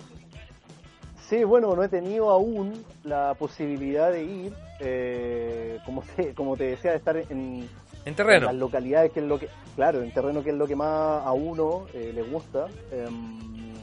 Sí, 1.29 1.43
bueno, 1.43 1.75
no 1.75 1.83
he 1.83 1.89
tenido 1.89 2.29
aún 2.29 2.83
la 3.03 3.33
posibilidad 3.35 4.11
de 4.11 4.23
ir, 4.23 4.53
eh, 4.79 5.79
como, 5.85 6.03
te, 6.15 6.33
como 6.33 6.55
te 6.57 6.65
decía, 6.65 6.91
de 6.91 6.97
estar 6.97 7.17
en, 7.17 7.67
En 8.05 8.15
terreno. 8.15 8.45
las 8.47 8.55
localidades, 8.55 9.11
que 9.11 9.21
es 9.21 9.25
lo 9.25 9.39
que, 9.39 9.47
claro, 9.75 10.03
en 10.03 10.11
terreno 10.13 10.43
que 10.43 10.49
es 10.51 10.55
lo 10.55 10.67
que 10.67 10.75
más 10.75 11.25
a 11.25 11.31
uno 11.31 11.87
eh, 11.93 12.11
le 12.13 12.21
gusta. 12.23 12.67
Em, 12.91 13.73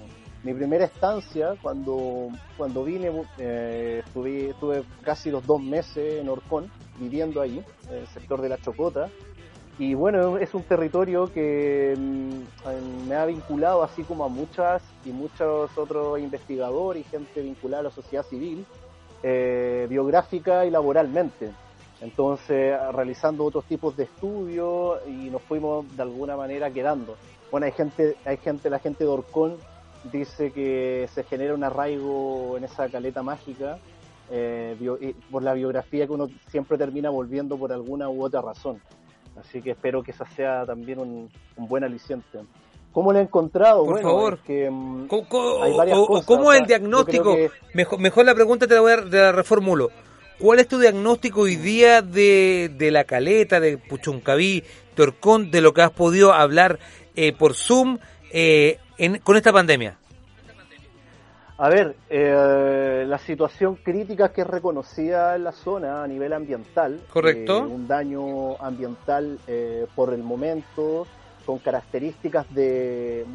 mi 0.42 0.54
primera 0.54 0.84
estancia, 0.84 1.54
cuando, 1.61 2.28
cuando 2.56 2.84
vine, 2.84 3.11
eh, 3.38 4.02
estuve, 4.06 4.50
estuve 4.50 4.82
casi 5.02 5.30
los 5.30 5.44
dos 5.46 5.61
meses 5.61 6.20
en 6.20 6.28
Orcón, 6.28 6.70
viviendo 6.98 7.40
ahí, 7.40 7.62
en 7.90 7.96
el 7.98 8.06
sector 8.08 8.40
de 8.40 8.48
la 8.50 8.58
Chocota. 8.58 9.11
Y 9.81 9.95
bueno, 9.95 10.37
es 10.37 10.53
un 10.53 10.62
territorio 10.62 11.33
que 11.33 11.95
mm, 11.97 13.09
me 13.09 13.14
ha 13.14 13.24
vinculado 13.24 13.83
así 13.83 14.03
como 14.03 14.24
a 14.24 14.28
muchas 14.28 14.83
y 15.07 15.09
muchos 15.11 15.70
otros 15.78 16.20
investigadores 16.20 17.07
y 17.07 17.09
gente 17.09 17.41
vinculada 17.41 17.81
a 17.81 17.85
la 17.85 17.91
sociedad 17.91 18.22
civil, 18.26 18.66
eh, 19.22 19.87
biográfica 19.89 20.66
y 20.66 20.70
laboralmente. 20.70 21.51
Entonces, 22.03 22.78
realizando 22.93 23.43
otros 23.43 23.64
tipos 23.64 23.97
de 23.97 24.03
estudios 24.05 25.01
y 25.07 25.31
nos 25.31 25.41
fuimos 25.41 25.87
de 25.97 26.03
alguna 26.03 26.37
manera 26.37 26.70
quedando. 26.70 27.16
Bueno, 27.51 27.64
hay 27.64 27.72
gente, 27.72 28.18
hay 28.26 28.37
gente, 28.37 28.68
la 28.68 28.81
gente 28.81 29.05
de 29.05 29.11
Orcón 29.11 29.57
dice 30.12 30.53
que 30.53 31.09
se 31.14 31.24
genera 31.24 31.55
un 31.55 31.64
arraigo 31.64 32.59
en 32.59 32.64
esa 32.64 32.91
caleta 32.91 33.22
mágica 33.22 33.78
eh, 34.31 35.14
por 35.31 35.43
la 35.43 35.55
biografía 35.55 36.07
que 36.07 36.12
uno 36.12 36.28
siempre 36.49 36.76
termina 36.76 37.09
volviendo 37.09 37.57
por 37.57 37.72
alguna 37.72 38.11
u 38.11 38.22
otra 38.22 38.43
razón. 38.43 38.78
Así 39.39 39.62
que 39.62 39.70
espero 39.70 40.03
que 40.03 40.11
esa 40.11 40.26
sea 40.31 40.64
también 40.66 40.99
un, 40.99 41.31
un 41.57 41.68
buen 41.68 41.85
aliciente. 41.85 42.39
¿Cómo 42.93 43.12
lo 43.12 43.18
he 43.20 43.22
encontrado? 43.22 43.85
Por 43.85 43.93
Bueno, 43.95 44.09
favor. 44.09 44.35
es 44.35 44.41
que, 44.41 44.68
mm, 44.70 45.07
¿Cómo- 45.07 45.28
cómo- 45.28 45.62
hay 45.62 45.76
varias 45.76 45.99
o, 45.99 46.07
cosas, 46.07 46.26
cómo 46.26 46.49
o 46.49 46.51
sea, 46.53 46.61
el 46.61 46.66
diagnóstico? 46.66 47.35
que- 47.37 47.51
Mejor, 47.74 48.01
mejor 48.01 48.24
la 48.26 48.35
pregunta 48.35 48.66
te 48.66 48.74
la, 48.74 48.81
voy 48.81 48.93
a, 48.93 48.97
te 49.09 49.16
la 49.16 49.33
reformulo. 49.33 49.91
¿Cuál 50.41 50.59
es 50.59 50.66
tu 50.68 50.78
diagnóstico 50.78 51.43
hoy 51.43 51.57
día 51.57 52.03
de, 52.03 52.70
de 52.76 52.91
la 52.91 53.05
caleta, 53.05 53.61
de 53.61 53.78
Puchuncaví, 53.78 54.64
Torcón, 54.97 55.51
de 55.51 55.61
lo 55.61 55.72
que 55.72 55.83
has 55.83 55.91
podido 55.93 56.33
hablar 56.33 56.78
eh, 57.14 57.33
por 57.33 57.55
Zoom 57.55 57.99
eh, 58.33 58.78
en- 58.99 59.18
con 59.18 59.37
esta 59.37 59.53
pandemia? 59.53 59.99
A 61.62 61.68
ver, 61.68 61.94
eh, 62.08 63.04
la 63.06 63.18
situación 63.18 63.76
crítica 63.76 64.32
que 64.32 64.40
es 64.40 64.46
reconocida 64.46 65.36
en 65.36 65.44
la 65.44 65.52
zona 65.52 66.02
a 66.02 66.06
nivel 66.08 66.32
ambiental. 66.32 66.98
Correcto. 67.12 67.58
eh, 67.58 67.61
un 67.61 67.86
daño 67.86 68.56
ambiental 68.62 69.38
eh, 69.46 69.86
por 69.94 70.14
el 70.14 70.22
momento 70.22 71.06
con 71.44 71.58
características 71.58 72.46
de 72.54 73.26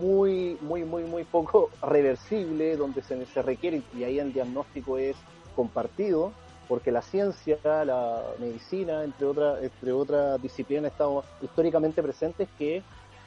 muy, 0.00 0.56
muy, 0.62 0.84
muy, 0.84 1.04
muy 1.04 1.24
poco 1.24 1.68
reversible, 1.82 2.74
donde 2.78 3.02
se, 3.02 3.26
se 3.26 3.42
requiere, 3.42 3.82
y 3.94 4.02
ahí 4.02 4.18
el 4.18 4.32
diagnóstico 4.32 4.96
es 4.96 5.16
compartido, 5.54 6.32
porque 6.66 6.90
la 6.90 7.02
ciencia, 7.02 7.58
la 7.64 8.22
medicina, 8.38 9.04
entre 9.04 9.26
otras, 9.26 9.62
entre 9.62 9.92
otras 9.92 10.40
disciplinas, 10.40 10.90
estado 10.90 11.22
históricamente 11.42 12.02
presentes 12.02 12.48
que 12.58 12.82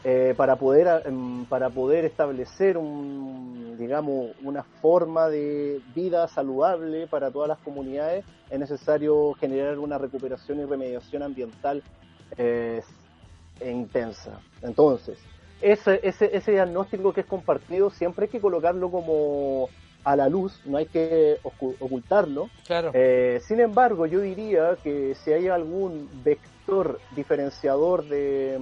eh, 0.09 0.33
para 0.37 0.55
poder 0.55 0.87
em, 1.05 1.43
para 1.45 1.69
poder 1.69 2.05
establecer 2.05 2.77
un 2.77 3.75
digamos 3.77 4.31
una 4.41 4.63
forma 4.63 5.27
de 5.27 5.81
vida 5.93 6.27
saludable 6.29 7.07
para 7.07 7.29
todas 7.29 7.49
las 7.49 7.57
comunidades 7.59 8.23
es 8.49 8.57
necesario 8.59 9.33
generar 9.33 9.77
una 9.79 9.97
recuperación 9.97 10.59
y 10.61 10.65
remediación 10.65 11.23
ambiental 11.23 11.83
eh, 12.37 12.81
e 13.59 13.69
intensa 13.69 14.39
entonces 14.61 15.17
ese, 15.61 15.99
ese 16.03 16.25
ese 16.37 16.51
diagnóstico 16.51 17.11
que 17.11 17.21
es 17.21 17.27
compartido 17.27 17.89
siempre 17.89 18.25
hay 18.25 18.29
que 18.29 18.39
colocarlo 18.39 18.89
como 18.89 19.67
a 20.05 20.15
la 20.15 20.29
luz 20.29 20.61
no 20.65 20.77
hay 20.77 20.85
que 20.85 21.37
ocu- 21.43 21.75
ocultarlo 21.79 22.49
Claro. 22.65 22.91
eh, 22.93 23.39
sin 23.47 23.59
embargo, 23.59 24.05
yo 24.05 24.19
diría 24.21 24.77
que 24.83 25.15
si 25.15 25.31
hay 25.33 25.47
algún 25.49 26.09
vector 26.23 26.99
diferenciador 27.15 28.03
de, 28.05 28.59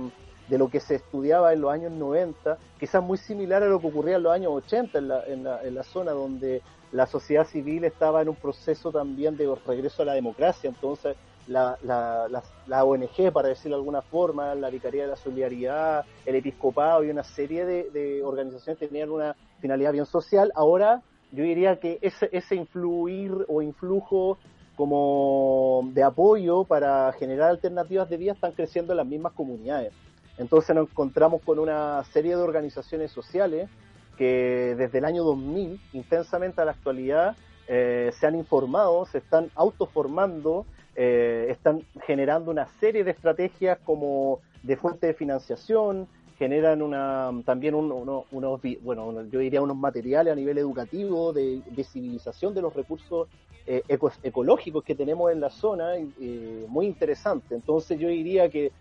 de 0.47 0.57
lo 0.57 0.69
que 0.69 0.79
se 0.79 0.95
estudiaba 0.95 1.53
en 1.53 1.61
los 1.61 1.71
años 1.71 1.91
90, 1.91 2.57
quizás 2.79 3.03
muy 3.03 3.17
similar 3.17 3.63
a 3.63 3.67
lo 3.67 3.79
que 3.79 3.87
ocurría 3.87 4.17
en 4.17 4.23
los 4.23 4.33
años 4.33 4.51
80 4.53 4.97
en 4.97 5.07
la, 5.07 5.23
en 5.25 5.43
la, 5.43 5.63
en 5.63 5.75
la 5.75 5.83
zona 5.83 6.11
donde 6.11 6.61
la 6.91 7.07
sociedad 7.07 7.45
civil 7.47 7.83
estaba 7.83 8.21
en 8.21 8.29
un 8.29 8.35
proceso 8.35 8.91
también 8.91 9.35
de 9.37 9.53
regreso 9.65 10.03
a 10.03 10.05
la 10.05 10.13
democracia, 10.13 10.69
entonces 10.69 11.17
la, 11.47 11.77
la, 11.83 12.27
la, 12.67 12.83
ONG, 12.83 13.31
para 13.31 13.49
decirlo 13.49 13.77
de 13.77 13.81
alguna 13.81 14.01
forma, 14.01 14.55
la 14.55 14.69
Vicaría 14.69 15.03
de 15.03 15.09
la 15.09 15.15
Solidaridad, 15.15 16.05
el 16.25 16.35
Episcopado 16.35 17.03
y 17.03 17.09
una 17.09 17.23
serie 17.23 17.65
de, 17.65 17.89
de 17.91 18.23
organizaciones 18.23 18.79
tenían 18.79 19.11
una 19.11 19.35
finalidad 19.59 19.91
bien 19.91 20.05
social, 20.05 20.51
ahora 20.55 21.01
yo 21.31 21.43
diría 21.43 21.79
que 21.79 21.99
ese, 22.01 22.29
ese 22.31 22.55
influir 22.55 23.31
o 23.47 23.61
influjo 23.61 24.37
como 24.75 25.89
de 25.93 26.03
apoyo 26.03 26.63
para 26.63 27.11
generar 27.13 27.49
alternativas 27.49 28.09
de 28.09 28.17
vida 28.17 28.33
están 28.33 28.51
creciendo 28.51 28.93
en 28.93 28.97
las 28.97 29.07
mismas 29.07 29.33
comunidades. 29.33 29.93
Entonces 30.37 30.75
nos 30.75 30.89
encontramos 30.89 31.41
con 31.43 31.59
una 31.59 32.03
serie 32.05 32.35
de 32.35 32.41
organizaciones 32.41 33.11
sociales 33.11 33.69
que 34.17 34.75
desde 34.77 34.97
el 34.99 35.05
año 35.05 35.23
2000, 35.23 35.79
intensamente 35.93 36.61
a 36.61 36.65
la 36.65 36.71
actualidad, 36.71 37.35
eh, 37.67 38.11
se 38.17 38.27
han 38.27 38.35
informado, 38.35 39.05
se 39.05 39.17
están 39.19 39.51
autoformando, 39.55 40.65
eh, 40.95 41.47
están 41.49 41.83
generando 42.05 42.51
una 42.51 42.67
serie 42.79 43.03
de 43.03 43.11
estrategias 43.11 43.77
como 43.83 44.39
de 44.63 44.77
fuente 44.77 45.07
de 45.07 45.13
financiación, 45.13 46.07
generan 46.37 46.81
una, 46.81 47.31
también 47.45 47.75
un- 47.75 47.91
uno- 47.91 48.25
unos, 48.31 48.61
bueno, 48.81 49.23
yo 49.29 49.39
diría 49.39 49.61
unos 49.61 49.77
materiales 49.77 50.33
a 50.33 50.35
nivel 50.35 50.57
educativo 50.57 51.31
de 51.33 51.61
visibilización 51.71 52.53
de 52.53 52.61
los 52.61 52.73
recursos 52.73 53.27
eh, 53.67 53.81
eco- 53.87 54.11
ecológicos 54.21 54.83
que 54.83 54.93
tenemos 54.93 55.31
en 55.31 55.39
la 55.39 55.49
zona, 55.49 55.95
eh, 55.97 56.65
muy 56.67 56.85
interesante. 56.85 57.55
Entonces 57.55 57.97
yo 57.99 58.09
diría 58.09 58.47
que 58.47 58.71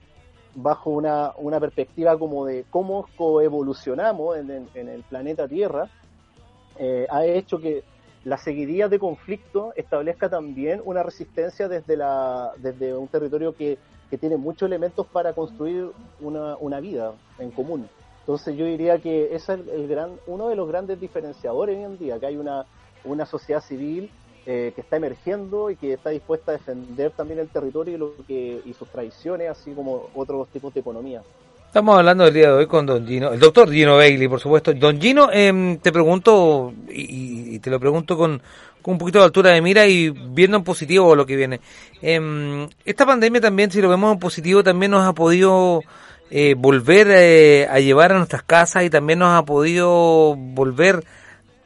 bajo 0.55 0.91
una, 0.91 1.33
una 1.39 1.61
perspectiva 1.61 2.19
como 2.19 2.47
de 2.47 2.65
cómo 2.71 3.09
coevolucionamos 3.17 4.37
en, 4.37 4.69
el 4.75 5.03
planeta 5.03 5.49
Tierra, 5.49 5.89
eh, 6.79 7.07
ha 7.11 7.25
hecho 7.25 7.59
que 7.59 7.83
la 8.25 8.39
seguidilla 8.39 8.89
de 8.89 8.99
conflicto 8.99 9.73
establezca 9.77 10.29
también 10.29 10.81
una 10.85 11.03
resistencia 11.03 11.69
desde, 11.69 11.97
la, 11.97 12.53
desde 12.57 12.97
un 12.97 13.09
territorio 13.09 13.55
que, 13.55 13.79
que 14.11 14.19
tiene 14.19 14.37
muchos 14.37 14.67
elementos 14.67 15.07
para 15.07 15.33
construir 15.33 15.91
una, 16.21 16.57
una 16.57 16.81
vida 16.81 17.13
en 17.39 17.51
común. 17.51 17.89
Entonces 18.21 18.57
yo 18.57 18.65
diría 18.65 18.99
que 18.99 19.35
ese 19.35 19.53
es 19.55 19.61
el 19.69 19.87
gran, 19.87 20.13
uno 20.27 20.49
de 20.49 20.57
los 20.57 20.67
grandes 20.67 20.99
diferenciadores 20.99 21.77
hoy 21.77 21.85
en 21.85 21.99
día, 21.99 22.19
que 22.19 22.27
hay 22.27 22.37
una, 22.37 22.65
una 23.05 23.27
sociedad 23.27 23.61
civil 23.61 24.11
eh, 24.47 24.73
que 24.75 24.81
está 24.81 24.97
emergiendo 24.97 25.71
y 25.71 25.77
que 25.77 25.95
está 25.95 26.11
dispuesta 26.11 26.53
a 26.53 26.55
defender 26.55 27.11
también 27.13 27.41
el 27.41 27.49
territorio 27.49 27.95
y, 27.95 27.99
lo 27.99 28.15
que, 28.27 28.61
y 28.65 28.73
sus 28.75 28.89
tradiciones, 28.89 29.51
así 29.51 29.73
como 29.73 30.11
otros 30.15 30.49
tipos 30.49 30.73
de 30.75 30.81
economía. 30.81 31.23
Estamos 31.67 31.99
hablando 31.99 32.25
el 32.27 32.33
día 32.33 32.49
de 32.49 32.53
hoy 32.53 32.67
con 32.69 32.87
Don 32.87 33.05
Gino, 33.05 33.33
el 33.33 33.41
doctor 33.41 33.69
Gino 33.69 33.97
Bailey, 33.97 34.29
por 34.29 34.39
supuesto. 34.39 34.73
Don 34.75 35.01
Gino, 35.01 35.29
em, 35.33 35.79
te 35.79 35.91
pregunto, 35.91 36.73
y, 36.89 37.59
te 37.59 37.69
lo 37.69 37.81
pregunto 37.81 38.17
con, 38.17 38.41
con 38.81 38.93
un 38.93 38.99
poquito 38.99 39.19
de 39.19 39.25
altura 39.25 39.51
de 39.51 39.61
mira 39.61 39.85
y 39.87 40.11
viendo 40.11 40.57
en 40.57 40.63
positivo 40.63 41.17
lo 41.17 41.27
que 41.27 41.35
viene. 41.35 41.61
Em, 42.01 42.69
esta 42.85 43.05
pandemia 43.05 43.41
también, 43.41 43.73
si 43.73 43.81
lo 43.81 43.89
vemos 43.89 44.13
en 44.13 44.21
positivo, 44.21 44.63
también 44.63 44.93
nos 44.93 45.03
ha 45.03 45.15
podido 45.15 45.81
eh, 46.31 46.55
volver 46.57 47.09
eh, 47.11 47.67
a 47.69 47.81
llevar 47.81 48.13
a 48.13 48.19
nuestras 48.19 48.43
casas 48.43 48.85
y 48.85 48.91
también 48.91 49.19
nos 49.19 49.37
ha 49.37 49.45
podido 49.45 50.37
volver 50.37 51.05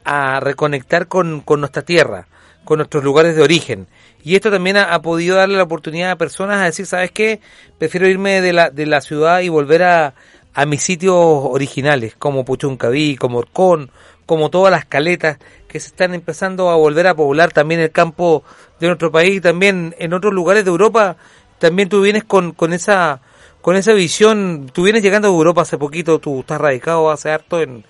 a 0.03 0.39
reconectar 0.39 1.07
con, 1.07 1.41
con 1.41 1.59
nuestra 1.59 1.83
tierra, 1.83 2.27
con 2.63 2.77
nuestros 2.77 3.03
lugares 3.03 3.35
de 3.35 3.41
origen. 3.41 3.87
Y 4.23 4.35
esto 4.35 4.51
también 4.51 4.77
ha, 4.77 5.01
podido 5.01 5.37
darle 5.37 5.57
la 5.57 5.63
oportunidad 5.63 6.11
a 6.11 6.17
personas 6.17 6.61
a 6.61 6.65
decir, 6.65 6.85
¿sabes 6.85 7.11
qué? 7.11 7.39
Prefiero 7.77 8.07
irme 8.07 8.41
de 8.41 8.53
la, 8.53 8.69
de 8.69 8.85
la 8.85 9.01
ciudad 9.01 9.39
y 9.41 9.49
volver 9.49 9.83
a, 9.83 10.13
a 10.53 10.65
mis 10.65 10.83
sitios 10.83 11.15
originales, 11.15 12.15
como 12.17 12.45
Puchuncaví, 12.45 13.15
como 13.15 13.39
Orcón, 13.39 13.91
como 14.25 14.49
todas 14.49 14.71
las 14.71 14.85
caletas 14.85 15.39
que 15.67 15.79
se 15.79 15.87
están 15.87 16.13
empezando 16.13 16.69
a 16.69 16.75
volver 16.75 17.07
a 17.07 17.15
poblar 17.15 17.51
también 17.51 17.79
el 17.79 17.91
campo 17.91 18.43
de 18.79 18.87
nuestro 18.87 19.11
país 19.11 19.37
y 19.37 19.41
también 19.41 19.95
en 19.97 20.13
otros 20.13 20.33
lugares 20.33 20.65
de 20.65 20.71
Europa. 20.71 21.17
También 21.59 21.89
tú 21.89 22.01
vienes 22.01 22.23
con, 22.23 22.51
con 22.51 22.73
esa 22.73 23.21
con 23.61 23.75
esa 23.75 23.93
visión, 23.93 24.69
tú 24.73 24.83
vienes 24.83 25.03
llegando 25.03 25.27
a 25.27 25.31
Europa 25.31 25.63
hace 25.63 25.77
poquito, 25.77 26.19
tú 26.19 26.39
estás 26.39 26.61
radicado 26.61 27.11
hace 27.11 27.29
harto 27.29 27.61
en, 27.61 27.85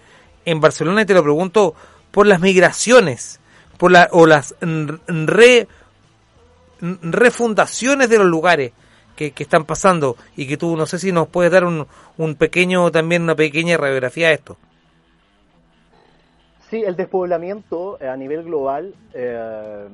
en 0.46 0.60
Barcelona 0.60 1.04
y 1.04 1.06
te 1.06 1.14
lo 1.14 1.24
pregunto 1.24 1.76
por 2.12 2.26
las 2.26 2.40
migraciones, 2.40 3.40
por 3.80 3.92
la, 3.92 4.10
o 4.12 4.28
las 4.28 4.54
re, 5.08 5.68
refundaciones 6.82 8.10
de 8.10 8.18
los 8.18 8.28
lugares 8.28 8.74
que, 9.16 9.32
que 9.32 9.44
están 9.44 9.64
pasando 9.64 10.18
y 10.36 10.48
que 10.48 10.58
tú 10.58 10.76
no 10.76 10.86
sé 10.86 11.00
si 11.00 11.12
nos 11.14 11.30
puedes 11.30 11.52
dar 11.52 11.64
un, 11.64 11.88
un 12.18 12.36
pequeño 12.36 12.92
también 12.92 13.24
una 13.24 13.36
pequeña 13.36 13.78
radiografía 13.78 14.28
de 14.28 14.34
esto. 14.36 14.58
Sí, 16.70 16.84
el 16.84 16.96
despoblamiento 16.96 17.98
eh, 18.00 18.08
a 18.08 18.16
nivel 18.16 18.44
global, 18.44 18.94
eh, 19.14 19.88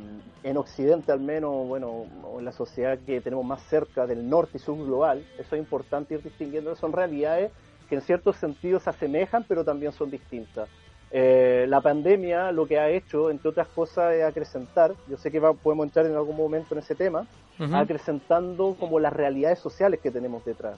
en 0.44 0.58
Occidente 0.58 1.12
al 1.12 1.22
menos, 1.22 1.68
bueno, 1.68 2.06
en 2.38 2.44
la 2.44 2.52
sociedad 2.52 2.98
que 3.06 3.22
tenemos 3.22 3.46
más 3.46 3.62
cerca 3.70 4.06
del 4.06 4.28
norte 4.28 4.58
y 4.58 4.60
sur 4.60 4.76
global, 4.84 5.26
eso 5.38 5.56
es 5.56 5.62
importante 5.62 6.16
ir 6.16 6.24
distinguiendo, 6.24 6.76
son 6.76 6.92
realidades 6.92 7.52
que 7.88 7.96
en 7.96 8.02
ciertos 8.02 8.36
sentidos 8.38 8.84
se 8.84 8.90
asemejan, 8.90 9.46
pero 9.48 9.64
también 9.64 9.94
son 9.94 10.10
distintas. 10.10 10.68
Eh, 11.12 11.66
la 11.70 11.82
pandemia 11.82 12.52
lo 12.52 12.68
que 12.68 12.80
ha 12.80 12.90
hecho, 12.90 13.30
entre 13.30 13.50
otras 13.50 13.68
cosas, 13.70 14.14
es 14.16 14.24
acrecentar, 14.24 14.96
yo 15.08 15.18
sé 15.18 15.32
que 15.32 15.40
va- 15.40 15.54
podemos 15.54 15.86
entrar 15.86 16.06
en 16.06 16.16
algún 16.16 16.36
momento 16.36 16.74
en 16.74 16.80
ese 16.80 16.96
tema, 16.96 17.26
Ujú. 17.60 17.76
acrecentando 17.76 18.76
como 18.80 19.00
las 19.00 19.14
realidades 19.14 19.60
sociales 19.60 20.00
que 20.02 20.12
tenemos 20.12 20.44
detrás. 20.44 20.78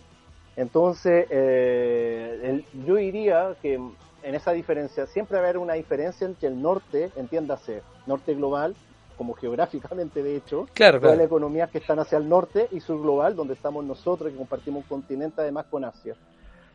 Entonces, 0.56 1.28
eh, 1.30 2.40
el- 2.44 2.66
yo 2.86 2.96
diría 2.96 3.56
que 3.62 3.76
en 3.76 4.36
esa 4.36 4.52
diferencia, 4.52 5.06
siempre 5.08 5.38
va 5.38 5.44
a 5.44 5.46
haber 5.46 5.58
una 5.60 5.74
diferencia 5.76 6.26
entre 6.26 6.50
el 6.50 6.62
norte, 6.62 7.12
entiéndase, 7.16 7.82
norte 8.06 8.34
global, 8.36 8.76
como 9.16 9.34
geográficamente 9.34 10.22
de 10.22 10.36
hecho, 10.36 10.66
Claro, 10.74 11.00
todas 11.00 11.18
las 11.18 11.26
economías 11.26 11.70
que 11.72 11.78
están 11.80 12.00
hacia 12.00 12.18
el 12.18 12.28
norte 12.28 12.68
y 12.72 12.80
sur 12.80 13.02
global, 13.02 13.36
donde 13.36 13.54
estamos 13.54 13.84
nosotros, 13.86 14.32
que 14.32 14.38
compartimos 14.38 14.84
un 14.84 14.90
continente 14.90 15.42
además 15.42 15.66
con 15.70 15.86
Asia. 15.86 16.16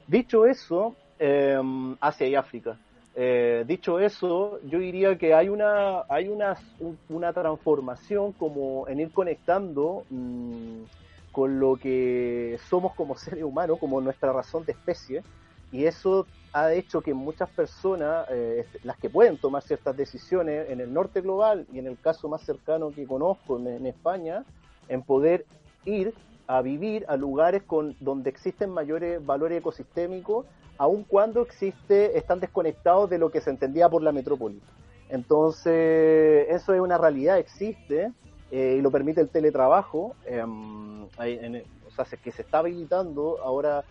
Dicho 0.06 0.46
eso, 0.46 0.96
eh, 1.18 1.60
Asia 2.00 2.26
y 2.26 2.34
África. 2.34 2.78
Eh, 3.14 3.64
dicho 3.66 3.98
eso, 4.00 4.58
yo 4.62 4.78
diría 4.78 5.18
que 5.18 5.34
hay 5.34 5.48
una 5.50 6.02
hay 6.08 6.28
una, 6.28 6.58
un- 6.78 6.98
una 7.08 7.32
transformación 7.34 8.32
como 8.32 8.88
en 8.88 9.00
ir 9.00 9.12
conectando 9.12 10.06
mm, 10.08 10.84
con 11.30 11.60
lo 11.60 11.76
que 11.78 12.58
somos 12.68 12.94
como 12.94 13.14
seres 13.16 13.44
humanos, 13.44 13.78
como 13.78 14.00
nuestra 14.00 14.32
razón 14.32 14.64
de 14.64 14.72
especie, 14.72 15.26
y 15.70 15.84
eso 15.86 16.30
ha 16.54 16.72
hecho 16.74 17.02
que 17.02 17.14
muchas 17.14 17.50
personas, 17.52 18.26
eh, 18.30 18.66
las 18.82 18.98
que 18.98 19.08
pueden 19.10 19.38
tomar 19.38 19.62
ciertas 19.62 19.96
decisiones 19.96 20.68
en 20.70 20.80
el 20.80 20.92
norte 20.92 21.20
global 21.22 21.66
y 21.70 21.78
en 21.78 21.86
el 21.86 21.98
caso 22.00 22.28
más 22.28 22.44
cercano 22.44 22.92
que 22.94 23.06
conozco 23.06 23.58
en, 23.58 23.66
en 23.68 23.86
España, 23.86 24.44
en 24.88 25.02
poder 25.04 25.46
ir 25.84 26.14
a 26.46 26.60
vivir 26.62 27.04
a 27.08 27.16
lugares 27.16 27.62
con 27.64 27.96
donde 28.00 28.30
existen 28.30 28.70
mayores 28.70 29.24
valores 29.24 29.58
ecosistémicos, 29.58 30.46
aun 30.82 31.04
cuando 31.04 31.42
existe, 31.42 32.18
están 32.18 32.40
desconectados 32.40 33.08
de 33.08 33.16
lo 33.16 33.30
que 33.30 33.40
se 33.40 33.50
entendía 33.50 33.88
por 33.88 34.02
la 34.02 34.10
metrópoli. 34.10 34.60
Entonces, 35.08 36.46
eso 36.48 36.74
es 36.74 36.80
una 36.80 36.98
realidad, 36.98 37.38
existe, 37.38 38.10
eh, 38.50 38.76
y 38.78 38.82
lo 38.82 38.90
permite 38.90 39.20
el 39.20 39.28
teletrabajo, 39.28 40.16
em, 40.26 41.04
o 41.04 41.90
sea, 41.94 42.04
se- 42.04 42.16
que 42.16 42.32
se 42.32 42.42
está 42.42 42.58
habilitando 42.58 43.38
ahora 43.44 43.84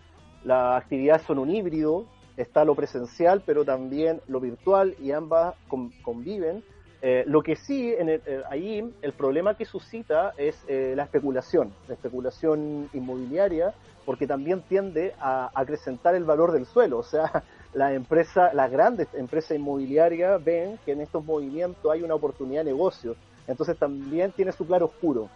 las 0.44 0.82
actividades 0.82 1.22
son 1.22 1.38
un 1.38 1.48
híbrido, 1.50 2.04
está 2.36 2.64
lo 2.64 2.74
presencial, 2.74 3.42
pero 3.46 3.64
también 3.64 4.20
lo 4.28 4.38
virtual 4.40 4.94
y 5.00 5.12
ambas 5.12 5.54
con- 5.68 5.92
conviven. 6.02 6.62
Eh, 7.04 7.24
lo 7.26 7.42
que 7.42 7.56
sí, 7.56 7.92
en 7.98 8.08
el- 8.08 8.22
eh, 8.26 8.42
ahí 8.48 8.80
el 9.00 9.14
problema 9.14 9.56
que 9.56 9.64
suscita 9.64 10.32
es 10.36 10.64
eh, 10.68 10.94
la 10.96 11.02
especulación, 11.04 11.76
la 11.86 11.94
especulación 11.94 12.88
inmobiliaria, 12.92 13.74
porque 14.04 14.26
también 14.28 14.62
tiende 14.64 15.14
a 15.18 15.50
acrecentar 15.54 16.14
el 16.14 16.24
valor 16.24 16.52
del 16.52 16.64
suelo. 16.66 16.98
O 16.98 17.02
sea, 17.02 17.24
la 17.72 17.92
empresa, 17.94 18.52
las 18.54 18.70
grandes 18.70 19.12
empresas 19.14 19.56
inmobiliarias 19.56 20.42
ven 20.44 20.78
que 20.84 20.92
en 20.92 21.00
estos 21.00 21.24
movimientos 21.24 21.90
hay 21.92 22.02
una 22.02 22.14
oportunidad 22.14 22.60
de 22.60 22.66
negocio. 22.70 23.18
Entonces 23.48 23.76
también 23.78 24.32
tiene 24.32 24.52
su 24.52 24.64
claro 24.66 24.86
oscuro. 24.86 25.32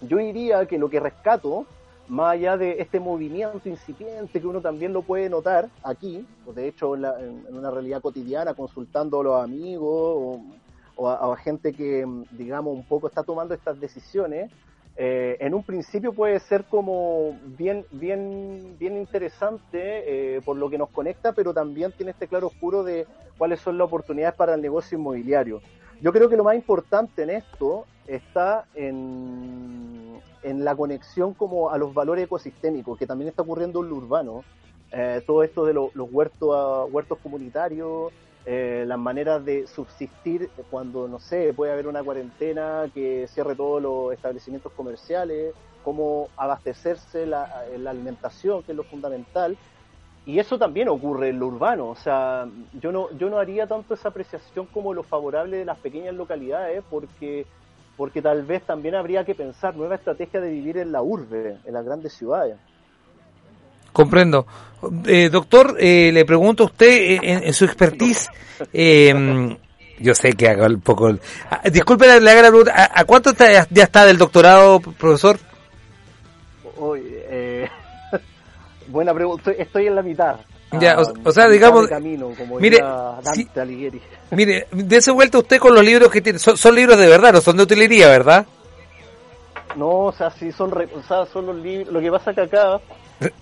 Yo 0.00 0.18
diría 0.18 0.66
que 0.66 0.78
lo 0.78 0.88
que 0.90 1.00
rescato, 1.00 1.68
más 2.06 2.34
allá 2.34 2.56
de 2.56 2.76
este 2.80 3.00
movimiento 3.00 3.68
incipiente 3.68 4.40
que 4.40 4.46
uno 4.46 4.62
también 4.62 4.92
lo 4.92 5.04
puede 5.04 5.28
notar 5.28 5.70
aquí, 5.82 6.28
o 6.44 6.52
de 6.52 6.68
hecho 6.68 6.94
en, 6.94 7.02
la- 7.02 7.20
en 7.20 7.54
una 7.54 7.70
realidad 7.70 8.00
cotidiana, 8.02 8.54
consultando 8.54 9.20
a 9.20 9.24
los 9.24 9.42
amigos 9.42 9.88
o, 9.90 10.58
o 10.96 11.08
a, 11.08 11.36
gente 11.36 11.72
que, 11.72 12.04
mm, 12.04 12.24
digamos, 12.30 12.74
un 12.74 12.84
poco 12.84 13.06
está 13.08 13.22
tomando 13.22 13.54
estas 13.54 13.78
decisiones, 13.80 14.50
eh, 14.96 15.36
en 15.40 15.54
un 15.54 15.62
principio 15.62 16.12
puede 16.14 16.40
ser 16.40 16.64
como 16.64 17.38
bien, 17.58 17.84
bien, 17.90 18.76
bien 18.78 18.96
interesante 18.96 20.36
eh, 20.36 20.40
por 20.42 20.56
lo 20.56 20.70
que 20.70 20.78
nos 20.78 20.88
conecta, 20.90 21.32
pero 21.32 21.52
también 21.52 21.92
tiene 21.92 22.12
este 22.12 22.26
claro 22.26 22.46
oscuro 22.46 22.82
de 22.82 23.06
cuáles 23.36 23.60
son 23.60 23.76
las 23.76 23.86
oportunidades 23.86 24.34
para 24.36 24.54
el 24.54 24.62
negocio 24.62 24.96
inmobiliario. 24.98 25.60
Yo 26.00 26.12
creo 26.12 26.28
que 26.28 26.36
lo 26.36 26.44
más 26.44 26.54
importante 26.56 27.22
en 27.22 27.30
esto 27.30 27.86
está 28.06 28.64
en, 28.74 30.20
en 30.42 30.64
la 30.64 30.74
conexión 30.74 31.34
como 31.34 31.70
a 31.70 31.78
los 31.78 31.92
valores 31.92 32.24
ecosistémicos, 32.24 32.98
que 32.98 33.06
también 33.06 33.28
está 33.28 33.42
ocurriendo 33.42 33.82
en 33.82 33.90
lo 33.90 33.96
urbano. 33.96 34.44
Eh, 34.92 35.20
todo 35.26 35.42
esto 35.42 35.64
de 35.66 35.74
lo- 35.74 35.90
los 35.94 36.08
huertos, 36.10 36.50
ah, 36.54 36.84
huertos 36.90 37.18
comunitarios, 37.18 38.12
eh, 38.46 38.84
las 38.86 38.98
maneras 38.98 39.44
de 39.44 39.66
subsistir 39.66 40.48
cuando, 40.70 41.08
no 41.08 41.18
sé, 41.18 41.52
puede 41.52 41.72
haber 41.72 41.88
una 41.88 42.04
cuarentena 42.04 42.88
que 42.94 43.26
cierre 43.26 43.56
todos 43.56 43.82
los 43.82 44.12
establecimientos 44.12 44.72
comerciales, 44.72 45.52
cómo 45.82 46.28
abastecerse 46.36 47.26
la, 47.26 47.64
la 47.76 47.90
alimentación, 47.90 48.62
que 48.62 48.70
es 48.70 48.76
lo 48.76 48.84
fundamental. 48.84 49.56
Y 50.26 50.38
eso 50.38 50.58
también 50.58 50.88
ocurre 50.88 51.30
en 51.30 51.38
lo 51.38 51.46
urbano, 51.46 51.88
o 51.88 51.94
sea, 51.94 52.48
yo 52.80 52.90
no, 52.90 53.10
yo 53.16 53.30
no 53.30 53.38
haría 53.38 53.66
tanto 53.68 53.94
esa 53.94 54.08
apreciación 54.08 54.66
como 54.66 54.92
lo 54.92 55.04
favorable 55.04 55.58
de 55.58 55.64
las 55.64 55.78
pequeñas 55.78 56.14
localidades, 56.14 56.82
porque, 56.90 57.46
porque 57.96 58.20
tal 58.22 58.44
vez 58.44 58.64
también 58.64 58.96
habría 58.96 59.24
que 59.24 59.36
pensar 59.36 59.76
nueva 59.76 59.94
estrategia 59.94 60.40
de 60.40 60.50
vivir 60.50 60.78
en 60.78 60.90
la 60.90 61.00
urbe, 61.00 61.60
en 61.64 61.72
las 61.72 61.84
grandes 61.84 62.12
ciudades. 62.12 62.58
Comprendo. 63.96 64.46
Eh, 65.06 65.30
doctor, 65.30 65.74
eh, 65.80 66.10
le 66.12 66.26
pregunto 66.26 66.64
a 66.64 66.66
usted, 66.66 66.86
eh, 66.86 67.20
en, 67.22 67.44
en 67.44 67.54
su 67.54 67.64
expertise, 67.64 68.28
eh, 68.74 69.56
yo 69.98 70.14
sé 70.14 70.34
que 70.34 70.48
haga 70.50 70.66
un 70.66 70.82
poco... 70.82 71.10
ah, 71.50 71.62
disculpe, 71.70 72.06
le 72.20 72.30
haga 72.30 72.42
la 72.42 72.48
pregunta, 72.48 72.72
¿a, 72.76 73.00
a 73.00 73.04
cuánto 73.06 73.30
está- 73.30 73.66
ya 73.70 73.84
está 73.84 74.04
del 74.04 74.18
doctorado, 74.18 74.80
profesor? 74.80 75.38
Hoy, 76.76 77.00
eh, 77.10 77.66
buena 78.88 79.14
pregunta, 79.14 79.50
estoy, 79.50 79.62
estoy 79.64 79.86
en 79.86 79.94
la 79.94 80.02
mitad. 80.02 80.36
Ya, 80.78 80.98
o- 81.00 81.08
Ah, 81.08 81.12
o 81.24 81.32
sea, 81.32 81.44
a 81.44 81.48
mitad 81.48 81.52
digamos, 81.54 81.82
de 81.84 81.88
camino, 81.88 82.32
como 82.36 82.58
mire, 82.60 82.80
Alighieri. 83.56 84.02
Mire, 84.32 84.66
dése 84.72 85.10
vuelta 85.10 85.38
usted 85.38 85.58
con 85.58 85.74
los 85.74 85.82
libros 85.84 86.10
que 86.10 86.20
tiene. 86.20 86.38
Son, 86.38 86.56
son 86.58 86.74
libros 86.74 86.98
de 86.98 87.06
verdad, 87.08 87.32
no 87.32 87.40
son 87.40 87.56
de 87.56 87.62
utilería, 87.62 88.08
¿verdad? 88.08 88.44
No, 89.76 89.88
o 90.06 90.12
sea, 90.12 90.30
sí 90.30 90.52
son, 90.52 90.70
re- 90.70 90.88
o 90.94 91.02
sea, 91.02 91.24
son 91.32 91.46
los 91.46 91.56
libros. 91.56 91.92
Lo 91.94 92.00
que 92.00 92.10
pasa 92.10 92.34
que 92.34 92.42
acá, 92.42 92.78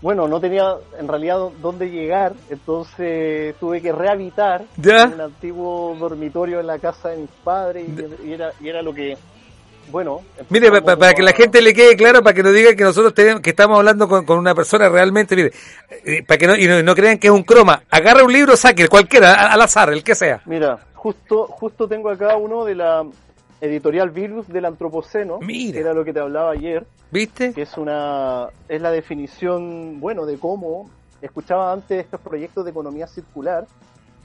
bueno, 0.03 0.29
no 0.29 0.41
tenía 0.41 0.75
en 0.99 1.09
realidad 1.09 1.37
dó- 1.37 1.53
dónde 1.61 1.91
llegar, 1.91 2.33
entonces 2.51 3.55
tuve 3.59 3.81
que 3.81 3.93
rehabitar 3.93 4.63
Ya. 4.77 5.07
un 5.07 5.21
antiguo 5.21 5.97
dormitorio 5.99 6.61
en 6.61 6.67
la 6.67 6.79
casa 6.79 7.11
de 7.11 7.19
mis 7.19 7.31
padres 7.43 7.87
y, 7.89 8.29
y 8.29 8.33
era, 8.33 8.53
y 8.61 8.69
era 8.69 8.83
lo 8.83 8.95
que, 8.95 9.17
bueno. 9.91 10.21
Mire, 10.49 10.71
para 10.83 11.13
que 11.13 11.23
la 11.23 11.33
gente 11.33 11.61
le 11.61 11.75
quede 11.75 11.97
claro, 11.97 12.23
para 12.23 12.35
que 12.35 12.43
no 12.43 12.53
diga 12.53 12.75
que 12.75 12.85
nosotros 12.85 13.15
tenemos, 13.15 13.41
que 13.41 13.51
estamos 13.51 13.77
hablando 13.79 14.09
con, 14.09 14.25
con 14.25 14.39
una 14.39 14.55
persona 14.55 14.89
realmente, 14.89 15.35
mire, 15.37 15.53
eh, 16.05 16.23
para 16.27 16.39
que 16.39 16.47
no, 16.47 16.57
y 16.57 16.67
no, 16.67 16.83
no 16.83 16.95
crean 16.95 17.19
que 17.19 17.27
es 17.27 17.33
un 17.33 17.43
croma, 17.43 17.83
agarra 17.91 18.25
un 18.25 18.33
libro, 18.33 18.57
saque, 18.57 18.89
cualquiera, 18.89 19.53
al 19.53 19.61
azar, 19.61 19.93
el 19.93 20.03
que 20.05 20.15
sea. 20.15 20.41
Mira, 20.47 20.79
justo, 20.95 21.47
justo 21.49 21.87
tengo 21.89 22.11
acá 22.11 22.37
uno 22.37 22.65
de 22.65 22.75
la 22.77 23.05
editorial 23.61 24.11
Virus 24.11 24.49
del 24.49 24.65
Antropoceno, 24.65 25.39
que 25.41 25.79
era 25.79 25.93
lo 25.93 26.05
que 26.05 26.13
te 26.13 26.21
hablaba 26.21 26.53
ayer. 26.53 26.87
¿Viste? 27.11 27.53
Que 27.53 27.63
es 27.63 27.77
una, 27.77 28.49
es 28.69 28.81
la 28.81 28.91
definición, 28.91 30.01
bueno, 30.01 30.27
de 30.27 30.39
cómo, 30.39 30.91
escuchaba 31.23 31.73
antes 31.73 32.05
estos 32.05 32.21
proyectos 32.21 32.65
de 32.65 32.71
economía 32.71 33.07
circular, 33.07 33.67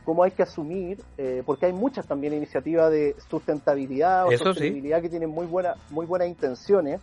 cómo 0.04 0.24
hay 0.24 0.32
que 0.32 0.44
asumir, 0.44 1.00
eh, 1.18 1.44
porque 1.46 1.68
hay 1.68 1.74
muchas 1.74 2.08
también 2.08 2.34
iniciativas 2.34 2.92
de 2.92 3.16
sustentabilidad 3.30 4.26
o 4.26 4.32
Eso 4.32 4.46
sí. 4.46 4.50
sostenibilidad 4.50 5.02
que 5.02 5.10
tienen 5.10 5.30
muy, 5.30 5.46
buena, 5.46 5.76
muy 5.92 6.06
buenas 6.06 6.28
intenciones. 6.28 7.00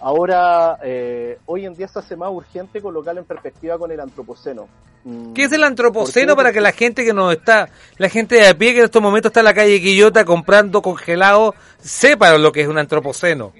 Ahora, 0.00 0.78
eh, 0.82 1.38
hoy 1.46 1.66
en 1.66 1.74
día 1.74 1.88
se 1.88 1.98
hace 1.98 2.16
más 2.16 2.30
urgente 2.30 2.80
colocarlo 2.80 3.20
en 3.20 3.26
perspectiva 3.26 3.78
con 3.78 3.90
el 3.90 4.00
antropoceno. 4.00 4.66
Mm, 5.04 5.32
¿Qué 5.32 5.44
es 5.44 5.52
el 5.52 5.64
antropoceno 5.64 6.36
para 6.36 6.52
que 6.52 6.60
la 6.60 6.72
gente 6.72 7.04
que 7.04 7.14
nos 7.14 7.32
está, 7.32 7.68
la 7.96 8.08
gente 8.10 8.34
de 8.34 8.48
a 8.48 8.54
pie 8.58 8.72
que 8.74 8.80
en 8.80 8.84
estos 8.84 9.00
momentos 9.00 9.30
está 9.30 9.40
en 9.40 9.44
la 9.46 9.54
calle 9.54 9.80
Quillota 9.80 10.24
comprando 10.26 10.82
congelado, 10.82 11.54
sepa 11.78 12.36
lo 12.36 12.52
que 12.52 12.60
es 12.62 12.68
un 12.68 12.76
antropoceno? 12.78 13.52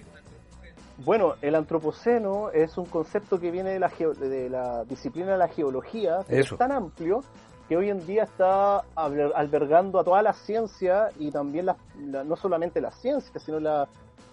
Bueno, 0.99 1.37
el 1.41 1.55
antropoceno 1.55 2.51
es 2.51 2.77
un 2.77 2.85
concepto 2.85 3.41
que 3.41 3.51
viene 3.51 3.71
de 3.71 3.79
la, 3.79 3.89
geo- 3.89 4.13
de 4.15 4.51
la 4.51 4.85
disciplina 4.85 5.33
de 5.33 5.39
la 5.39 5.49
geología, 5.49 6.19
que 6.29 6.41
Eso. 6.41 6.57
es 6.57 6.59
tan 6.59 6.73
amplio 6.73 7.25
que 7.71 7.77
hoy 7.77 7.89
en 7.89 8.05
día 8.07 8.25
está 8.25 8.83
alber- 8.97 9.33
albergando 9.35 9.99
a 9.99 10.05
toda 10.05 10.21
la 10.21 10.35
ciencia 10.35 11.09
y 11.19 11.31
también 11.31 11.67
la, 11.67 11.77
la- 12.05 12.23
no 12.25 12.37
solamente 12.37 12.83
la 12.83 12.91
ciencia, 12.91 13.41
sino 13.41 13.59
la, 13.61 13.89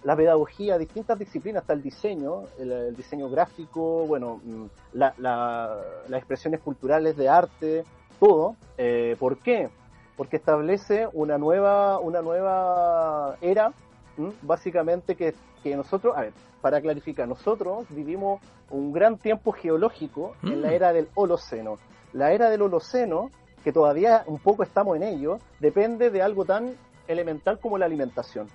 la 0.08 0.16
pedagogía, 0.16 0.78
distintas 0.78 1.20
disciplinas, 1.20 1.64
hasta 1.64 1.74
el 1.74 1.84
diseño, 1.84 2.44
el, 2.58 2.72
el 2.72 2.96
diseño 2.96 3.30
gráfico, 3.30 4.06
bueno, 4.08 4.40
mm, 4.42 4.66
la- 4.94 5.14
la- 5.18 5.78
las 6.08 6.18
expresiones 6.20 6.62
culturales 6.62 7.18
de 7.18 7.28
arte, 7.28 7.84
todo. 8.18 8.56
Eh, 8.78 9.18
¿Por 9.20 9.40
qué? 9.40 9.68
Porque 10.16 10.38
establece 10.38 11.10
una 11.12 11.38
nueva, 11.38 12.00
una 12.00 12.22
nueva 12.22 13.36
era 13.42 13.74
¿m? 14.18 14.32
básicamente 14.44 15.16
que, 15.16 15.34
que 15.62 15.76
nosotros, 15.76 16.16
a 16.16 16.22
ver, 16.22 16.34
para 16.62 16.80
clarificar, 16.80 17.28
nosotros 17.28 17.86
vivimos 17.90 18.40
un 18.72 18.94
gran 18.94 19.18
tiempo 19.18 19.52
geológico 19.52 20.36
en 20.42 20.62
la 20.62 20.70
Mm. 20.70 20.74
era 20.74 20.94
del 20.94 21.10
Holoceno. 21.16 21.76
La 22.14 22.32
era 22.32 22.50
del 22.50 22.62
Holoceno, 22.62 23.30
que 23.62 23.74
todavía 23.74 24.24
un 24.26 24.40
poco 24.40 24.64
estamos 24.64 24.96
en 24.96 25.04
ello, 25.04 25.38
depende 25.60 26.10
de 26.12 26.22
algo 26.22 26.46
tan 26.46 26.76
elemental 27.10 27.60
como 27.60 27.78
la 27.78 27.86
alimentación. 27.86 28.48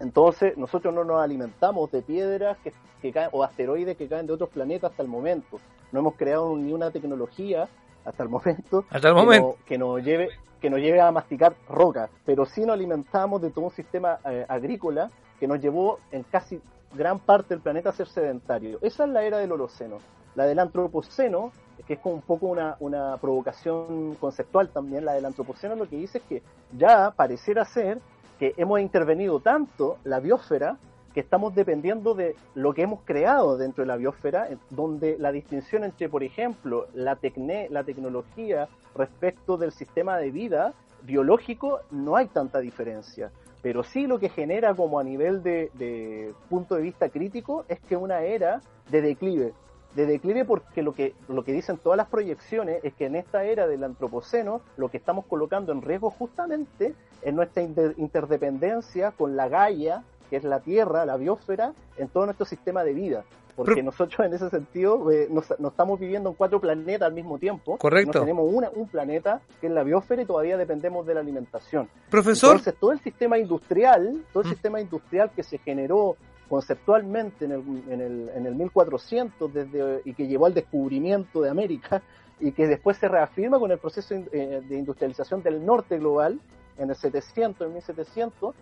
Entonces, 0.00 0.56
nosotros 0.56 0.92
no 0.94 1.04
nos 1.04 1.20
alimentamos 1.22 1.90
de 1.92 2.02
piedras 2.02 2.56
que, 2.64 2.72
que 3.02 3.12
caen, 3.12 3.28
o 3.32 3.44
asteroides 3.44 3.96
que 3.96 4.08
caen 4.08 4.26
de 4.26 4.32
otros 4.32 4.48
planetas 4.50 4.90
hasta 4.90 5.02
el 5.02 5.08
momento. 5.08 5.58
No 5.92 6.00
hemos 6.00 6.14
creado 6.16 6.56
ni 6.56 6.72
una 6.72 6.90
tecnología 6.90 7.68
hasta 8.04 8.22
el 8.22 8.28
momento, 8.28 8.84
Hasta 8.90 9.08
el 9.08 9.14
que, 9.14 9.20
momento. 9.20 9.46
no- 9.58 9.64
que 9.66 9.78
nos 9.78 10.02
lleve 10.02 10.28
que 10.60 10.68
nos 10.68 10.78
lleve 10.80 11.00
a 11.00 11.10
masticar 11.10 11.54
rocas, 11.70 12.10
pero 12.26 12.44
sí 12.44 12.60
nos 12.60 12.74
alimentamos 12.74 13.40
de 13.40 13.50
todo 13.50 13.64
un 13.66 13.70
sistema 13.70 14.18
eh, 14.26 14.44
agrícola 14.46 15.10
que 15.38 15.46
nos 15.48 15.58
llevó 15.58 15.98
en 16.12 16.22
casi 16.24 16.60
gran 16.92 17.18
parte 17.18 17.54
del 17.54 17.62
planeta 17.62 17.88
a 17.88 17.92
ser 17.94 18.08
sedentario. 18.08 18.78
Esa 18.82 19.04
es 19.04 19.10
la 19.10 19.22
era 19.24 19.38
del 19.38 19.52
Holoceno. 19.52 19.96
La 20.34 20.44
del 20.44 20.58
Antropoceno, 20.58 21.50
que 21.86 21.94
es 21.94 21.98
como 22.00 22.16
un 22.16 22.20
poco 22.20 22.46
una, 22.48 22.76
una 22.80 23.16
provocación 23.16 24.16
conceptual 24.16 24.68
también, 24.68 25.06
la 25.06 25.14
del 25.14 25.24
Antropoceno 25.24 25.76
lo 25.76 25.88
que 25.88 25.96
dice 25.96 26.18
es 26.18 26.24
que 26.24 26.42
ya 26.76 27.10
pareciera 27.12 27.64
ser 27.64 27.98
que 28.40 28.54
hemos 28.56 28.80
intervenido 28.80 29.38
tanto 29.38 29.98
la 30.02 30.18
biosfera 30.18 30.78
que 31.14 31.20
estamos 31.20 31.54
dependiendo 31.54 32.14
de 32.14 32.34
lo 32.54 32.72
que 32.72 32.82
hemos 32.82 33.00
creado 33.04 33.56
dentro 33.56 33.82
de 33.82 33.88
la 33.88 33.96
biosfera, 33.96 34.48
donde 34.70 35.16
la 35.18 35.30
distinción 35.30 35.84
entre, 35.84 36.08
por 36.08 36.22
ejemplo, 36.24 36.86
la, 36.94 37.16
tecne- 37.16 37.68
la 37.68 37.84
tecnología 37.84 38.68
respecto 38.96 39.56
del 39.56 39.72
sistema 39.72 40.16
de 40.18 40.30
vida 40.30 40.72
biológico, 41.02 41.80
no 41.90 42.16
hay 42.16 42.26
tanta 42.28 42.60
diferencia. 42.60 43.30
Pero 43.62 43.82
sí 43.82 44.06
lo 44.06 44.18
que 44.18 44.28
genera 44.30 44.74
como 44.74 44.98
a 44.98 45.04
nivel 45.04 45.42
de, 45.42 45.70
de 45.74 46.32
punto 46.48 46.76
de 46.76 46.82
vista 46.82 47.08
crítico 47.10 47.64
es 47.68 47.78
que 47.80 47.96
una 47.96 48.22
era 48.22 48.60
de 48.90 49.02
declive. 49.02 49.52
De 49.94 50.06
declive 50.06 50.44
porque 50.44 50.82
lo 50.82 50.92
que, 50.92 51.14
lo 51.28 51.42
que 51.42 51.52
dicen 51.52 51.76
todas 51.78 51.96
las 51.96 52.06
proyecciones 52.08 52.78
es 52.84 52.94
que 52.94 53.06
en 53.06 53.16
esta 53.16 53.42
era 53.44 53.66
del 53.66 53.82
antropoceno 53.82 54.60
lo 54.76 54.88
que 54.88 54.98
estamos 54.98 55.26
colocando 55.26 55.72
en 55.72 55.82
riesgo 55.82 56.10
justamente 56.10 56.94
es 57.22 57.34
nuestra 57.34 57.62
inter- 57.62 57.94
interdependencia 58.40 59.10
con 59.10 59.36
la 59.36 59.48
Gaia, 59.48 60.04
que 60.30 60.36
es 60.36 60.44
la 60.44 60.60
Tierra, 60.60 61.04
la 61.04 61.16
biosfera, 61.16 61.72
en 61.96 62.08
todo 62.08 62.24
nuestro 62.26 62.46
sistema 62.46 62.84
de 62.84 62.94
vida. 62.94 63.24
Porque 63.56 63.74
Pero- 63.74 63.86
nosotros 63.86 64.24
en 64.26 64.32
ese 64.32 64.48
sentido 64.48 65.10
eh, 65.10 65.26
nos, 65.28 65.50
nos 65.58 65.72
estamos 65.72 65.98
viviendo 65.98 66.30
en 66.30 66.36
cuatro 66.36 66.60
planetas 66.60 67.08
al 67.08 67.12
mismo 67.12 67.36
tiempo. 67.38 67.76
Correcto. 67.76 68.20
Tenemos 68.20 68.48
una, 68.50 68.70
un 68.70 68.88
planeta 68.88 69.40
que 69.60 69.66
es 69.66 69.72
la 69.72 69.82
biosfera 69.82 70.22
y 70.22 70.24
todavía 70.24 70.56
dependemos 70.56 71.04
de 71.04 71.14
la 71.14 71.20
alimentación. 71.20 71.88
Profesor. 72.10 72.50
Entonces 72.52 72.74
todo 72.80 72.92
el 72.92 73.00
sistema 73.00 73.38
industrial, 73.38 74.24
todo 74.32 74.44
el 74.44 74.50
sistema 74.50 74.80
industrial 74.80 75.30
que 75.34 75.42
se 75.42 75.58
generó 75.58 76.16
conceptualmente 76.50 77.44
en 77.44 77.52
el, 77.52 77.62
en 77.88 78.00
el, 78.00 78.28
en 78.34 78.44
el 78.44 78.56
1400 78.56 79.54
desde, 79.54 80.02
y 80.04 80.14
que 80.14 80.26
llevó 80.26 80.46
al 80.46 80.54
descubrimiento 80.54 81.40
de 81.40 81.48
América 81.48 82.02
y 82.40 82.50
que 82.50 82.66
después 82.66 82.96
se 82.96 83.06
reafirma 83.06 83.60
con 83.60 83.70
el 83.70 83.78
proceso 83.78 84.16
eh, 84.16 84.60
de 84.68 84.76
industrialización 84.76 85.44
del 85.44 85.64
norte 85.64 85.96
global 85.98 86.40
en 86.76 86.90
el 86.90 86.96
700, 86.96 87.68
en 87.68 87.74
1700, 87.74 88.54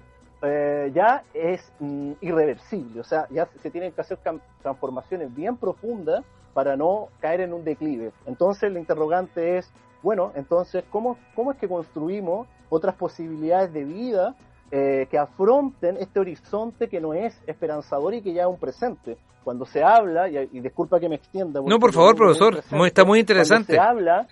eh, 0.43 0.93
ya 0.95 1.25
es 1.33 1.73
mm, 1.81 2.13
irreversible. 2.21 3.01
O 3.01 3.05
sea, 3.05 3.27
ya 3.31 3.49
se 3.63 3.71
tienen 3.71 3.93
que 3.93 4.03
hacer 4.03 4.19
transformaciones 4.63 5.35
bien 5.35 5.57
profundas 5.57 6.25
para 6.53 6.77
no 6.77 7.09
caer 7.21 7.41
en 7.41 7.55
un 7.55 7.65
declive. 7.65 8.13
Entonces, 8.27 8.65
el 8.65 8.77
interrogante 8.77 9.57
es, 9.57 9.73
bueno, 10.03 10.33
entonces, 10.35 10.85
¿cómo, 10.91 11.17
cómo 11.35 11.53
es 11.53 11.59
que 11.59 11.69
construimos 11.69 12.47
otras 12.69 12.95
posibilidades 12.97 13.73
de 13.73 13.85
vida 13.85 14.37
eh, 14.71 15.07
que 15.11 15.19
afronten 15.19 15.97
este 15.99 16.21
horizonte 16.21 16.89
que 16.89 17.01
no 17.01 17.15
es 17.15 17.41
esperanzador 17.47 18.15
y 18.15 18.23
que 18.23 18.33
ya 18.33 18.43
es 18.43 18.49
un 18.49 18.59
presente? 18.59 19.17
Cuando 19.45 19.65
se 19.65 19.83
habla, 19.83 20.29
y, 20.29 20.37
y 20.53 20.61
disculpa 20.61 21.01
que 21.01 21.09
me 21.09 21.15
extienda. 21.15 21.61
No, 21.65 21.79
por 21.79 21.93
favor, 21.93 22.15
profesor, 22.15 22.61
está 22.85 23.05
muy 23.05 23.21
interesante. 23.21 23.75
Cuando 23.77 24.01
se 24.01 24.05
habla 24.05 24.29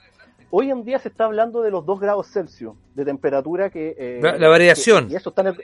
Hoy 0.50 0.70
en 0.70 0.84
día 0.84 0.98
se 0.98 1.08
está 1.08 1.24
hablando 1.24 1.62
de 1.62 1.70
los 1.70 1.84
2 1.84 2.00
grados 2.00 2.28
Celsius 2.32 2.74
de 2.94 3.04
temperatura 3.04 3.70
que... 3.70 3.94
Eh, 3.98 4.20
la, 4.22 4.48
variación. 4.48 5.10
y 5.10 5.16
eso 5.16 5.30
está 5.30 5.42
en 5.42 5.48
el, 5.48 5.56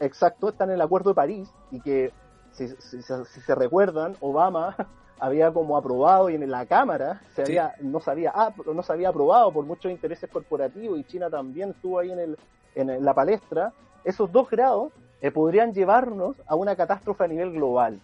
exacto, 0.00 0.48
está 0.48 0.64
en 0.64 0.70
el 0.70 0.80
Acuerdo 0.80 1.10
de 1.10 1.14
París 1.14 1.48
y 1.70 1.80
que, 1.80 2.10
si, 2.52 2.68
se 2.68 3.54
recuerdan, 3.54 4.16
Obama 4.20 4.74
había 5.20 5.52
como 5.52 5.76
aprobado 5.76 6.30
y 6.30 6.36
en 6.36 6.50
la 6.50 6.64
Cámara 6.64 7.20
se 7.34 7.42
había, 7.42 7.74
no, 7.80 8.00
se 8.00 8.10
había, 8.10 8.32
ah, 8.34 8.52
no 8.74 8.82
se 8.82 8.92
había 8.92 9.10
aprobado 9.10 9.52
por 9.52 9.66
muchos 9.66 9.92
intereses 9.92 10.28
corporativos 10.30 10.98
y 10.98 11.04
China 11.04 11.28
también 11.28 11.70
estuvo 11.70 11.98
ahí 11.98 12.10
en, 12.10 12.18
el, 12.18 12.38
en 12.74 13.04
la 13.04 13.12
palestra. 13.12 13.72
Esos 14.04 14.30
2 14.32 14.50
grados 14.50 14.92
eh, 15.20 15.30
podrían 15.30 15.72
llevarnos 15.74 16.36
a 16.46 16.54
una 16.54 16.76
catástrofe 16.76 17.24
a 17.24 17.28
nivel 17.28 17.52
global. 17.52 18.00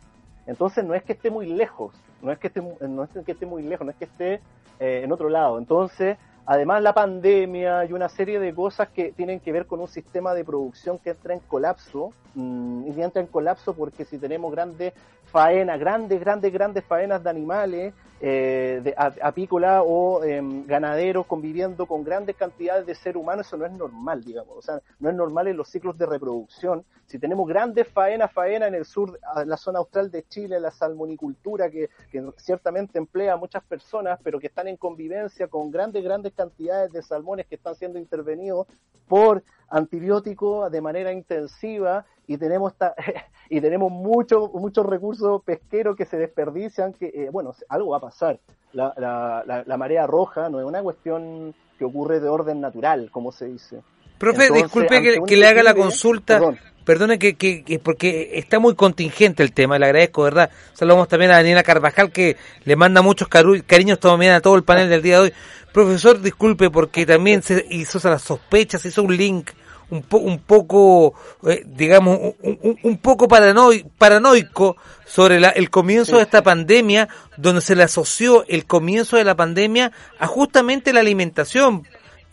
Entonces 0.47 0.85
no 0.85 0.95
es 0.95 1.03
que 1.03 1.15
esté 1.15 1.31
muy 1.31 1.47
lejos, 1.47 1.95
no 2.23 2.31
es 2.31 2.39
que 2.39 2.49
esté, 2.49 2.63
no 2.63 3.05
es 3.05 3.11
que 3.25 3.33
esté 3.33 3.47
muy 3.47 3.63
lejos, 3.63 3.85
no 3.85 3.91
es 3.91 3.97
que 3.97 4.05
esté 4.05 4.41
eh, 4.79 5.03
en 5.05 5.13
otro 5.13 5.29
lado. 5.29 5.59
Entonces, 5.59 6.19
además 6.45 6.83
la 6.83 6.93
pandemia 6.93 7.85
y 7.87 7.93
una 7.93 8.09
serie 8.09 8.39
de 8.39 8.55
cosas 8.55 8.89
que 8.91 9.13
tienen 9.13 9.41
que 9.41 9.53
ver 9.53 9.67
con 9.67 9.81
un 9.81 9.89
sistema 9.89 10.35
de 10.35 10.45
producción 10.45 10.99
que 10.99 11.11
entra 11.11 11.35
en 11.35 11.41
colapso, 11.41 12.13
mm, 12.35 12.87
y 12.87 13.03
entra 13.03 13.21
en 13.21 13.29
colapso 13.29 13.75
porque 13.75 14.05
si 14.05 14.19
tenemos 14.19 14.53
grandes 14.53 14.93
faenas, 15.33 15.81
grandes, 15.81 16.21
grandes, 16.21 16.53
grandes 16.53 16.85
faenas 16.85 17.25
de 17.25 17.31
animales, 17.31 17.95
eh, 18.21 18.81
de 18.83 18.95
apícola 18.97 19.83
o 19.83 20.25
em, 20.25 20.67
ganaderos 20.67 21.27
conviviendo 21.27 21.85
con 21.87 22.03
grandes 22.03 22.35
cantidades 22.37 22.87
de 22.87 22.95
seres 22.95 23.21
humanos, 23.21 23.47
eso 23.47 23.59
no 23.59 23.67
es 23.67 23.73
normal, 23.73 24.25
digamos. 24.25 24.57
O 24.57 24.63
sea, 24.63 24.81
no 25.01 25.11
es 25.11 25.15
normal 25.15 25.49
en 25.49 25.57
los 25.57 25.69
ciclos 25.69 25.99
de 25.99 26.07
reproducción. 26.07 26.85
Si 27.07 27.19
tenemos 27.19 27.47
grandes 27.47 27.87
faenas, 27.89 28.33
faena 28.33 28.67
en 28.67 28.75
el 28.75 28.85
sur, 28.85 29.19
en 29.37 29.49
la 29.49 29.57
zona 29.57 29.81
austral 29.81 30.11
de 30.11 30.23
Chile, 30.25 30.59
la 30.59 30.71
salmonicultura, 30.71 31.71
que, 31.71 31.91
ciertamente 32.39 32.99
emplea 32.99 33.35
a 33.35 33.37
muchas 33.37 33.63
personas, 33.65 34.19
pero 34.23 34.41
que 34.41 34.47
están 34.47 34.67
en 34.67 34.77
convivencia 34.77 35.49
con 35.49 35.71
grandes, 35.71 36.03
grandes 36.03 36.33
cantidades 36.33 36.93
de 36.93 37.03
salmones 37.03 37.47
que 37.47 37.57
están 37.57 37.75
siendo 37.75 37.99
intervenidos 37.99 38.67
por 39.07 39.45
antibióticos 39.69 40.71
de 40.71 40.81
manera 40.81 41.13
intensiva 41.13 42.07
y 42.27 42.39
tenemos 42.39 42.73
esta, 42.73 42.95
y 43.51 43.61
tenemos 43.61 43.91
muchos 43.91 44.53
muchos 44.53 44.87
recursos 44.87 45.43
pesqueros 45.43 45.97
que 45.97 46.05
se 46.05 46.17
desperdician 46.17 46.93
que 46.93 47.07
eh, 47.07 47.31
bueno 47.31 47.55
algo 47.69 47.91
va 47.91 47.99
a 47.99 48.01
pasar. 48.07 48.39
La, 48.73 48.93
la, 48.97 49.65
la, 49.67 49.77
marea 49.77 50.07
roja 50.07 50.49
no 50.49 50.61
es 50.61 50.67
una 50.67 50.83
cuestión 50.83 51.55
que 51.79 51.85
ocurre 51.85 52.21
de 52.21 52.29
orden 52.29 52.61
natural 52.61 53.11
como 53.11 53.33
se 53.33 53.47
dice. 53.47 53.81
Profe 54.19 54.51
disculpe 54.51 55.01
que, 55.27 55.37
le 55.37 55.47
haga 55.47 55.63
la 55.63 55.75
consulta. 55.75 56.41
perdone 56.85 57.19
que, 57.19 57.37
que, 57.37 57.81
porque 57.83 58.33
está 58.35 58.59
muy 58.59 58.75
contingente 58.75 59.43
el 59.43 59.53
tema 59.53 59.79
le 59.79 59.87
agradezco 59.87 60.23
verdad. 60.23 60.51
Saludamos 60.73 61.09
también 61.09 61.33
a 61.33 61.37
Daniela 61.37 61.63
Carvajal 61.63 62.13
que 62.13 62.37
le 62.65 62.77
manda 62.77 63.03
muchos 63.03 63.29
cariños 63.29 63.99
también 63.99 64.33
a 64.33 64.41
todo 64.41 64.57
el 64.57 64.63
panel 64.63 64.89
del 64.89 65.03
día 65.03 65.17
de 65.17 65.23
hoy. 65.23 65.33
Profesor 65.73 66.21
disculpe 66.21 66.71
porque 66.71 67.07
también 67.07 67.43
se 67.43 67.67
hizo 67.71 67.99
las 68.09 68.23
sospechas 68.23 68.85
hizo 68.85 69.03
un 69.03 69.17
link 69.17 69.51
un, 69.91 70.05
un 70.11 70.39
poco, 70.39 71.15
eh, 71.47 71.65
digamos, 71.67 72.35
un, 72.43 72.79
un 72.83 72.99
poco 72.99 73.29
paranoico 73.29 74.77
sobre 75.07 75.37
el 75.37 75.71
comienzo 75.71 76.17
de 76.17 76.23
esta 76.23 76.43
pandemia, 76.43 77.09
donde 77.37 77.61
se 77.61 77.77
le 77.77 77.85
asoció 77.85 78.45
el 78.49 78.67
comienzo 78.67 79.17
de 79.17 79.25
la 79.25 79.37
pandemia 79.37 79.93
a 80.19 80.27
justamente 80.27 80.93
la 80.93 81.01
alimentación. 81.01 81.87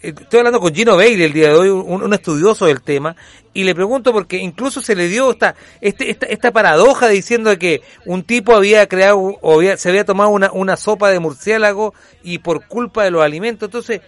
Eh, 0.04 0.14
estoy 0.20 0.40
hablando 0.40 0.60
con 0.60 0.74
Gino 0.74 0.98
Bailey 0.98 1.24
el 1.24 1.34
día 1.34 1.50
de 1.50 1.54
hoy, 1.56 1.70
un, 1.70 2.14
estudioso 2.14 2.66
del 2.66 2.82
tema, 2.82 3.16
y 3.54 3.64
le 3.64 3.74
pregunto 3.74 4.12
porque 4.12 4.38
incluso 4.38 4.82
se 4.82 4.96
le 4.96 5.08
dio 5.08 5.32
esta, 5.32 5.56
este, 5.80 6.10
esta, 6.10 6.26
esta 6.26 6.52
paradoja 6.52 7.08
diciendo 7.08 7.58
que 7.58 7.82
un 8.06 8.24
tipo 8.24 8.54
había 8.54 8.88
creado 8.88 9.38
o 9.42 9.62
se 9.78 9.90
había 9.90 10.04
tomado 10.04 10.32
una, 10.32 10.52
una 10.52 10.76
sopa 10.76 11.10
de 11.10 11.20
murciélago 11.20 11.94
y 12.24 12.40
por 12.40 12.68
culpa 12.68 13.04
de 13.04 13.12
los 13.12 13.24
alimentos. 13.24 13.68
Entonces, 13.68 14.02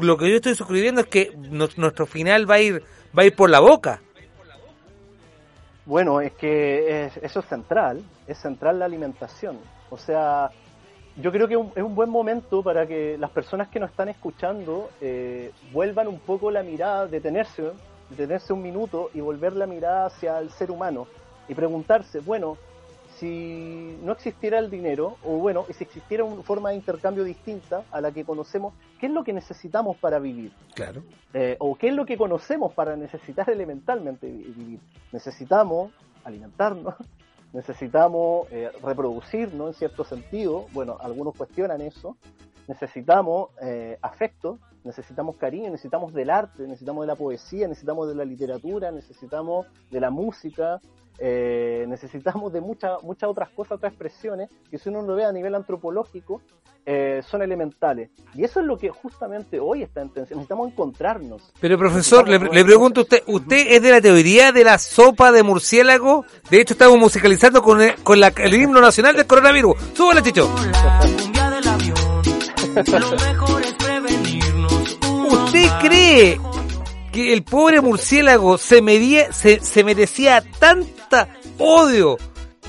lo 0.00 0.16
que 0.16 0.28
yo 0.30 0.36
estoy 0.36 0.54
suscribiendo 0.54 1.00
es 1.00 1.06
que 1.06 1.32
nuestro 1.36 2.06
final 2.06 2.50
va 2.50 2.56
a 2.56 2.60
ir 2.60 2.82
va 3.16 3.22
a 3.22 3.26
ir 3.26 3.36
por 3.36 3.50
la 3.50 3.60
boca. 3.60 4.00
Bueno, 5.86 6.20
es 6.20 6.32
que 6.32 7.10
eso 7.22 7.40
es 7.40 7.46
central, 7.46 8.02
es 8.26 8.38
central 8.38 8.78
la 8.78 8.86
alimentación. 8.86 9.58
O 9.90 9.98
sea, 9.98 10.50
yo 11.16 11.30
creo 11.30 11.46
que 11.46 11.54
es 11.54 11.82
un 11.82 11.94
buen 11.94 12.10
momento 12.10 12.62
para 12.62 12.86
que 12.86 13.16
las 13.18 13.30
personas 13.30 13.68
que 13.68 13.78
nos 13.78 13.90
están 13.90 14.08
escuchando 14.08 14.90
eh, 15.00 15.52
vuelvan 15.72 16.08
un 16.08 16.18
poco 16.18 16.50
la 16.50 16.62
mirada, 16.62 17.06
detenerse, 17.06 17.70
detenerse 18.08 18.52
un 18.52 18.62
minuto 18.62 19.10
y 19.14 19.20
volver 19.20 19.52
la 19.52 19.66
mirada 19.66 20.06
hacia 20.06 20.38
el 20.38 20.50
ser 20.50 20.70
humano 20.70 21.06
y 21.48 21.54
preguntarse, 21.54 22.20
bueno, 22.20 22.56
si 23.18 23.98
no 24.02 24.12
existiera 24.12 24.58
el 24.58 24.70
dinero, 24.70 25.16
o 25.24 25.38
bueno, 25.38 25.66
si 25.72 25.84
existiera 25.84 26.24
una 26.24 26.42
forma 26.42 26.70
de 26.70 26.76
intercambio 26.76 27.24
distinta 27.24 27.84
a 27.90 28.00
la 28.00 28.12
que 28.12 28.24
conocemos, 28.24 28.74
¿qué 28.98 29.06
es 29.06 29.12
lo 29.12 29.24
que 29.24 29.32
necesitamos 29.32 29.96
para 29.98 30.18
vivir? 30.18 30.52
Claro. 30.74 31.02
Eh, 31.32 31.56
o 31.60 31.76
qué 31.76 31.88
es 31.88 31.94
lo 31.94 32.06
que 32.06 32.16
conocemos 32.16 32.72
para 32.72 32.96
necesitar 32.96 33.48
elementalmente 33.50 34.26
vivir. 34.26 34.80
Necesitamos 35.12 35.92
alimentarnos, 36.24 36.94
necesitamos 37.52 38.48
eh, 38.50 38.70
reproducirnos 38.82 39.68
en 39.68 39.74
cierto 39.74 40.04
sentido, 40.04 40.66
bueno, 40.72 40.96
algunos 41.00 41.36
cuestionan 41.36 41.80
eso, 41.80 42.16
necesitamos 42.66 43.50
eh, 43.62 43.98
afecto, 44.02 44.58
necesitamos 44.82 45.36
cariño, 45.36 45.70
necesitamos 45.70 46.12
del 46.12 46.30
arte, 46.30 46.64
necesitamos 46.64 47.02
de 47.02 47.06
la 47.06 47.16
poesía, 47.16 47.68
necesitamos 47.68 48.08
de 48.08 48.14
la 48.14 48.24
literatura, 48.24 48.90
necesitamos 48.90 49.66
de 49.90 50.00
la 50.00 50.10
música, 50.10 50.80
eh, 51.18 51.84
necesitamos 51.88 52.52
de 52.52 52.60
muchas 52.60 53.02
muchas 53.02 53.30
otras 53.30 53.48
cosas, 53.50 53.72
otras 53.72 53.92
expresiones, 53.92 54.50
que 54.70 54.78
si 54.78 54.88
uno 54.88 55.02
lo 55.02 55.14
ve 55.14 55.24
a 55.24 55.32
nivel 55.32 55.54
antropológico, 55.54 56.40
eh, 56.86 57.22
son 57.26 57.40
elementales. 57.40 58.10
Y 58.34 58.44
eso 58.44 58.60
es 58.60 58.66
lo 58.66 58.76
que 58.76 58.90
justamente 58.90 59.58
hoy 59.58 59.82
está 59.82 60.02
en 60.02 60.10
tensión. 60.10 60.38
Necesitamos 60.38 60.68
encontrarnos. 60.70 61.52
Pero 61.58 61.78
profesor, 61.78 62.28
le, 62.28 62.38
pregunto 62.38 63.00
a 63.00 63.02
usted, 63.04 63.22
¿usted 63.26 63.66
es 63.70 63.82
de 63.82 63.90
la 63.90 64.00
teoría 64.02 64.52
de 64.52 64.64
la 64.64 64.78
sopa 64.78 65.32
de 65.32 65.42
murciélago? 65.42 66.26
De 66.50 66.60
hecho, 66.60 66.74
estamos 66.74 66.98
musicalizando 66.98 67.62
con 67.62 67.80
el, 67.80 67.94
con 68.02 68.20
la, 68.20 68.28
el 68.36 68.54
himno 68.54 68.80
nacional 68.82 69.16
del 69.16 69.26
coronavirus. 69.26 69.76
Súbale, 69.94 70.22
Chicho. 70.22 70.52
¿Usted 75.30 75.68
cree 75.80 76.40
que 77.12 77.32
el 77.32 77.44
pobre 77.44 77.80
murciélago 77.80 78.58
se, 78.58 78.82
medía, 78.82 79.32
se, 79.32 79.60
se 79.60 79.84
merecía 79.84 80.42
odio? 81.58 82.16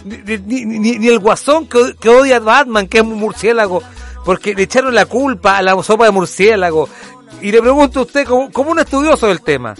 Ni, 0.03 0.65
ni, 0.65 1.07
el 1.07 1.19
guasón 1.19 1.67
que, 1.67 1.95
que, 1.99 2.09
odia 2.09 2.37
a 2.37 2.39
Batman, 2.39 2.87
que 2.87 2.97
es 2.97 3.03
un 3.03 3.15
murciélago, 3.15 3.81
porque 4.23 4.53
le 4.53 4.63
echaron 4.63 4.93
la 4.93 5.05
culpa 5.05 5.57
a 5.57 5.61
la 5.61 5.81
sopa 5.81 6.05
de 6.05 6.11
murciélago. 6.11 6.87
Y 7.41 7.51
le 7.51 7.61
pregunto 7.61 7.99
a 7.99 8.03
usted, 8.03 8.25
como, 8.25 8.51
como 8.51 8.71
un 8.71 8.79
estudioso 8.79 9.27
del 9.27 9.41
tema, 9.41 9.73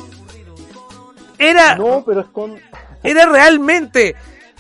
¿era, 1.38 1.76
no, 1.76 2.04
pero 2.06 2.22
es 2.22 2.28
con... 2.28 2.60
¿era 3.04 3.26
realmente 3.28 4.16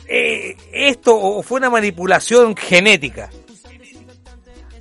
eh, 0.08 0.56
esto 0.72 1.18
o 1.18 1.42
fue 1.42 1.60
una 1.60 1.70
manipulación 1.70 2.56
genética? 2.56 3.30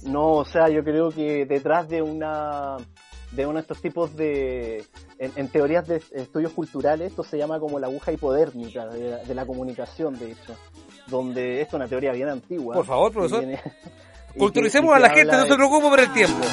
No, 0.03 0.33
o 0.33 0.45
sea, 0.45 0.69
yo 0.69 0.85
creo 0.85 1.11
que 1.11 1.47
detrás 1.47 1.89
de 1.89 2.03
una 2.03 2.77
de 3.35 3.47
uno 3.47 3.55
de 3.55 3.61
estos 3.61 3.81
tipos 3.81 4.15
de, 4.17 4.85
en, 5.19 5.49
teorías 5.49 5.87
de 5.87 6.03
estudios 6.13 6.53
culturales, 6.53 7.11
esto 7.11 7.25
se 7.25 7.37
llama 7.37 7.59
como 7.59 7.79
la 7.79 7.89
aguja 7.89 8.13
hipodérmica 8.13 8.87
de, 8.87 9.35
la 9.35 9.47
comunicación, 9.47 10.19
de 10.19 10.33
hecho, 10.33 10.57
donde 11.09 11.61
esto 11.61 11.77
es 11.77 11.81
una 11.81 11.89
teoría 11.89 12.13
bien 12.13 12.29
antigua. 12.29 12.75
Por 12.75 12.87
favor, 12.87 13.13
profesor. 13.13 13.45
Culturicemos 14.39 14.95
a 14.95 14.99
la 14.99 15.11
gente, 15.11 15.37
no 15.37 15.47
se 15.47 15.55
preocupe 15.55 15.89
por 15.89 16.01
el 16.01 16.13
tiempo. 16.13 16.39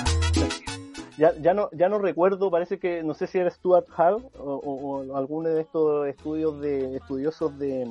Ya, 1.18 1.36
ya, 1.40 1.54
no, 1.54 1.70
ya 1.72 1.88
no 1.88 2.00
recuerdo, 2.00 2.50
parece 2.50 2.80
que, 2.80 3.04
no 3.04 3.14
sé 3.14 3.28
si 3.28 3.38
era 3.38 3.52
Stuart 3.52 3.86
Hall 3.96 4.26
o, 4.40 4.56
o, 4.56 5.16
alguno 5.16 5.50
de 5.50 5.62
estos 5.62 6.08
estudios 6.08 6.60
de 6.62 6.96
estudiosos 6.96 7.60
de, 7.60 7.88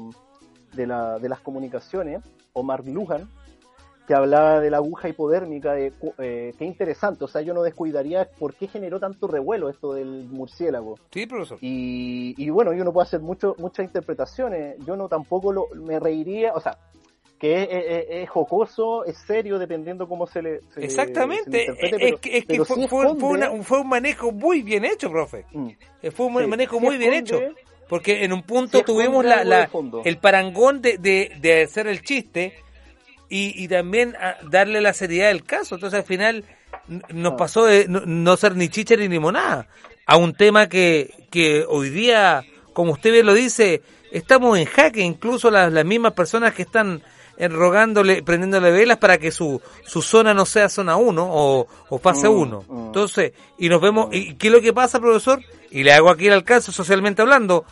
de, 0.73 0.87
la, 0.87 1.17
de 1.21 1.29
las 1.29 1.39
comunicaciones, 1.39 2.25
o 2.55 2.65
Mark 2.65 2.85
Lujan, 2.89 3.31
que 4.07 4.15
hablaba 4.15 4.61
de 4.61 4.71
la 4.71 4.79
aguja 4.79 5.09
hipodérmica, 5.09 5.73
de, 5.75 5.93
eh, 6.19 6.53
qué 6.59 6.65
interesante, 6.65 7.25
o 7.25 7.29
sea, 7.29 7.43
yo 7.43 7.55
no 7.55 7.63
descuidaría 7.63 8.29
por 8.39 8.55
qué 8.55 8.67
generó 8.67 8.99
tanto 8.99 9.29
revuelo 9.29 9.69
esto 9.69 9.93
del 9.95 10.25
murciélago. 10.29 10.99
Sí, 11.13 11.27
profesor. 11.27 11.59
Y, 11.61 12.35
y 12.37 12.51
bueno, 12.51 12.73
yo 12.73 12.83
no 12.85 12.93
puedo 12.93 13.03
hacer 13.07 13.21
mucho, 13.21 13.55
muchas 13.59 13.85
interpretaciones, 13.87 14.77
yo 14.85 14.97
no 14.97 15.09
tampoco 15.09 15.53
lo, 15.53 15.67
me 15.75 16.01
reiría, 16.01 16.53
o 16.55 16.61
sea, 16.61 16.77
que 17.39 17.63
es, 17.63 17.69
es- 17.71 18.07
es 18.25 18.29
jocoso, 18.31 19.05
es 19.05 19.17
serio, 19.19 19.59
dependiendo 19.59 20.09
cómo 20.09 20.27
se 20.27 20.43
le... 20.43 20.61
se 20.75 20.85
Exactamente, 20.85 21.45
se 21.51 21.51
le 21.51 21.61
interprete, 21.73 21.97
es, 21.97 22.03
pero- 22.03 22.21
que, 22.21 22.37
es 22.39 22.45
que 22.45 22.53
pero 22.53 22.65
fue, 22.65 22.77
sí 22.77 22.89
fue- 22.89 23.13
una- 23.13 23.63
fue 23.63 23.81
un 23.81 23.89
manejo 23.89 24.33
muy 24.33 24.63
bien 24.63 24.85
hecho, 24.85 25.09
profe. 25.11 25.47
Eh, 26.03 26.11
Fue 26.11 26.27
un 26.27 26.37
Sí, 26.41 26.47
manejo 26.49 26.79
sí 26.79 26.85
muy 26.85 26.97
bien 26.99 27.15
hecho. 27.15 27.41
Porque 27.89 28.25
en 28.25 28.33
un 28.33 28.43
punto 28.43 28.83
tuvimos 28.85 29.25
la, 29.25 29.43
la- 29.43 29.69
el 30.05 30.19
parangón 30.19 30.81
de, 30.81 30.99
de, 30.99 31.33
de 31.41 31.63
hacer 31.63 31.87
el 31.89 32.03
chiste 32.03 32.55
y, 33.31 33.55
y 33.65 33.69
también 33.69 34.15
a 34.17 34.37
darle 34.51 34.81
la 34.83 34.93
seriedad 34.93 35.29
del 35.29 35.45
caso. 35.45 35.77
Entonces 35.77 35.99
al 36.01 36.05
final 36.07 36.45
n- 36.89 37.01
Ah. 37.05 37.13
nos 37.13 37.35
pasó 37.35 37.65
de 37.65 37.87
no, 37.89 38.03
no 38.05 38.37
ser 38.37 38.57
ni 38.57 38.69
chicha 38.69 38.97
ni 38.97 39.09
limonada 39.09 39.67
a 40.07 40.17
un 40.17 40.35
tema 40.35 40.69
que, 40.69 41.27
que 41.31 41.65
hoy 41.69 41.89
día, 41.91 42.43
como 42.75 42.93
usted 42.93 43.13
bien 43.13 43.27
lo 43.27 43.33
dice, 43.35 43.81
estamos 44.13 44.59
en 44.59 44.67
jaque. 44.67 45.01
Incluso 45.01 45.51
las, 45.51 45.73
las 45.73 45.85
mismas 45.85 46.13
personas 46.13 46.53
que 46.53 46.63
están 46.63 47.03
rogándole, 47.49 48.23
prendiéndole 48.23 48.71
velas 48.71 48.99
para 48.99 49.17
que 49.19 49.31
su, 49.31 49.61
su 49.87 50.03
zona 50.03 50.35
no 50.35 50.45
sea 50.45 50.69
zona 50.69 50.97
1 50.97 51.27
o, 51.31 51.67
o 51.89 51.99
fase 51.99 52.29
Mm, 52.29 52.33
1. 52.41 52.65
Entonces, 52.87 53.33
y 53.59 53.69
nos 53.69 53.81
vemos, 53.81 54.09
¿y 54.13 54.35
qué 54.35 54.49
es 54.49 54.53
lo 54.53 54.61
que 54.61 54.73
pasa, 54.75 55.01
profesor? 55.01 55.41
Y 55.71 55.83
le 55.85 55.93
hago 55.93 56.11
aquí 56.11 56.27
el 56.27 56.35
alcance 56.35 56.71
socialmente 56.73 57.23
hablando. 57.23 57.65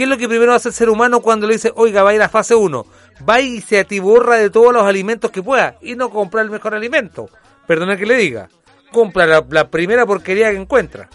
¿Qué 0.00 0.04
es 0.04 0.08
lo 0.08 0.16
que 0.16 0.28
primero 0.30 0.54
hace 0.54 0.70
el 0.70 0.74
ser 0.74 0.88
humano 0.88 1.20
cuando 1.20 1.46
le 1.46 1.52
dice, 1.52 1.72
oiga, 1.76 2.02
va 2.02 2.08
a 2.08 2.14
ir 2.14 2.22
a 2.22 2.30
fase 2.30 2.54
1? 2.54 2.86
Va 3.28 3.38
y 3.42 3.60
se 3.60 3.80
atiborra 3.80 4.36
de 4.36 4.48
todos 4.48 4.72
los 4.72 4.84
alimentos 4.84 5.30
que 5.30 5.42
pueda 5.42 5.76
y 5.82 5.94
no 5.94 6.08
compra 6.08 6.40
el 6.40 6.48
mejor 6.48 6.74
alimento. 6.74 7.28
Perdone 7.66 7.98
que 7.98 8.06
le 8.06 8.14
diga. 8.14 8.48
Compra 8.92 9.26
la, 9.26 9.44
la 9.50 9.68
primera 9.68 10.06
porquería 10.06 10.52
que 10.52 10.56
encuentra. 10.56 11.10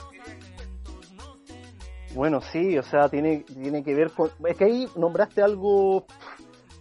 Bueno, 2.13 2.41
sí, 2.41 2.77
o 2.77 2.83
sea, 2.83 3.09
tiene, 3.09 3.43
tiene 3.59 3.83
que 3.83 3.95
ver 3.95 4.11
con... 4.11 4.29
Es 4.47 4.55
que 4.55 4.65
ahí 4.65 4.87
nombraste 4.95 5.41
algo 5.41 6.05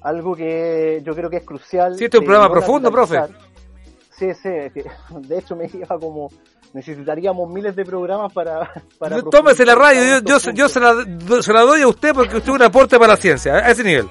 algo 0.02 0.36
que 0.36 1.00
yo 1.06 1.14
creo 1.14 1.30
que 1.30 1.38
es 1.38 1.44
crucial. 1.44 1.96
Sí, 1.96 2.04
este 2.04 2.18
es 2.18 2.20
un 2.20 2.26
programa 2.26 2.48
no 2.48 2.52
profundo, 2.52 2.92
profe. 2.92 3.18
Sí, 4.10 4.26
sí, 4.34 4.50
de 5.20 5.38
hecho 5.38 5.56
me 5.56 5.68
lleva 5.68 5.98
como... 5.98 6.28
Necesitaríamos 6.74 7.48
miles 7.50 7.74
de 7.76 7.84
programas 7.84 8.32
para... 8.32 8.70
para 8.98 9.22
Tómese 9.22 9.64
la 9.64 9.74
radio, 9.74 10.00
yo, 10.20 10.24
yo, 10.26 10.38
se- 10.40 10.52
yo 10.52 10.68
se, 10.68 10.80
la, 10.80 10.94
se 11.40 11.52
la 11.52 11.60
doy 11.62 11.80
a 11.82 11.88
usted 11.88 12.12
porque 12.12 12.36
usted 12.36 12.50
es 12.50 12.54
un 12.54 12.62
aporte 12.62 12.98
para 12.98 13.12
la 13.12 13.16
ciencia, 13.16 13.54
a 13.54 13.70
ese 13.70 13.82
nivel. 13.84 14.06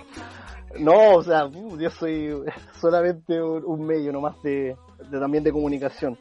No, 0.80 1.16
o 1.18 1.24
sea, 1.24 1.45
uh, 1.45 1.78
yo 1.78 1.89
soy 1.91 2.34
solamente 2.82 3.39
un, 3.41 3.64
un 3.66 3.86
medio 3.86 4.11
nomás 4.11 4.41
de, 4.41 4.76
de- 5.11 5.20
también 5.20 5.43
de 5.43 5.51
comunicación. 5.51 6.18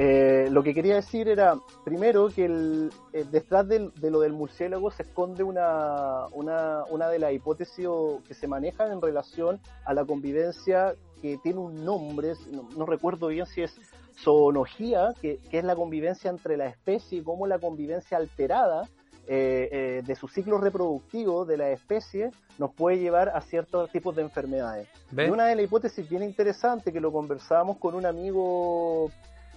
Eh, 0.00 0.46
lo 0.52 0.62
que 0.62 0.72
quería 0.74 0.94
decir 0.94 1.26
era, 1.26 1.54
primero, 1.84 2.28
que 2.28 2.44
el, 2.44 2.92
eh, 3.12 3.24
detrás 3.32 3.66
del- 3.66 3.90
de 3.94 4.10
lo 4.12 4.20
del 4.20 4.32
murciélago 4.32 4.92
se 4.92 5.02
esconde 5.02 5.42
una, 5.42 6.26
una, 6.32 6.84
una 6.90 7.08
de 7.08 7.18
las 7.18 7.32
hipótesis 7.32 7.86
o- 7.88 8.20
que 8.28 8.34
se 8.34 8.46
manejan 8.46 8.92
en 8.92 9.00
relación 9.02 9.58
a 9.84 9.94
la 9.94 10.04
convivencia 10.04 10.94
que 11.20 11.36
tiene 11.42 11.58
un 11.58 11.84
nombre, 11.84 12.34
no, 12.52 12.68
no 12.76 12.86
recuerdo 12.86 13.26
bien 13.28 13.46
si 13.46 13.62
es 13.62 13.74
zoología, 14.22 15.14
que, 15.20 15.38
que 15.50 15.58
es 15.58 15.64
la 15.64 15.76
convivencia 15.76 16.30
entre 16.30 16.56
la 16.56 16.66
especie 16.66 17.18
y 17.18 17.22
cómo 17.22 17.46
la 17.46 17.58
convivencia 17.58 18.16
alterada 18.16 18.88
eh, 19.30 19.68
eh, 19.70 20.02
de 20.06 20.16
su 20.16 20.26
ciclo 20.26 20.56
reproductivo 20.56 21.44
de 21.44 21.58
la 21.58 21.68
especie 21.68 22.30
nos 22.56 22.72
puede 22.72 22.98
llevar 22.98 23.28
a 23.28 23.42
ciertos 23.42 23.92
tipos 23.92 24.16
de 24.16 24.22
enfermedades. 24.22 24.88
Y 25.12 25.28
una 25.28 25.44
de 25.44 25.54
las 25.54 25.66
hipótesis 25.66 26.08
bien 26.08 26.22
interesante 26.22 26.94
que 26.94 27.00
lo 27.00 27.12
conversábamos 27.12 27.76
con 27.76 27.94
un 27.94 28.06
amigo 28.06 29.10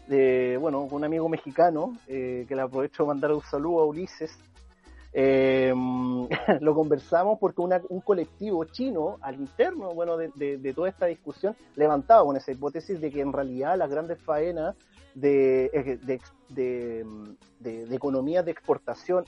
de, 0.07 0.57
bueno, 0.59 0.81
un 0.81 1.05
amigo 1.05 1.29
mexicano, 1.29 1.95
eh, 2.09 2.45
que 2.49 2.55
le 2.55 2.63
aprovecho 2.63 3.03
de 3.03 3.07
mandar 3.07 3.31
un 3.31 3.41
saludo 3.43 3.79
a 3.79 3.85
Ulises, 3.85 4.37
eh, 5.13 5.73
lo 6.61 6.73
conversamos 6.73 7.37
porque 7.39 7.61
una- 7.61 7.81
un 7.89 8.01
colectivo 8.01 8.63
chino 8.65 9.17
al 9.21 9.35
interno 9.35 9.93
bueno 9.93 10.17
de, 10.17 10.31
de- 10.35 10.57
de 10.57 10.73
toda 10.73 10.89
esta 10.89 11.05
discusión 11.07 11.55
levantaba 11.75 12.23
con 12.25 12.37
esa 12.37 12.51
hipótesis 12.51 12.99
de 13.01 13.11
que 13.11 13.21
en 13.21 13.33
realidad 13.33 13.77
las 13.77 13.89
grandes 13.89 14.21
faenas 14.21 14.75
de, 15.13 15.65
eh, 15.73 15.99
de, 16.49 17.05
de, 17.59 17.95
economías 17.95 18.45
de 18.45 18.51
exportación 18.51 19.25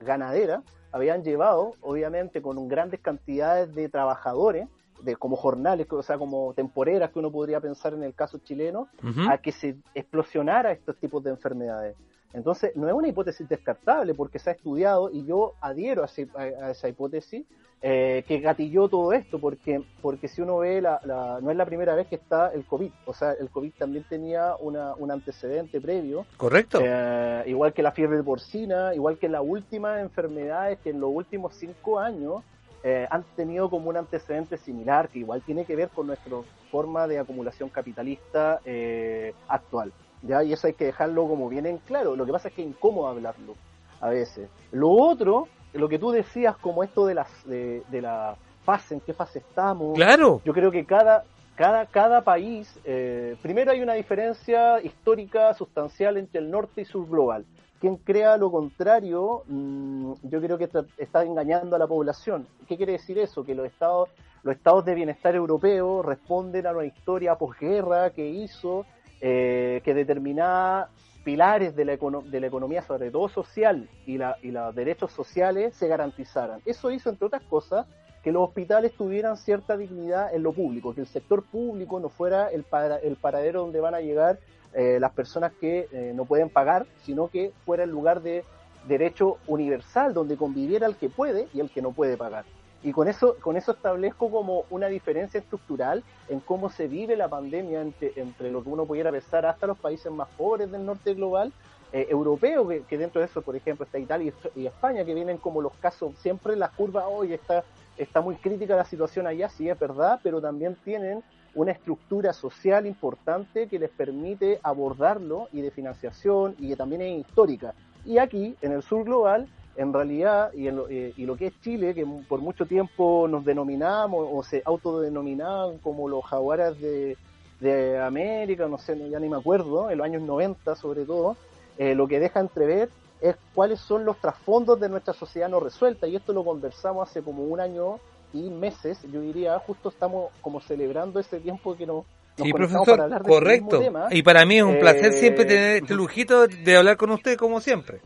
ganadera 0.00 0.62
habían 0.92 1.22
llevado 1.22 1.74
obviamente 1.82 2.42
con 2.42 2.66
grandes 2.68 3.00
cantidades 3.00 3.72
de 3.74 3.88
trabajadores 3.88 4.68
de 5.02 5.16
como 5.16 5.36
jornales, 5.36 5.86
o 5.90 6.02
sea, 6.02 6.18
como 6.18 6.52
temporeras 6.52 7.10
que 7.10 7.18
uno 7.20 7.30
podría 7.30 7.58
pensar 7.60 7.94
en 7.94 8.02
el 8.02 8.12
caso 8.14 8.36
chileno, 8.38 8.88
a 9.30 9.38
que 9.38 9.50
se 9.52 9.76
explosionara 9.94 10.72
estos 10.72 10.96
tipos 10.98 11.22
de 11.24 11.30
enfermedades. 11.30 11.96
Entonces, 12.32 12.74
no 12.76 12.86
es 12.88 12.94
una 12.94 13.08
hipótesis 13.08 13.48
descartable 13.48 14.14
porque 14.14 14.38
se 14.38 14.50
ha 14.50 14.52
estudiado 14.52 15.10
y 15.12 15.24
yo 15.26 15.54
adhiero 15.60 16.02
a, 16.02 16.06
ese- 16.06 16.28
a- 16.36 16.66
a 16.66 16.70
esa 16.70 16.88
hipótesis 16.88 17.44
eh, 17.82 18.24
que 18.28 18.40
gatilló 18.40 18.88
todo 18.88 19.12
esto, 19.14 19.40
porque, 19.40 19.82
porque 20.02 20.28
si 20.28 20.42
uno 20.42 20.58
ve, 20.58 20.82
la, 20.82 21.00
la- 21.04 21.40
no 21.40 21.50
es 21.50 21.56
la 21.56 21.64
primera 21.64 21.94
vez 21.94 22.06
que 22.08 22.16
está 22.16 22.48
el 22.52 22.64
COVID, 22.66 22.90
o 23.06 23.14
sea, 23.14 23.32
el 23.32 23.48
COVID 23.48 23.72
también 23.78 24.04
tenía 24.08 24.54
una, 24.60 24.94
un 24.96 25.10
antecedente 25.10 25.80
previo, 25.80 26.26
Correcto. 26.36 26.78
eh, 26.82 27.42
igual 27.46 27.72
que 27.72 27.82
la 27.82 27.92
fiebre 27.92 28.22
porcina, 28.22 28.94
igual 28.94 29.16
que 29.18 29.30
las 29.30 29.42
últimas 29.42 29.98
enfermedades 30.00 30.78
que 30.80 30.90
en 30.90 31.00
los 31.00 31.10
últimos 31.10 31.54
cinco 31.54 31.98
años 31.98 32.42
eh, 32.84 33.06
han 33.10 33.24
tenido 33.34 33.70
como 33.70 33.88
un 33.88 33.96
antecedente 33.96 34.58
similar, 34.58 35.08
que 35.08 35.20
igual 35.20 35.40
tiene 35.42 35.64
que 35.64 35.74
ver 35.74 35.88
con 35.88 36.06
nuestra 36.06 36.36
forma 36.70 37.06
de 37.08 37.18
acumulación 37.18 37.70
capitalista 37.70 38.60
eh, 38.64 39.32
actual. 39.48 39.90
¿Ya? 40.22 40.42
Y 40.42 40.52
eso 40.52 40.66
hay 40.66 40.74
que 40.74 40.86
dejarlo 40.86 41.26
como 41.28 41.48
bien 41.48 41.66
en 41.66 41.78
claro. 41.78 42.16
Lo 42.16 42.26
que 42.26 42.32
pasa 42.32 42.48
es 42.48 42.54
que 42.54 42.62
es 42.62 42.68
incómodo 42.68 43.08
hablarlo 43.08 43.54
a 44.00 44.08
veces. 44.08 44.48
Lo 44.72 44.90
otro, 44.90 45.48
lo 45.72 45.88
que 45.88 45.98
tú 45.98 46.10
decías 46.10 46.56
como 46.56 46.82
esto 46.82 47.06
de, 47.06 47.14
las, 47.14 47.28
de, 47.46 47.82
de 47.90 48.00
la 48.00 48.36
fase, 48.64 48.94
en 48.94 49.00
qué 49.00 49.12
fase 49.12 49.40
estamos. 49.40 49.94
Claro. 49.94 50.40
Yo 50.44 50.52
creo 50.52 50.70
que 50.70 50.84
cada, 50.84 51.24
cada, 51.54 51.86
cada 51.86 52.22
país, 52.22 52.78
eh, 52.84 53.36
primero 53.42 53.70
hay 53.70 53.80
una 53.80 53.94
diferencia 53.94 54.80
histórica 54.80 55.52
sustancial 55.54 56.16
entre 56.16 56.40
el 56.40 56.50
norte 56.50 56.82
y 56.82 56.84
sur 56.84 57.08
global. 57.08 57.44
Quien 57.80 57.96
crea 57.96 58.36
lo 58.36 58.50
contrario, 58.50 59.42
mm, 59.46 60.12
yo 60.22 60.40
creo 60.40 60.58
que 60.58 60.64
está, 60.64 60.84
está 60.98 61.22
engañando 61.24 61.76
a 61.76 61.78
la 61.78 61.86
población. 61.86 62.46
¿Qué 62.68 62.76
quiere 62.76 62.92
decir 62.92 63.18
eso? 63.18 63.44
Que 63.44 63.54
los 63.54 63.66
estados, 63.66 64.10
los 64.42 64.54
estados 64.56 64.84
de 64.84 64.94
bienestar 64.94 65.34
europeos 65.34 66.04
responden 66.04 66.66
a 66.66 66.72
una 66.72 66.84
historia 66.84 67.36
posguerra 67.36 68.10
que 68.10 68.28
hizo 68.28 68.84
eh, 69.20 69.80
que 69.84 69.94
determinaba 69.94 70.88
pilares 71.24 71.76
de 71.76 71.84
la, 71.84 71.96
de 71.96 72.40
la 72.40 72.46
economía, 72.46 72.82
sobre 72.82 73.10
todo 73.10 73.28
social, 73.28 73.88
y, 74.06 74.18
la, 74.18 74.36
y 74.42 74.50
los 74.50 74.74
derechos 74.74 75.12
sociales 75.12 75.74
se 75.76 75.86
garantizaran. 75.86 76.60
Eso 76.64 76.90
hizo, 76.90 77.10
entre 77.10 77.26
otras 77.26 77.42
cosas, 77.42 77.86
que 78.22 78.32
los 78.32 78.48
hospitales 78.48 78.92
tuvieran 78.92 79.36
cierta 79.36 79.76
dignidad 79.76 80.34
en 80.34 80.42
lo 80.42 80.52
público, 80.52 80.94
que 80.94 81.00
el 81.02 81.06
sector 81.06 81.42
público 81.42 82.00
no 82.00 82.08
fuera 82.08 82.48
el, 82.48 82.64
para- 82.64 82.98
el 82.98 83.16
paradero 83.16 83.60
donde 83.62 83.80
van 83.80 83.94
a 83.94 84.00
llegar 84.00 84.38
eh, 84.74 84.98
las 85.00 85.12
personas 85.12 85.52
que 85.60 85.88
eh, 85.92 86.12
no 86.14 86.24
pueden 86.24 86.48
pagar, 86.48 86.86
sino 87.02 87.28
que 87.28 87.52
fuera 87.64 87.84
el 87.84 87.90
lugar 87.90 88.22
de 88.22 88.44
derecho 88.86 89.38
universal, 89.46 90.14
donde 90.14 90.36
conviviera 90.36 90.86
el 90.86 90.96
que 90.96 91.08
puede 91.08 91.48
y 91.52 91.60
el 91.60 91.70
que 91.70 91.82
no 91.82 91.92
puede 91.92 92.16
pagar. 92.16 92.44
Y 92.82 92.92
con 92.92 93.08
eso, 93.08 93.36
con 93.40 93.56
eso 93.56 93.72
establezco 93.72 94.30
como 94.30 94.64
una 94.70 94.86
diferencia 94.86 95.38
estructural 95.38 96.02
en 96.28 96.40
cómo 96.40 96.70
se 96.70 96.88
vive 96.88 97.14
la 97.16 97.28
pandemia 97.28 97.82
entre, 97.82 98.12
entre 98.16 98.50
lo 98.50 98.62
que 98.62 98.70
uno 98.70 98.86
pudiera 98.86 99.10
pensar 99.10 99.44
hasta 99.44 99.66
los 99.66 99.78
países 99.78 100.10
más 100.10 100.28
pobres 100.36 100.70
del 100.70 100.86
norte 100.86 101.12
global, 101.14 101.52
eh, 101.92 102.06
europeo, 102.08 102.68
que, 102.68 102.82
que 102.82 102.96
dentro 102.96 103.20
de 103.20 103.26
eso, 103.26 103.42
por 103.42 103.56
ejemplo, 103.56 103.84
está 103.84 103.98
Italia 103.98 104.32
y, 104.54 104.66
España, 104.66 105.04
que 105.04 105.12
vienen 105.12 105.38
como 105.38 105.60
los 105.60 105.72
casos, 105.74 106.14
siempre 106.18 106.54
las 106.54 106.70
curvas, 106.70 107.04
hoy 107.08 107.32
está, 107.32 107.64
está 107.98 108.20
muy 108.20 108.36
crítica 108.36 108.76
la 108.76 108.84
situación 108.84 109.26
allá, 109.26 109.48
sí 109.48 109.68
es 109.68 109.76
verdad, 109.76 110.20
pero 110.22 110.40
también 110.40 110.76
tienen 110.84 111.24
una 111.52 111.72
estructura 111.72 112.32
social 112.32 112.86
importante 112.86 113.66
que 113.66 113.80
les 113.80 113.90
permite 113.90 114.60
abordarlo 114.62 115.48
y 115.52 115.62
de 115.62 115.72
financiación 115.72 116.54
y 116.58 116.68
que 116.68 116.76
también 116.76 117.02
es 117.02 117.26
histórica. 117.26 117.74
Y 118.04 118.18
aquí, 118.18 118.54
en 118.62 118.70
el 118.70 118.82
sur 118.82 119.02
global, 119.02 119.48
en 119.80 119.94
realidad, 119.94 120.52
y, 120.52 120.68
en 120.68 120.76
lo, 120.76 120.90
eh, 120.90 121.14
y 121.16 121.24
lo 121.24 121.36
que 121.36 121.46
es 121.46 121.60
Chile, 121.62 121.94
que 121.94 122.04
por 122.28 122.40
mucho 122.40 122.66
tiempo 122.66 123.26
nos 123.28 123.46
denominamos 123.46 124.28
o 124.30 124.42
se 124.42 124.62
autodenominaban 124.66 125.78
como 125.78 126.06
los 126.06 126.22
jaguares 126.26 126.78
de, 126.82 127.16
de 127.60 127.98
América, 127.98 128.68
no 128.68 128.76
sé, 128.76 128.94
ya 129.08 129.18
ni 129.18 129.30
me 129.30 129.38
acuerdo, 129.38 129.90
en 129.90 129.96
los 129.96 130.04
años 130.04 130.20
90 130.20 130.76
sobre 130.76 131.06
todo, 131.06 131.34
eh, 131.78 131.94
lo 131.94 132.06
que 132.06 132.20
deja 132.20 132.40
entrever 132.40 132.90
es 133.22 133.36
cuáles 133.54 133.80
son 133.80 134.04
los 134.04 134.18
trasfondos 134.18 134.78
de 134.78 134.90
nuestra 134.90 135.14
sociedad 135.14 135.48
no 135.48 135.60
resuelta, 135.60 136.06
y 136.06 136.14
esto 136.14 136.34
lo 136.34 136.44
conversamos 136.44 137.08
hace 137.08 137.22
como 137.22 137.44
un 137.44 137.58
año 137.58 137.98
y 138.34 138.50
meses, 138.50 138.98
yo 139.10 139.22
diría, 139.22 139.58
justo 139.60 139.88
estamos 139.88 140.30
como 140.42 140.60
celebrando 140.60 141.20
ese 141.20 141.40
tiempo 141.40 141.74
que 141.74 141.86
nos, 141.86 142.04
nos 142.36 142.46
Sí, 142.46 142.52
profesor, 142.52 142.84
para 142.84 143.04
hablar 143.04 143.22
de 143.22 143.32
este 143.32 143.50
mismo 143.50 143.68
correcto. 143.70 143.78
tema. 143.78 144.08
Y 144.10 144.22
para 144.22 144.44
mí 144.44 144.58
es 144.58 144.62
un 144.62 144.78
placer 144.78 145.12
Eh, 145.12 145.16
siempre 145.16 145.46
tener 145.46 145.76
este 145.82 145.94
lujito 145.94 146.46
de 146.46 146.76
hablar 146.76 146.98
con 146.98 147.10
usted 147.12 147.38
como 147.38 147.60
siempre. 147.60 148.00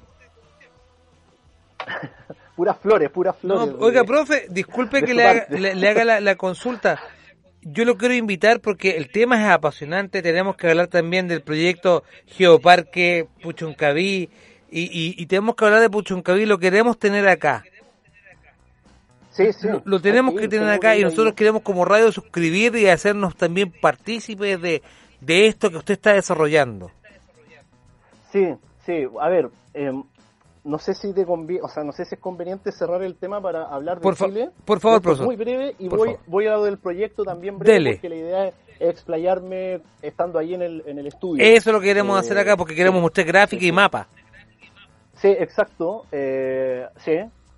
Puras 2.57 2.76
flores, 2.80 3.11
puras 3.11 3.34
No, 3.42 3.62
flores. 3.64 3.76
oiga, 3.80 4.00
de- 4.02 4.07
profe, 4.07 4.46
disculpe 4.50 5.02
que 5.02 5.14
le 5.14 5.24
haga, 5.26 5.40
parte. 5.40 5.61
le, 5.61 5.74
le 5.74 5.88
haga 5.88 6.05
la, 6.05 6.20
la 6.20 6.36
consulta. 6.36 7.00
yo 7.62 7.84
lo 7.84 7.96
quiero 7.96 8.14
invitar 8.14 8.61
porque 8.61 8.96
el 8.96 9.11
tema 9.11 9.40
es 9.42 9.48
apasionante. 9.50 10.22
Tenemos 10.22 10.57
que 10.57 10.68
hablar 10.68 10.88
también 10.88 11.28
del 11.28 11.42
proyecto 11.42 12.05
Geoparque 12.26 13.26
Puchuncaví 13.42 14.28
y, 14.70 14.80
y, 14.82 15.14
y 15.16 15.26
tenemos 15.26 15.55
que 15.57 15.64
hablar 15.64 15.80
de 15.80 15.90
Puchuncaví. 15.90 16.46
Lo 16.46 16.59
queremos 16.59 16.98
tener 16.98 17.26
acá. 17.28 17.64
Sí, 19.30 19.52
sí. 19.52 19.66
Lo, 19.84 20.00
tenemos 20.00 20.34
que 20.38 20.46
tener 20.46 20.68
acá 20.68 20.96
y 20.96 21.02
nosotros 21.02 21.34
queremos 21.34 21.62
como 21.62 21.84
radio 21.84 22.12
suscribir 22.12 22.76
y 22.76 22.86
hacernos 22.86 23.34
también 23.36 23.72
partícipes 23.72 24.61
de, 24.62 24.80
de 25.20 25.46
esto 25.48 25.70
que 25.70 25.78
usted 25.78 25.94
está 25.94 26.12
desarrollando. 26.12 26.92
Sí, 28.30 28.55
sí. 28.86 29.07
A 29.20 29.28
ver, 29.28 29.48
em, 29.74 30.05
no 30.64 30.78
sé 30.78 30.94
si 30.94 31.12
te 31.12 31.26
convi- 31.26 31.60
o 31.62 31.68
sea, 31.68 31.84
no 31.84 31.92
sé 31.92 32.04
si 32.06 32.14
es 32.14 32.20
conveniente 32.20 32.72
cerrar 32.72 33.02
el 33.02 33.16
tema 33.16 33.40
para 33.40 33.64
hablar 33.64 33.98
de 33.98 34.02
Por 34.02 34.16
Chile. 34.16 34.50
por 34.64 34.80
favor, 34.80 34.96
Esto 34.98 35.10
es 35.10 35.18
profesor. 35.18 35.26
Muy 35.26 35.36
breve 35.36 35.74
y 35.78 35.88
Por 35.88 35.98
voy, 35.98 36.08
favor. 36.08 36.22
voy 36.26 36.46
a 36.46 36.50
lo 36.52 36.64
del 36.64 36.78
proyecto 36.78 37.22
también 37.24 37.58
breve 37.58 37.74
Dele. 37.74 37.90
porque 37.92 38.08
la 38.08 38.16
idea 38.16 38.46
es 38.48 38.54
explayarme 38.80 39.80
estando 40.02 40.38
ahí 40.38 40.54
en 40.54 40.62
el, 40.62 40.82
en 40.86 40.98
el 40.98 41.06
estudio. 41.06 41.44
Eso 41.44 41.70
es 41.70 41.74
lo 41.74 41.80
que 41.80 41.86
queremos 41.86 42.16
Eh, 42.16 42.20
hacer 42.20 42.38
acá 42.38 42.56
porque 42.56 42.74
queremos 42.74 43.00
mostrar 43.02 43.26
gráfica 43.26 43.64
y 43.64 43.72
mapa. 43.72 44.08
Sí, 45.14 45.28
exacto. 45.28 46.06
Eh, 46.10 46.86
sí, 46.98 47.12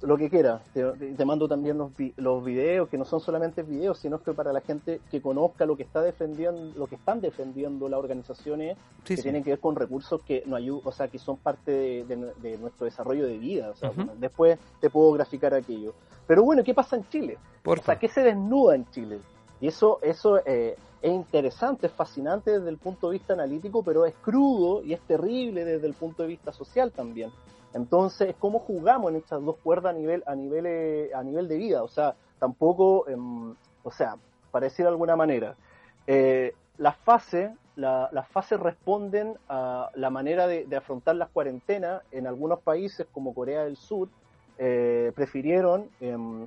lo 0.06 0.16
que 0.16 0.30
quiera. 0.30 0.60
Te, 0.72 0.84
te 0.92 1.24
mando 1.24 1.48
también 1.48 1.76
los, 1.78 1.94
vi- 1.96 2.14
los 2.16 2.44
videos, 2.44 2.88
que 2.88 2.96
no 2.98 3.04
son 3.04 3.20
solamente 3.20 3.62
videos, 3.62 3.98
sino 3.98 4.22
que 4.22 4.32
para 4.32 4.52
la 4.52 4.60
gente 4.60 5.00
que 5.10 5.20
conozca 5.20 5.66
lo 5.66 5.76
que 5.76 5.82
está 5.82 6.00
defendiendo, 6.02 6.72
lo 6.78 6.86
que 6.86 6.94
están 6.94 7.20
defendiendo 7.20 7.88
las 7.88 7.98
organizaciones 7.98 8.76
Sí, 9.04 9.14
que 9.14 9.16
sí. 9.16 9.22
tienen 9.22 9.42
que 9.44 9.50
ver 9.50 9.60
con 9.60 9.76
recursos 9.76 10.20
que 10.22 10.42
no 10.46 10.56
ayudan, 10.56 10.82
o 10.84 10.92
sea, 10.92 11.08
que 11.08 11.18
son 11.18 11.36
parte 11.36 11.70
de, 11.72 12.04
de- 12.04 12.32
de 12.40 12.58
nuestro 12.58 12.84
desarrollo 12.86 13.26
de 13.26 13.38
vida. 13.38 13.70
O 13.70 13.74
sea, 13.76 13.90
bueno, 13.90 14.12
después 14.18 14.58
te 14.80 14.90
puedo 14.90 15.12
graficar 15.12 15.52
aquello. 15.54 15.92
Pero 16.26 16.42
bueno, 16.42 16.64
¿qué 16.64 16.74
pasa 16.74 16.96
en 16.96 17.08
Chile? 17.08 17.38
Por 17.62 17.78
O 17.78 17.82
sea, 17.82 17.98
¿qué 17.98 18.08
se 18.08 18.22
desnuda 18.22 18.74
en 18.74 18.84
Chile? 18.90 19.18
Y 19.60 19.68
eso, 19.68 19.98
eso 20.02 20.38
eh, 20.44 20.76
es 21.02 21.12
interesante, 21.12 21.86
es 21.86 21.92
fascinante 21.92 22.50
desde 22.58 22.68
el 22.68 22.78
punto 22.78 23.08
de 23.08 23.14
vista 23.14 23.32
analítico, 23.32 23.82
pero 23.82 24.04
es 24.06 24.14
crudo 24.22 24.82
y 24.82 24.92
es 24.92 25.00
terrible 25.02 25.64
desde 25.64 25.86
el 25.86 25.94
punto 25.94 26.22
de 26.22 26.28
vista 26.28 26.52
social 26.52 26.90
también. 26.92 27.30
Entonces, 27.76 28.34
¿cómo 28.38 28.60
jugamos 28.60 29.10
en 29.10 29.16
estas 29.18 29.44
dos 29.44 29.56
cuerdas 29.62 29.94
a 29.94 29.98
nivel, 29.98 30.22
a 30.26 30.34
nivel, 30.34 30.64
eh, 30.66 31.10
a 31.14 31.22
nivel 31.22 31.46
de 31.46 31.58
vida? 31.58 31.82
O 31.82 31.88
sea, 31.88 32.14
tampoco, 32.38 33.06
em, 33.06 33.54
o 33.84 33.90
sea, 33.90 34.16
para 34.50 34.64
decir 34.64 34.84
de 34.86 34.90
alguna 34.90 35.14
manera, 35.14 35.54
eh, 36.06 36.54
las 36.78 36.96
fases, 36.98 37.50
la- 37.76 38.08
las 38.12 38.26
fases 38.28 38.58
responden 38.58 39.36
a 39.50 39.90
la 39.94 40.08
manera 40.08 40.46
de, 40.46 40.64
de 40.64 40.76
afrontar 40.76 41.16
las 41.16 41.28
cuarentenas. 41.28 42.02
En 42.12 42.26
algunos 42.26 42.60
países, 42.60 43.06
como 43.12 43.34
Corea 43.34 43.64
del 43.64 43.76
Sur, 43.76 44.08
eh, 44.58 45.12
prefirieron 45.14 45.90
em, 46.00 46.46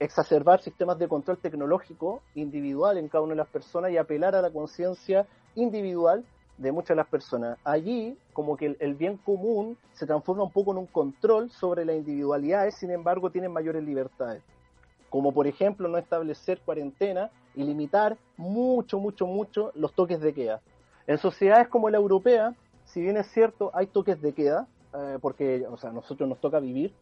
exacerbar 0.00 0.60
sistemas 0.60 0.98
de 0.98 1.06
control 1.06 1.38
tecnológico 1.38 2.20
individual 2.34 2.98
en 2.98 3.08
cada 3.08 3.22
una 3.22 3.34
de 3.34 3.36
las 3.38 3.48
personas 3.48 3.92
y 3.92 3.96
apelar 3.96 4.34
a 4.34 4.42
la 4.42 4.50
conciencia 4.50 5.24
individual 5.54 6.24
de 6.58 6.72
muchas 6.72 6.90
de 6.90 6.96
las 6.96 7.08
personas. 7.08 7.58
Allí, 7.64 8.16
como 8.32 8.56
que 8.56 8.76
el, 8.78 8.94
bien 8.94 9.16
común 9.16 9.76
se 9.92 10.06
transforma 10.06 10.44
un 10.44 10.50
poco 10.50 10.72
en 10.72 10.78
un 10.78 10.86
control 10.86 11.50
sobre 11.50 11.84
las 11.84 11.96
individualidades, 11.96 12.76
sin 12.76 12.90
embargo, 12.90 13.30
tienen 13.30 13.52
mayores 13.52 13.82
libertades. 13.82 14.42
Como 15.10 15.32
por 15.32 15.46
ejemplo, 15.46 15.88
no 15.88 15.98
establecer 15.98 16.60
cuarentena 16.64 17.30
y 17.54 17.62
limitar 17.62 18.16
mucho, 18.36 18.98
mucho, 18.98 19.26
mucho 19.26 19.72
los 19.74 19.92
toques 19.92 20.20
de 20.20 20.32
queda. 20.32 20.60
En 21.06 21.18
sociedades 21.18 21.68
como 21.68 21.90
la 21.90 21.98
europea, 21.98 22.54
si 22.86 23.00
bien 23.00 23.16
es 23.16 23.26
cierto, 23.28 23.70
hay 23.74 23.86
toques 23.86 24.20
de 24.20 24.32
queda, 24.32 24.66
eh, 24.94 25.18
porque 25.20 25.66
o 25.68 25.76
sea, 25.76 25.90
a 25.90 25.92
nosotros 25.92 26.28
nos 26.28 26.40
toca 26.40 26.60
vivir, 26.60 26.92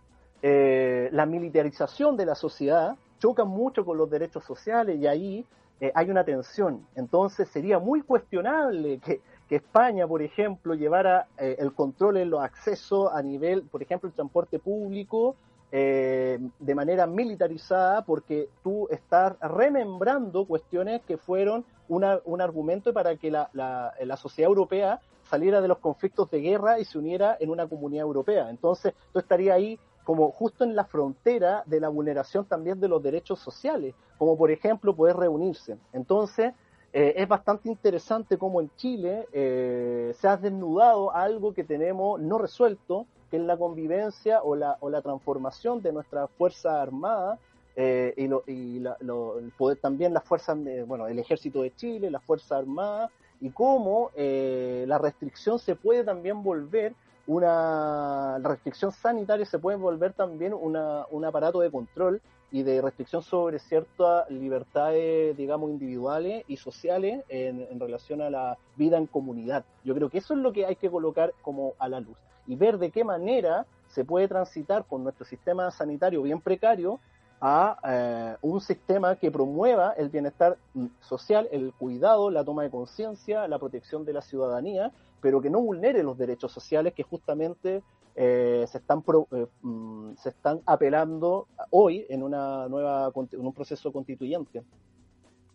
eh, 0.42 1.08
la 1.12 1.24
militarización 1.24 2.16
de 2.16 2.26
la 2.26 2.34
sociedad 2.34 2.96
choca 3.20 3.44
mucho 3.44 3.84
con 3.84 3.96
los 3.96 4.10
derechos 4.10 4.44
sociales 4.44 4.98
y 4.98 5.06
ahí 5.06 5.46
eh, 5.82 5.90
hay 5.96 6.10
una 6.10 6.22
tensión. 6.24 6.86
Entonces 6.94 7.48
sería 7.48 7.80
muy 7.80 8.02
cuestionable 8.02 9.00
que, 9.00 9.20
España, 9.50 10.06
por 10.08 10.22
ejemplo, 10.22 10.72
llevara 10.72 11.26
eh, 11.36 11.56
el 11.58 11.74
control 11.74 12.16
en 12.16 12.30
los 12.30 12.40
accesos 12.42 13.10
a 13.12 13.20
nivel, 13.20 13.64
por 13.64 13.82
ejemplo, 13.82 14.08
el 14.08 14.14
transporte 14.14 14.58
público 14.58 15.36
eh, 15.70 16.38
de 16.58 16.74
manera 16.74 17.06
militarizada 17.06 18.02
porque 18.02 18.48
tú 18.62 18.88
estás 18.90 19.34
remembrando 19.40 20.46
cuestiones 20.46 21.02
que 21.02 21.18
fueron 21.18 21.66
una- 21.88 22.20
un 22.24 22.40
argumento 22.40 22.94
para 22.94 23.16
que 23.16 23.30
la, 23.30 23.50
la- 23.52 23.92
la 24.02 24.16
sociedad 24.16 24.48
europea 24.48 25.00
saliera 25.24 25.60
de 25.60 25.68
los 25.68 25.78
conflictos 25.78 26.30
de 26.30 26.40
guerra 26.40 26.78
y 26.78 26.84
se 26.86 26.96
uniera 26.98 27.36
en 27.40 27.50
una 27.50 27.66
comunidad 27.66 28.02
europea. 28.06 28.48
Entonces, 28.48 28.94
tú 29.12 29.18
estarías 29.18 29.56
ahí 29.56 29.78
como 30.04 30.30
justo 30.32 30.64
en 30.64 30.74
la 30.74 30.84
frontera 30.84 31.62
de 31.66 31.80
la 31.80 31.88
vulneración 31.88 32.44
también 32.44 32.80
de 32.80 32.88
los 32.88 33.02
derechos 33.02 33.38
sociales, 33.38 33.94
como 34.18 34.36
por 34.36 34.50
ejemplo 34.50 34.94
poder 34.94 35.16
reunirse. 35.16 35.76
Entonces, 35.92 36.52
eh, 36.92 37.14
es 37.16 37.26
bastante 37.28 37.68
interesante 37.68 38.36
cómo 38.36 38.60
en 38.60 38.70
Chile 38.76 39.26
eh, 39.32 40.12
se 40.18 40.28
ha 40.28 40.36
desnudado 40.36 41.14
algo 41.14 41.54
que 41.54 41.64
tenemos 41.64 42.20
no 42.20 42.38
resuelto, 42.38 43.06
que 43.30 43.38
es 43.38 43.42
la 43.42 43.56
convivencia 43.56 44.42
o 44.42 44.54
la, 44.56 44.76
o 44.80 44.90
la 44.90 45.00
transformación 45.00 45.80
de 45.80 45.92
nuestra 45.92 46.26
Fuerza 46.26 46.82
Armada 46.82 47.38
eh, 47.76 48.12
y, 48.18 48.28
lo, 48.28 48.42
y 48.46 48.80
la- 48.80 48.98
lo- 49.00 49.36
también 49.80 50.12
las 50.12 50.24
fuerzas, 50.24 50.62
de- 50.62 50.82
bueno, 50.82 51.06
el 51.06 51.18
Ejército 51.18 51.62
de 51.62 51.74
Chile, 51.74 52.10
la 52.10 52.20
Fuerza 52.20 52.58
Armada, 52.58 53.10
y 53.40 53.48
cómo 53.50 54.10
eh, 54.14 54.84
la 54.86 54.98
restricción 54.98 55.58
se 55.58 55.74
puede 55.74 56.04
también 56.04 56.42
volver 56.42 56.94
una 57.26 58.38
restricción 58.38 58.92
sanitaria 58.92 59.46
se 59.46 59.58
puede 59.58 59.76
volver 59.76 60.12
también 60.12 60.54
una, 60.54 61.06
un 61.10 61.24
aparato 61.24 61.60
de 61.60 61.70
control 61.70 62.20
y 62.50 62.62
de 62.64 62.82
restricción 62.82 63.22
sobre 63.22 63.58
ciertas 63.58 64.30
libertades, 64.30 65.36
digamos, 65.36 65.70
individuales 65.70 66.44
y 66.48 66.56
sociales 66.56 67.24
en, 67.28 67.66
en 67.70 67.80
relación 67.80 68.20
a 68.20 68.28
la 68.28 68.58
vida 68.76 68.98
en 68.98 69.06
comunidad. 69.06 69.64
Yo 69.84 69.94
creo 69.94 70.10
que 70.10 70.18
eso 70.18 70.34
es 70.34 70.40
lo 70.40 70.52
que 70.52 70.66
hay 70.66 70.76
que 70.76 70.90
colocar 70.90 71.32
como 71.42 71.74
a 71.78 71.88
la 71.88 72.00
luz 72.00 72.18
y 72.46 72.56
ver 72.56 72.78
de 72.78 72.90
qué 72.90 73.04
manera 73.04 73.66
se 73.88 74.04
puede 74.04 74.28
transitar 74.28 74.84
con 74.84 75.02
nuestro 75.02 75.24
sistema 75.24 75.70
sanitario 75.70 76.22
bien 76.22 76.40
precario 76.40 76.98
a 77.40 77.76
eh, 77.84 78.36
un 78.42 78.60
sistema 78.60 79.16
que 79.16 79.30
promueva 79.30 79.94
el 79.96 80.08
bienestar 80.08 80.56
mm, 80.74 80.86
social, 81.00 81.48
el 81.50 81.72
cuidado, 81.72 82.30
la 82.30 82.44
toma 82.44 82.62
de 82.62 82.70
conciencia, 82.70 83.48
la 83.48 83.58
protección 83.58 84.04
de 84.04 84.12
la 84.12 84.22
ciudadanía, 84.22 84.92
pero 85.22 85.40
que 85.40 85.48
no 85.48 85.60
vulnere 85.62 86.02
los 86.02 86.18
derechos 86.18 86.52
sociales 86.52 86.92
que 86.92 87.04
justamente 87.04 87.82
eh, 88.14 88.66
se 88.70 88.78
están 88.78 89.00
pro- 89.02 89.28
eh, 89.32 89.46
mm, 89.62 90.16
se 90.16 90.28
están 90.30 90.60
apelando 90.66 91.46
hoy 91.70 92.04
en 92.10 92.22
una 92.22 92.68
nueva 92.68 93.10
en 93.32 93.46
un 93.46 93.54
proceso 93.54 93.90
constituyente. 93.92 94.62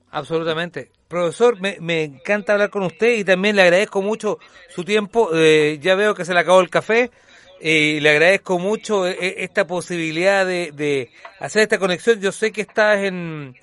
Absolutamente. 0.10 0.92
Profesor, 1.08 1.60
me, 1.60 1.78
me 1.82 2.04
encanta 2.04 2.54
hablar 2.54 2.70
con 2.70 2.84
usted 2.84 3.18
y 3.18 3.24
también 3.26 3.56
le 3.56 3.62
agradezco 3.64 4.02
mucho 4.02 4.40
su 4.70 4.84
tiempo. 4.84 5.30
Eh, 5.36 5.80
ya 5.82 5.96
veo 5.96 6.16
que 6.16 6.26
se 6.26 6.34
le 6.34 6.40
acabó 6.40 6.62
el 6.62 6.70
café 6.70 7.12
y 7.60 8.00
le 8.00 8.10
agradezco 8.10 8.58
mucho 8.58 9.06
esta 9.06 9.68
posibilidad 9.68 10.46
de, 10.46 10.72
de 10.72 11.10
hacer 11.40 11.64
esta 11.64 11.78
conexión. 11.78 12.20
Yo 12.22 12.32
sé 12.32 12.52
que 12.52 12.62
estás 12.62 13.00
en, 13.04 13.56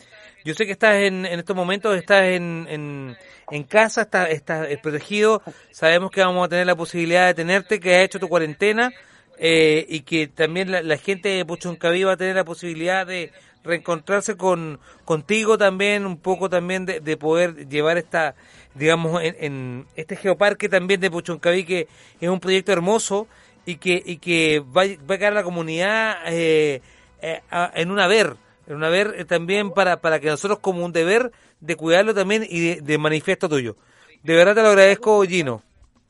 yo 0.45 0.55
sé 0.55 0.67
que 0.67 0.73
estás 0.73 0.97
en, 0.97 1.25
en 1.25 1.39
estos 1.39 1.57
momentos, 1.57 1.97
estás 1.97 2.25
en, 2.25 3.17
en 3.51 3.65
casa, 3.65 4.03
estás, 4.03 4.31
estás 4.31 4.69
eh, 4.69 4.79
protegido. 4.83 5.43
Sabemos 5.71 6.11
que 6.11 6.21
vamos 6.21 6.45
a 6.47 6.49
tener 6.49 6.67
la 6.67 6.77
posibilidad 6.77 7.27
de 7.27 7.35
tenerte, 7.35 7.81
que 7.81 7.97
has 7.97 8.05
hecho 8.05 8.19
tu 8.19 8.29
cuarentena 8.29 8.93
eh, 9.39 9.87
y 9.89 10.01
que 10.01 10.29
también 10.29 10.71
la, 10.71 10.97
gente 10.97 11.29
de 11.29 11.45
Puchuncaví 11.45 12.05
va 12.05 12.13
a 12.13 12.17
tener 12.17 12.37
la 12.37 12.45
posibilidad 12.45 13.07
de 13.07 13.33
reencontrarse 13.65 14.37
con 14.37 14.79
contigo 15.05 15.59
también, 15.59 16.07
un 16.07 16.19
poco 16.19 16.49
también 16.49 16.85
de, 16.87 17.01
de 17.01 17.17
poder 17.17 17.69
llevar 17.69 17.97
esta, 17.99 18.35
digamos, 18.75 19.23
en, 19.23 19.87
este 19.97 20.17
geoparque 20.17 20.69
también 20.69 21.01
de 21.01 21.11
Puchuncaví, 21.11 21.65
que 21.65 21.89
es 22.21 22.29
un 22.29 22.41
proyecto 22.41 22.73
hermoso 22.73 23.27
y 23.67 23.77
que, 23.77 24.03
y 24.05 24.19
que 24.19 24.61
va, 24.61 24.83
a- 24.83 25.19
quedar 25.19 25.33
la 25.33 25.43
comunidad 25.43 26.17
eh, 26.27 26.83
eh, 27.23 27.41
en 27.75 27.91
un 27.91 27.99
haber, 27.99 28.37
un 28.67 28.85
haber 28.85 29.15
eh, 29.17 29.25
también 29.25 29.71
para, 29.71 30.01
para 30.01 30.21
que 30.21 30.29
nosotros 30.29 30.59
como 30.61 30.85
un 30.85 30.93
deber 30.93 31.33
de 31.61 31.77
cuidarlo 31.77 32.15
también 32.15 32.45
y 32.49 32.77
de, 32.77 32.81
de 32.81 32.99
manifiesto 32.99 33.49
tuyo. 33.49 33.77
De 34.23 34.35
verdad 34.35 34.55
te 34.55 34.63
lo 34.63 34.69
agradezco, 34.69 35.23
Gino. 35.25 35.63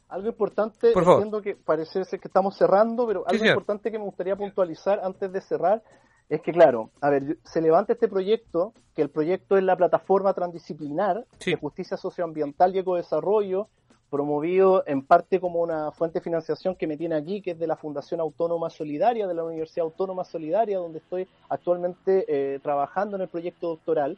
Algo 0.09 0.29
importante, 0.29 0.93
Por 0.93 1.05
favor. 1.05 1.23
entiendo 1.23 1.43
que 1.43 1.57
parece 1.57 2.05
ser 2.05 2.21
que 2.21 2.29
estamos 2.29 2.57
cerrando, 2.57 3.07
pero 3.07 3.25
algo 3.27 3.45
importante 3.45 3.91
que 3.91 3.99
me 3.99 4.05
gustaría 4.05 4.37
puntualizar 4.37 5.01
antes 5.03 5.33
de 5.33 5.41
cerrar 5.41 5.83
es 6.29 6.41
que, 6.41 6.53
claro, 6.53 6.91
a 7.01 7.11
ver, 7.11 7.39
se 7.43 7.61
levanta 7.61 7.95
este 7.95 8.09
proyecto, 8.09 8.73
que 8.95 9.03
el 9.03 9.11
proyecto 9.11 9.57
es 9.57 9.65
la 9.65 9.77
plataforma 9.77 10.33
transdisciplinar 10.33 11.27
de 11.45 11.57
justicia 11.57 11.97
socioambiental 11.97 12.75
y 12.75 12.79
ecodesarrollo, 12.79 13.69
promovido 14.19 14.85
en 14.87 15.03
parte 15.03 15.41
como 15.41 15.61
una 15.61 15.91
fuente 15.91 16.21
de 16.21 16.23
financiación 16.25 16.77
que 16.77 16.87
me 16.87 16.97
tiene 16.97 17.17
aquí, 17.17 17.41
que 17.43 17.51
es 17.51 17.59
de 17.59 17.67
la 17.67 17.75
Fundación 17.75 18.21
Autónoma 18.21 18.71
Solidaria, 18.71 19.27
de 19.27 19.35
la 19.35 19.43
Universidad 19.43 19.85
Autónoma 19.87 20.23
Solidaria, 20.23 20.79
donde 20.79 20.99
estoy 20.99 21.27
actualmente 21.49 22.25
eh, 22.29 22.61
trabajando 22.63 23.17
en 23.17 23.23
el 23.23 23.29
proyecto 23.29 23.69
doctoral. 23.71 24.17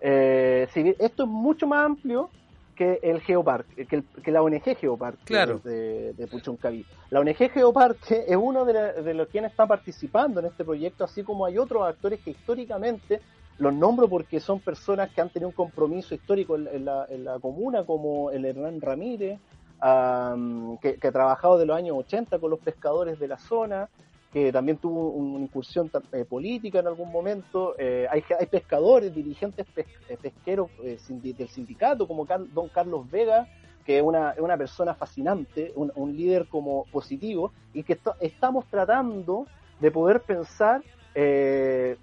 Eh, 0.00 0.66
si 0.72 0.82
bien 0.82 0.96
esto 0.98 1.22
es 1.22 1.28
mucho 1.28 1.66
más 1.68 1.86
amplio 1.86 2.28
que 2.74 2.98
el 3.02 3.20
Geoparque, 3.20 3.86
que, 3.86 3.96
el- 3.96 4.04
que 4.22 4.30
la 4.32 4.42
ONG 4.42 4.76
Geoparque 4.76 5.24
Claro. 5.24 5.60
de, 5.64 6.12
de 6.12 6.26
Puchuncaví. 6.26 6.84
La 7.10 7.20
ONG 7.20 7.48
Geoparque 7.50 8.24
es 8.26 8.36
uno 8.36 8.64
de, 8.64 8.72
la- 8.74 8.92
de 8.94 9.14
los 9.14 9.28
quienes 9.28 9.52
están 9.52 9.68
participando 9.68 10.40
en 10.40 10.46
este 10.46 10.64
proyecto, 10.64 11.04
así 11.04 11.22
como 11.22 11.46
hay 11.46 11.56
otros 11.56 11.86
actores 11.86 12.18
que 12.20 12.30
históricamente 12.32 13.20
los 13.58 13.74
nombro 13.74 14.08
porque 14.08 14.40
son 14.40 14.60
personas 14.60 15.10
que 15.10 15.20
han 15.20 15.30
tenido 15.30 15.48
un 15.48 15.54
compromiso 15.54 16.14
histórico 16.14 16.56
en, 16.56 16.84
la, 16.84 17.38
comuna, 17.40 17.84
como 17.84 18.30
el 18.30 18.44
Hernán 18.44 18.80
Ramírez, 18.80 19.38
am, 19.80 20.78
que, 20.78 20.98
ha 21.02 21.12
trabajado 21.12 21.58
de 21.58 21.66
los 21.66 21.76
años 21.76 21.96
80 21.98 22.38
con 22.38 22.50
los 22.50 22.60
pescadores 22.60 23.18
de 23.18 23.28
la 23.28 23.38
zona, 23.38 23.88
que 24.32 24.52
también 24.52 24.76
tuvo 24.76 25.10
una 25.10 25.40
incursión 25.40 25.90
eh, 26.12 26.24
política 26.24 26.80
en 26.80 26.88
algún 26.88 27.10
momento. 27.10 27.74
Eh, 27.78 28.06
hay, 28.10 28.22
hay 28.38 28.46
pescadores, 28.46 29.14
dirigentes 29.14 29.66
eh, 29.76 29.86
pesqueros 30.20 30.70
del 30.82 31.48
sindicato, 31.48 32.06
como 32.06 32.26
don 32.26 32.68
Carlos 32.68 33.10
Vega, 33.10 33.48
que 33.86 33.98
es 33.98 34.02
una, 34.02 34.34
una 34.38 34.58
persona 34.58 34.94
fascinante, 34.94 35.72
un, 35.76 36.16
líder 36.16 36.48
como 36.48 36.84
positivo, 36.86 37.52
y 37.72 37.84
que 37.84 37.98
estamos 38.20 38.66
tratando 38.66 39.46
de 39.80 39.90
poder 39.92 40.20
pensar 40.22 40.82
eh, 41.14 41.96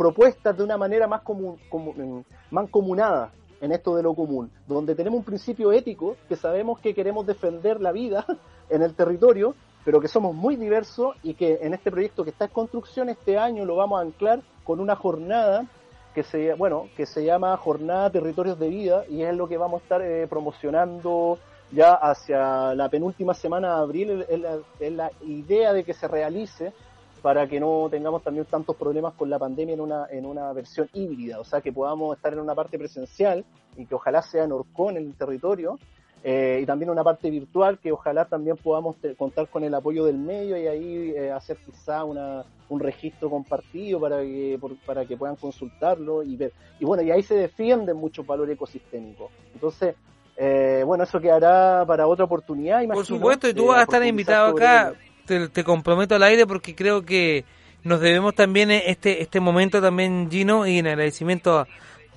propuestas 0.00 0.56
de 0.56 0.64
una 0.64 0.78
manera 0.78 1.06
más 1.06 1.20
común, 1.20 1.58
como- 1.68 1.92
mm, 1.92 2.22
mancomunada 2.50 3.32
en 3.60 3.70
esto 3.70 3.94
de 3.96 4.02
lo 4.02 4.14
común, 4.14 4.50
donde 4.66 4.94
tenemos 4.94 5.18
un 5.18 5.24
principio 5.24 5.72
ético 5.72 6.16
que 6.26 6.36
sabemos 6.36 6.78
que 6.80 6.94
queremos 6.94 7.26
defender 7.26 7.82
la 7.82 7.92
vida 7.92 8.24
en 8.70 8.80
el 8.80 8.94
territorio, 8.94 9.54
pero 9.84 10.00
que 10.00 10.08
somos 10.08 10.34
muy 10.34 10.56
diversos 10.56 11.16
y 11.22 11.34
que 11.34 11.58
en 11.60 11.74
este 11.74 11.90
proyecto 11.90 12.24
que 12.24 12.30
está 12.30 12.46
en 12.46 12.50
construcción 12.50 13.10
este 13.10 13.36
año 13.36 13.66
lo 13.66 13.76
vamos 13.76 13.98
a 13.98 14.02
anclar 14.02 14.40
con 14.64 14.80
una 14.80 14.96
jornada 14.96 15.66
que 16.14 16.22
se 16.22 16.54
bueno 16.54 16.88
que 16.96 17.04
se 17.04 17.22
llama 17.22 17.54
Jornada 17.58 18.08
Territorios 18.08 18.58
de 18.58 18.68
Vida 18.70 19.04
y 19.06 19.22
es 19.22 19.36
lo 19.36 19.48
que 19.48 19.58
vamos 19.58 19.80
a 19.80 19.84
estar 19.84 20.00
eh, 20.00 20.26
promocionando 20.28 21.38
ya 21.72 21.92
hacia 21.92 22.74
la 22.74 22.88
penúltima 22.88 23.34
semana 23.34 23.76
de 23.76 23.82
abril. 23.82 24.24
Es 24.30 24.40
la, 24.40 24.58
es 24.80 24.92
la 24.92 25.10
idea 25.26 25.74
de 25.74 25.84
que 25.84 25.92
se 25.92 26.08
realice 26.08 26.72
para 27.22 27.46
que 27.46 27.60
no 27.60 27.88
tengamos 27.90 28.22
también 28.22 28.46
tantos 28.46 28.76
problemas 28.76 29.14
con 29.14 29.28
la 29.30 29.38
pandemia 29.38 29.74
en 29.74 29.80
una, 29.80 30.06
en 30.10 30.24
una 30.26 30.52
versión 30.52 30.88
híbrida, 30.94 31.38
o 31.40 31.44
sea, 31.44 31.60
que 31.60 31.72
podamos 31.72 32.16
estar 32.16 32.32
en 32.32 32.40
una 32.40 32.54
parte 32.54 32.78
presencial 32.78 33.44
y 33.76 33.86
que 33.86 33.94
ojalá 33.94 34.22
sea 34.22 34.44
en 34.44 34.52
Orcón, 34.52 34.96
en 34.96 35.04
el 35.06 35.14
territorio, 35.14 35.78
eh, 36.22 36.60
y 36.62 36.66
también 36.66 36.90
una 36.90 37.02
parte 37.02 37.30
virtual 37.30 37.78
que 37.78 37.92
ojalá 37.92 38.26
también 38.26 38.56
podamos 38.58 38.96
contar 39.16 39.48
con 39.48 39.64
el 39.64 39.74
apoyo 39.74 40.04
del 40.04 40.18
medio 40.18 40.56
y 40.58 40.66
ahí 40.66 41.12
eh, 41.16 41.30
hacer 41.32 41.56
quizá 41.64 42.04
una, 42.04 42.44
un 42.68 42.78
registro 42.80 43.30
compartido 43.30 43.98
para 44.00 44.20
que, 44.20 44.58
por- 44.60 44.76
para 44.84 45.06
que 45.06 45.16
puedan 45.16 45.36
consultarlo 45.36 46.22
y 46.22 46.36
ver. 46.36 46.52
Y 46.78 46.84
bueno, 46.84 47.02
y 47.02 47.10
ahí 47.10 47.22
se 47.22 47.34
defienden 47.36 47.96
muchos 47.96 48.26
valores 48.26 48.54
ecosistémicos. 48.54 49.30
Entonces, 49.54 49.94
eh, 50.36 50.82
bueno, 50.86 51.04
eso 51.04 51.20
quedará 51.20 51.84
para 51.86 52.06
otra 52.06 52.24
oportunidad. 52.26 52.82
Por 52.94 53.04
supuesto, 53.18 53.48
y 53.48 53.54
tú 53.54 53.66
vas 53.68 53.76
a 53.78 53.82
estar 53.84 54.00
invitado 54.10 54.46
acá. 54.88 55.00
Te, 55.24 55.64
comprometo 55.64 56.14
al 56.14 56.22
aire 56.22 56.46
porque 56.46 56.74
creo 56.74 57.04
que 57.04 57.44
nos 57.82 58.00
debemos 58.00 58.34
también 58.34 58.70
este 58.70 59.22
este 59.22 59.40
momento 59.40 59.80
también, 59.80 60.28
Gino, 60.30 60.66
y 60.66 60.78
en 60.78 60.86
agradecimiento 60.86 61.66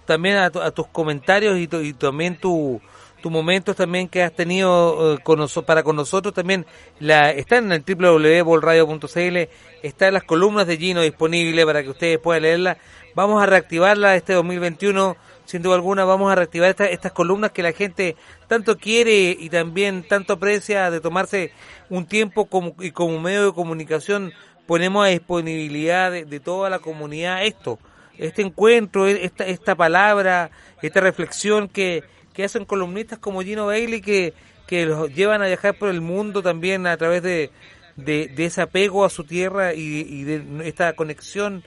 también 0.05 0.35
a, 0.37 0.45
a 0.47 0.71
tus 0.71 0.87
comentarios 0.87 1.57
y, 1.57 1.67
tu- 1.67 1.79
y 1.81 1.93
también 1.93 2.35
tu 2.37 2.81
tus 3.21 3.31
momentos 3.31 3.77
también 3.77 4.09
que 4.09 4.21
has 4.21 4.33
tenido 4.35 5.15
eh, 5.15 5.19
para 5.65 5.81
con 5.83 5.95
nosotros 5.95 6.33
también. 6.33 6.65
La 6.99 7.31
está 7.31 7.55
en 7.57 7.71
el 7.71 7.81
www.bolradio.cl 7.87 9.37
está 9.81 10.07
en 10.07 10.13
las 10.13 10.23
columnas 10.23 10.67
de 10.67 10.77
Gino 10.77 11.01
disponible 11.01 11.65
para 11.65 11.83
que 11.83 11.89
ustedes 11.89 12.19
puedan 12.19 12.43
leerla 12.43 12.77
vamos 13.15 13.41
a 13.41 13.45
reactivarla 13.45 14.15
este 14.15 14.33
2021 14.33 15.15
sin 15.45 15.61
duda 15.61 15.75
alguna 15.75 16.05
vamos 16.05 16.31
a 16.31 16.35
reactivar 16.35 16.69
esta- 16.69 16.85
estas 16.89 17.11
columnas 17.11 17.51
que 17.51 17.63
la 17.63 17.73
gente 17.73 18.15
tanto 18.47 18.77
quiere 18.77 19.35
y 19.37 19.49
también 19.49 20.03
tanto 20.07 20.33
aprecia 20.33 20.89
de 20.89 21.01
tomarse 21.01 21.51
un 21.89 22.05
tiempo 22.05 22.45
como, 22.45 22.75
y 22.79 22.91
como 22.91 23.19
medio 23.19 23.45
de 23.47 23.53
comunicación 23.53 24.31
ponemos 24.65 25.05
a 25.05 25.09
disponibilidad 25.09 26.11
de, 26.11 26.39
toda 26.39 26.69
la 26.69 26.79
comunidad 26.79 27.43
esto, 27.45 27.79
este 28.17 28.41
encuentro, 28.41 29.07
e- 29.07 29.25
esta, 29.25 29.45
esta 29.45 29.75
palabra, 29.75 30.51
esta 30.81 31.01
reflexión 31.01 31.67
que, 31.67 32.03
que 32.33 32.45
hacen 32.45 32.63
columnistas 32.65 33.19
como 33.19 33.41
Gino 33.41 33.65
Bailey 33.65 33.99
que, 34.01 34.33
que 34.65 34.85
los 34.85 35.13
llevan 35.13 35.41
a 35.41 35.47
viajar 35.47 35.77
por 35.77 35.89
el 35.89 35.99
mundo 35.99 36.41
también 36.41 36.87
a 36.87 36.95
través 36.95 37.21
de, 37.21 37.51
de, 37.97 38.27
de 38.29 38.45
ese 38.45 38.61
apego 38.61 39.03
a 39.03 39.09
su 39.09 39.25
tierra 39.25 39.73
y, 39.73 39.81
y 40.07 40.23
de 40.23 40.67
esta 40.67 40.93
conexión 40.93 41.63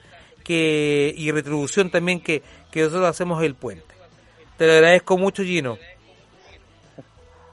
que 0.47 1.13
y 1.17 1.29
retribución 1.31 1.89
también 1.89 2.21
que, 2.21 2.41
que 2.71 2.83
nosotros 2.83 3.09
hacemos 3.09 3.43
el 3.43 3.53
puente. 3.53 3.93
Te 4.57 4.65
lo 4.65 4.73
agradezco 4.73 5.17
mucho, 5.17 5.43
Gino. 5.43 5.77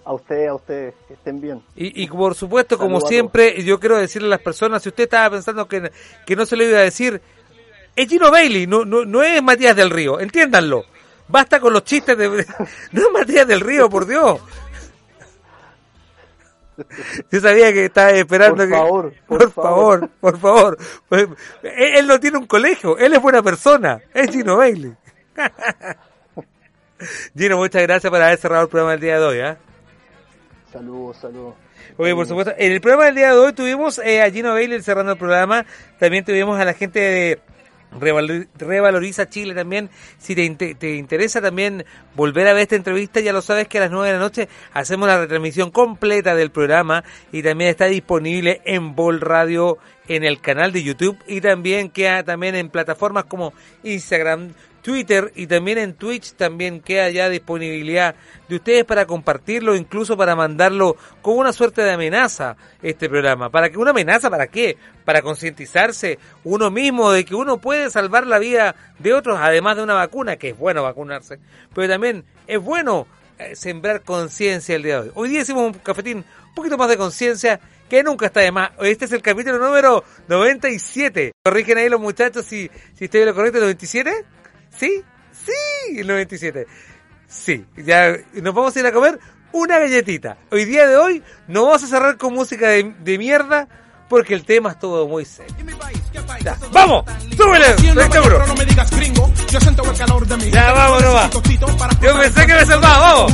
A 0.05 0.12
ustedes, 0.12 0.49
a 0.49 0.55
ustedes, 0.55 0.95
que 1.09 1.15
estén 1.15 1.41
bien. 1.41 1.61
Y, 1.75 2.05
y 2.05 2.07
por 2.07 2.37
supuesto, 2.37 2.79
como 2.79 3.01
siempre, 3.01 3.65
yo 3.65 3.81
quiero 3.81 3.99
decirle 3.99 4.29
a 4.29 4.31
las 4.31 4.43
personas, 4.43 4.83
si 4.83 4.91
usted 4.91 5.05
estaba 5.05 5.31
pensando 5.31 5.66
que, 5.66 5.91
que 6.25 6.37
no 6.37 6.47
se 6.47 6.57
lo 6.57 6.62
iba 6.62 6.79
a 6.79 6.83
decir, 6.83 7.21
es 7.97 8.09
Gino 8.09 8.31
Bailey, 8.31 8.69
no, 8.69 8.85
no, 8.85 9.05
no 9.05 9.23
es 9.25 9.43
Matías 9.43 9.75
del 9.75 9.91
Río, 9.91 10.21
entiéndanlo. 10.21 10.85
Basta 11.27 11.59
con 11.59 11.73
los 11.73 11.83
chistes 11.85 12.16
de... 12.16 12.29
No 12.93 13.03
es 13.03 13.12
Matías 13.12 13.49
del 13.49 13.61
Río, 13.61 13.91
por 13.91 14.07
Dios. 14.07 14.41
Yo 17.31 17.41
sabía 17.41 17.73
que 17.73 17.87
estaba 17.87 18.11
esperando 18.11 18.57
Por 18.57 18.69
que... 18.69 18.75
favor, 18.75 19.13
por, 19.27 19.39
por 19.39 19.53
favor, 19.53 20.11
favor. 20.11 20.13
por 20.21 20.39
favor. 20.39 20.79
Él, 21.63 21.97
él 21.97 22.07
no 22.07 22.21
tiene 22.21 22.39
un 22.39 22.47
colegio, 22.47 22.99
él 22.99 23.15
es 23.15 23.21
buena 23.21 23.43
persona, 23.43 24.01
es 24.13 24.31
Gino 24.31 24.57
Bailey. 24.57 24.95
Gino, 27.37 27.57
muchas 27.57 27.83
gracias 27.83 28.11
por 28.11 28.21
haber 28.21 28.39
cerrado 28.39 28.65
el 28.65 28.69
programa 28.69 28.93
del 28.93 29.01
día 29.01 29.19
de 29.19 29.25
hoy. 29.25 29.41
¿ah? 29.41 29.57
Saludos, 30.73 31.17
saludos. 31.19 31.55
Oye, 31.97 32.15
por 32.15 32.27
supuesto, 32.27 32.53
en 32.57 32.73
el 32.73 32.81
programa 32.81 33.07
del 33.07 33.15
día 33.15 33.33
de 33.33 33.39
hoy 33.39 33.53
tuvimos 33.53 33.99
eh, 33.99 34.23
a 34.23 34.31
Gino 34.31 34.53
Bailey 34.53 34.83
cerrando 34.83 35.13
el 35.13 35.19
programa, 35.19 35.65
también 35.99 36.25
tuvimos 36.25 36.59
a 36.59 36.65
la 36.65 36.75
gente 36.75 36.99
de 36.99 37.41
Revaloriza 37.99 39.29
Chile 39.29 39.55
también, 39.55 39.91
si 40.19 40.35
te, 40.35 40.75
te 40.75 40.97
interesa 40.97 41.41
también 41.41 41.85
volver 42.15 42.49
a 42.49 42.53
ver 42.53 42.62
esta 42.62 42.77
entrevista, 42.77 43.21
ya 43.21 43.33
lo 43.33 43.43
sabes 43.43 43.69
que 43.69 43.79
a 43.79 43.83
las 43.83 43.91
9 43.91 44.07
de 44.07 44.12
la 44.15 44.19
noche 44.19 44.49
hacemos 44.73 45.09
la 45.09 45.19
retransmisión 45.19 45.71
completa 45.71 46.35
del 46.35 46.51
programa 46.51 47.05
y 47.33 47.43
también 47.43 47.71
está 47.71 47.87
disponible 47.87 48.61
en 48.65 48.95
Vol 48.95 49.21
Radio 49.21 49.79
en 50.09 50.25
el 50.25 50.41
canal 50.41 50.73
de 50.73 50.83
YouTube 50.83 51.19
y 51.27 51.41
también 51.41 51.91
queda 51.91 52.23
también 52.23 52.55
en 52.55 52.69
plataformas 52.69 53.25
como 53.25 53.53
Instagram, 53.83 54.53
Twitter 54.85 55.32
y 55.35 55.47
también 55.47 55.78
en 55.78 55.94
Twitch 55.94 56.35
también 56.35 56.82
queda 56.82 57.09
ya 57.09 57.31
disponibilidad 57.31 58.15
de 58.51 58.56
ustedes 58.56 58.85
para 58.85 59.06
compartirlo, 59.06 59.74
incluso 59.74 60.15
para 60.15 60.36
mandarlo 60.36 60.97
como 61.23 61.39
una 61.39 61.55
suerte 61.55 61.81
de 61.81 61.93
amenaza 61.93 62.59
este 62.82 63.09
programa. 63.09 63.48
¿Para 63.48 63.70
que 63.70 63.78
una 63.78 63.93
amenaza 63.93 64.28
para 64.28 64.47
qué? 64.48 64.77
Para 65.06 65.23
concientizarse 65.23 66.19
uno 66.44 66.70
mismo 66.70 67.11
de 67.12 67.24
que 67.24 67.35
uno 67.35 67.56
puede 67.56 67.89
salvar 67.89 68.27
la 68.27 68.39
vida 68.39 68.77
de 68.98 69.15
otros, 69.15 69.39
además 69.40 69.77
de 69.77 69.85
una 69.85 69.94
vacuna, 69.94 70.36
que 70.36 70.51
es 70.51 70.59
bueno 70.59 70.82
vacunarse, 70.82 71.39
pero 71.74 71.89
también 71.89 72.23
es 72.47 72.61
bueno 72.61 73.06
eh, 73.39 73.56
sembrar 73.56 74.02
conciencia 74.02 74.77
el 74.77 74.82
día 74.82 75.01
de 75.01 75.09
hoy. 75.09 75.12
Hoy 75.15 75.28
día 75.31 75.40
hicimos 75.40 75.62
un 75.62 75.73
cafetín 75.81 76.19
un 76.19 76.55
poquito 76.55 76.77
más 76.77 76.90
de 76.90 76.98
conciencia 76.98 77.59
que 77.89 78.02
nunca 78.02 78.27
está 78.27 78.40
de 78.40 78.52
más. 78.52 78.73
Este 78.81 79.06
es 79.06 79.12
el 79.12 79.23
capítulo 79.23 79.59
número 79.59 80.05
97. 80.28 81.32
Corrigen 81.43 81.78
ahí 81.78 81.89
los 81.89 82.02
muchachos 82.02 82.44
si, 82.44 82.70
si 82.94 83.06
estoy 83.06 83.23
en 83.23 83.28
lo 83.28 83.35
correcto, 83.35 83.61
97. 83.61 84.27
¿Sí? 84.79 85.03
Sí, 85.33 85.99
el 85.99 86.07
97. 86.07 86.67
Sí, 87.29 87.67
ya 87.77 88.17
nos 88.35 88.55
vamos 88.55 88.77
a 88.77 88.81
ir 88.81 88.87
a 88.87 88.93
comer 88.93 89.19
una 89.53 89.79
galletita. 89.79 90.37
Hoy 90.51 90.65
día 90.65 90.87
de 90.87 90.97
hoy 90.97 91.23
no 91.49 91.65
vamos 91.65 91.83
a 91.85 91.87
cerrar 91.87 92.17
con 92.17 92.35
música 92.35 92.69
de, 92.69 92.95
de 93.01 93.19
mierda 93.19 93.69
porque 94.09 94.35
el 94.35 94.45
tema 94.45 94.71
estuvo 94.71 95.07
muy 95.09 95.25
serio. 95.25 95.55
Ya, 96.43 96.57
¡Vamos! 96.73 97.05
¡Súbele! 97.37 97.67
No 97.95 98.55
me 98.55 98.65
digas 98.65 98.91
gringo, 98.91 99.33
yo 99.51 99.61
siento 99.61 99.91
el 99.91 99.97
calor 99.99 100.27
de 100.27 100.37
mi 100.37 100.51
Ya, 100.51 100.73
vamos 100.73 101.03
nomás. 101.03 101.31
Yo 102.01 102.19
pensé 102.19 102.47
que 102.47 102.55
me 102.55 102.67
salvaba, 102.67 102.99
vamos. 102.99 103.33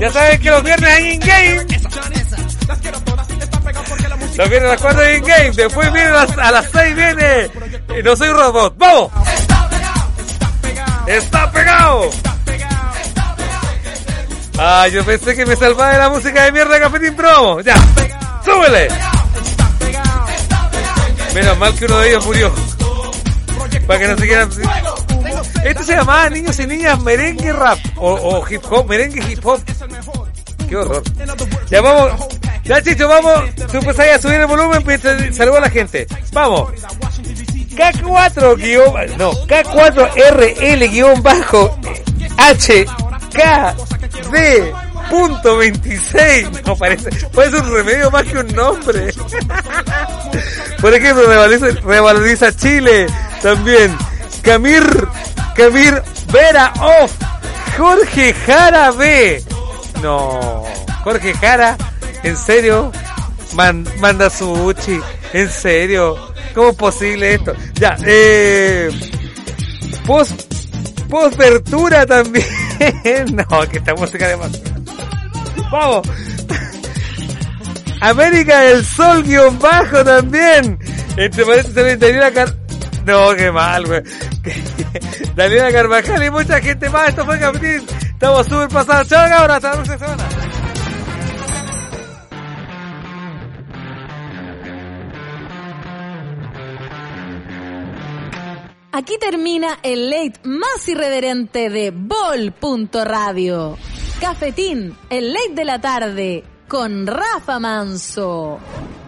Ya 0.00 0.10
saben 0.12 0.40
que 0.40 0.50
los 0.50 0.62
viernes 0.62 0.90
hay 0.90 1.12
in-game. 1.14 1.66
Los 4.36 4.50
viernes 4.50 4.70
a 4.70 4.72
las 4.72 4.80
4 4.80 5.00
hay 5.00 5.16
in-game. 5.16 5.50
Después 5.52 5.92
viene 5.92 6.08
a 6.08 6.12
las, 6.12 6.38
a 6.38 6.50
las 6.50 6.70
6 6.70 6.96
viene. 6.96 7.50
No 8.02 8.16
soy 8.16 8.28
robot. 8.30 8.74
¡Vamos! 8.76 9.12
¡Está 11.06 11.50
pegado! 11.50 12.10
Ah, 14.58 14.86
yo 14.88 15.04
pensé 15.04 15.34
que 15.34 15.44
me 15.44 15.56
salvaba 15.56 15.92
de 15.92 15.98
la 15.98 16.08
música 16.08 16.44
de 16.44 16.52
mierda 16.52 16.74
de 16.74 16.80
Cafetín 16.80 17.16
Promo. 17.16 17.60
Ya, 17.60 17.74
súbele. 18.44 18.88
Menos 21.34 21.58
mal 21.58 21.74
que 21.74 21.84
uno 21.86 21.98
de 21.98 22.10
ellos 22.10 22.24
murió. 22.24 22.54
Para 23.86 23.98
que 23.98 24.08
no 24.08 24.16
se 24.16 24.26
quieran... 24.26 24.50
Esto 25.64 25.82
se 25.82 25.96
llamaba 25.96 26.30
Niños 26.30 26.58
y 26.58 26.66
Niñas 26.66 27.00
Merengue 27.00 27.52
Rap. 27.52 27.78
O, 27.96 28.12
o 28.12 28.48
Hip 28.48 28.62
Hop, 28.70 28.88
Merengue 28.88 29.32
Hip 29.32 29.44
Hop. 29.44 29.60
Qué 30.68 30.76
horror. 30.76 31.02
Ya 31.68 31.80
vamos. 31.80 32.12
Ya, 32.64 32.80
Chicho, 32.82 33.08
vamos. 33.08 33.54
Tú 33.70 33.78
empezáis 33.78 34.12
a 34.12 34.18
subir 34.20 34.40
el 34.40 34.46
volumen 34.46 34.82
mientras 34.86 35.36
saludo 35.36 35.58
a 35.58 35.62
la 35.62 35.70
gente. 35.70 36.06
Vamos. 36.32 36.70
K4 37.76 38.56
guion, 38.56 39.18
no, 39.18 39.32
K4RL 39.46 40.90
guion 40.90 41.22
bajo 41.22 41.76
HKD 43.34 44.72
punto 45.10 45.56
26. 45.58 46.64
No 46.66 46.76
parece, 46.76 47.10
parece 47.34 47.56
un 47.58 47.72
remedio 47.74 48.10
más 48.10 48.24
que 48.24 48.38
un 48.38 48.46
nombre. 48.48 49.12
Por 50.80 50.94
ejemplo, 50.94 51.26
revaloriza, 51.26 51.66
revaloriza 51.84 52.54
Chile 52.56 53.06
también. 53.42 53.96
Camir, 54.42 54.82
Camir 55.56 56.02
Vera 56.30 56.72
Off, 56.80 57.12
Jorge 57.78 58.34
Jara 58.46 58.90
B. 58.90 59.42
No, 60.02 60.64
Jorge 61.02 61.32
Jara, 61.34 61.76
¿en 62.22 62.36
serio? 62.36 62.92
Man- 63.54 63.86
manda 64.00 64.28
su 64.28 64.50
uchi, 64.52 65.00
¿en 65.32 65.50
serio? 65.50 66.33
¿Cómo 66.54 66.70
es 66.70 66.76
posible 66.76 67.34
esto? 67.34 67.52
Ya, 67.74 67.96
eh... 68.06 68.90
Post, 70.06 70.54
postvertura 71.08 72.06
también. 72.06 72.46
no, 73.34 73.68
que 73.68 73.78
esta 73.78 73.94
música 73.94 74.28
de 74.28 74.36
más. 74.36 74.60
Vamos. 75.70 76.06
América 78.00 78.60
del 78.60 78.84
Sol 78.84 79.22
guion 79.22 79.58
bajo 79.58 80.04
también. 80.04 80.78
Entre 81.16 81.44
paréntesis 81.44 81.74
también 81.74 81.98
Daniela 81.98 82.30
Car... 82.32 82.54
No, 83.06 83.34
qué 83.34 83.50
mal, 83.50 83.86
güey. 83.86 84.02
Daniela 85.34 85.72
Carvajal 85.72 86.22
y 86.22 86.30
mucha 86.30 86.60
gente 86.60 86.88
más. 86.88 87.08
Esto 87.08 87.24
fue 87.24 87.38
Capitín. 87.38 87.84
Estamos 88.00 88.46
súper 88.46 88.68
pasados. 88.68 89.08
Chao, 89.08 89.28
cabrón. 89.28 89.56
Hasta 89.56 89.68
la 89.68 89.74
próxima 89.74 89.98
semana. 89.98 90.24
Aquí 98.96 99.18
termina 99.18 99.80
el 99.82 100.08
late 100.08 100.38
más 100.44 100.88
irreverente 100.88 101.68
de 101.68 101.90
Bol.radio. 101.90 103.76
Cafetín, 104.20 104.96
el 105.10 105.32
late 105.32 105.52
de 105.52 105.64
la 105.64 105.80
tarde, 105.80 106.44
con 106.68 107.04
Rafa 107.04 107.58
Manso. 107.58 108.60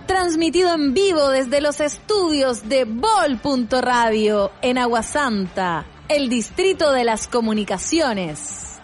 Transmitido 0.09 0.75
en 0.75 0.93
vivo 0.93 1.29
desde 1.29 1.61
los 1.61 1.79
estudios 1.79 2.69
de 2.69 2.85
Bol.radio 2.85 4.51
en 4.61 4.79
Aguasanta, 4.79 5.87
el 6.09 6.29
distrito 6.29 6.91
de 6.91 7.05
las 7.05 7.29
comunicaciones. 7.29 8.81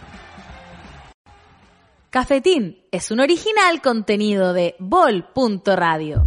Cafetín 2.10 2.78
es 2.92 3.10
un 3.10 3.18
original 3.18 3.82
contenido 3.82 4.52
de 4.52 4.76
Bol.radio. 4.78 6.26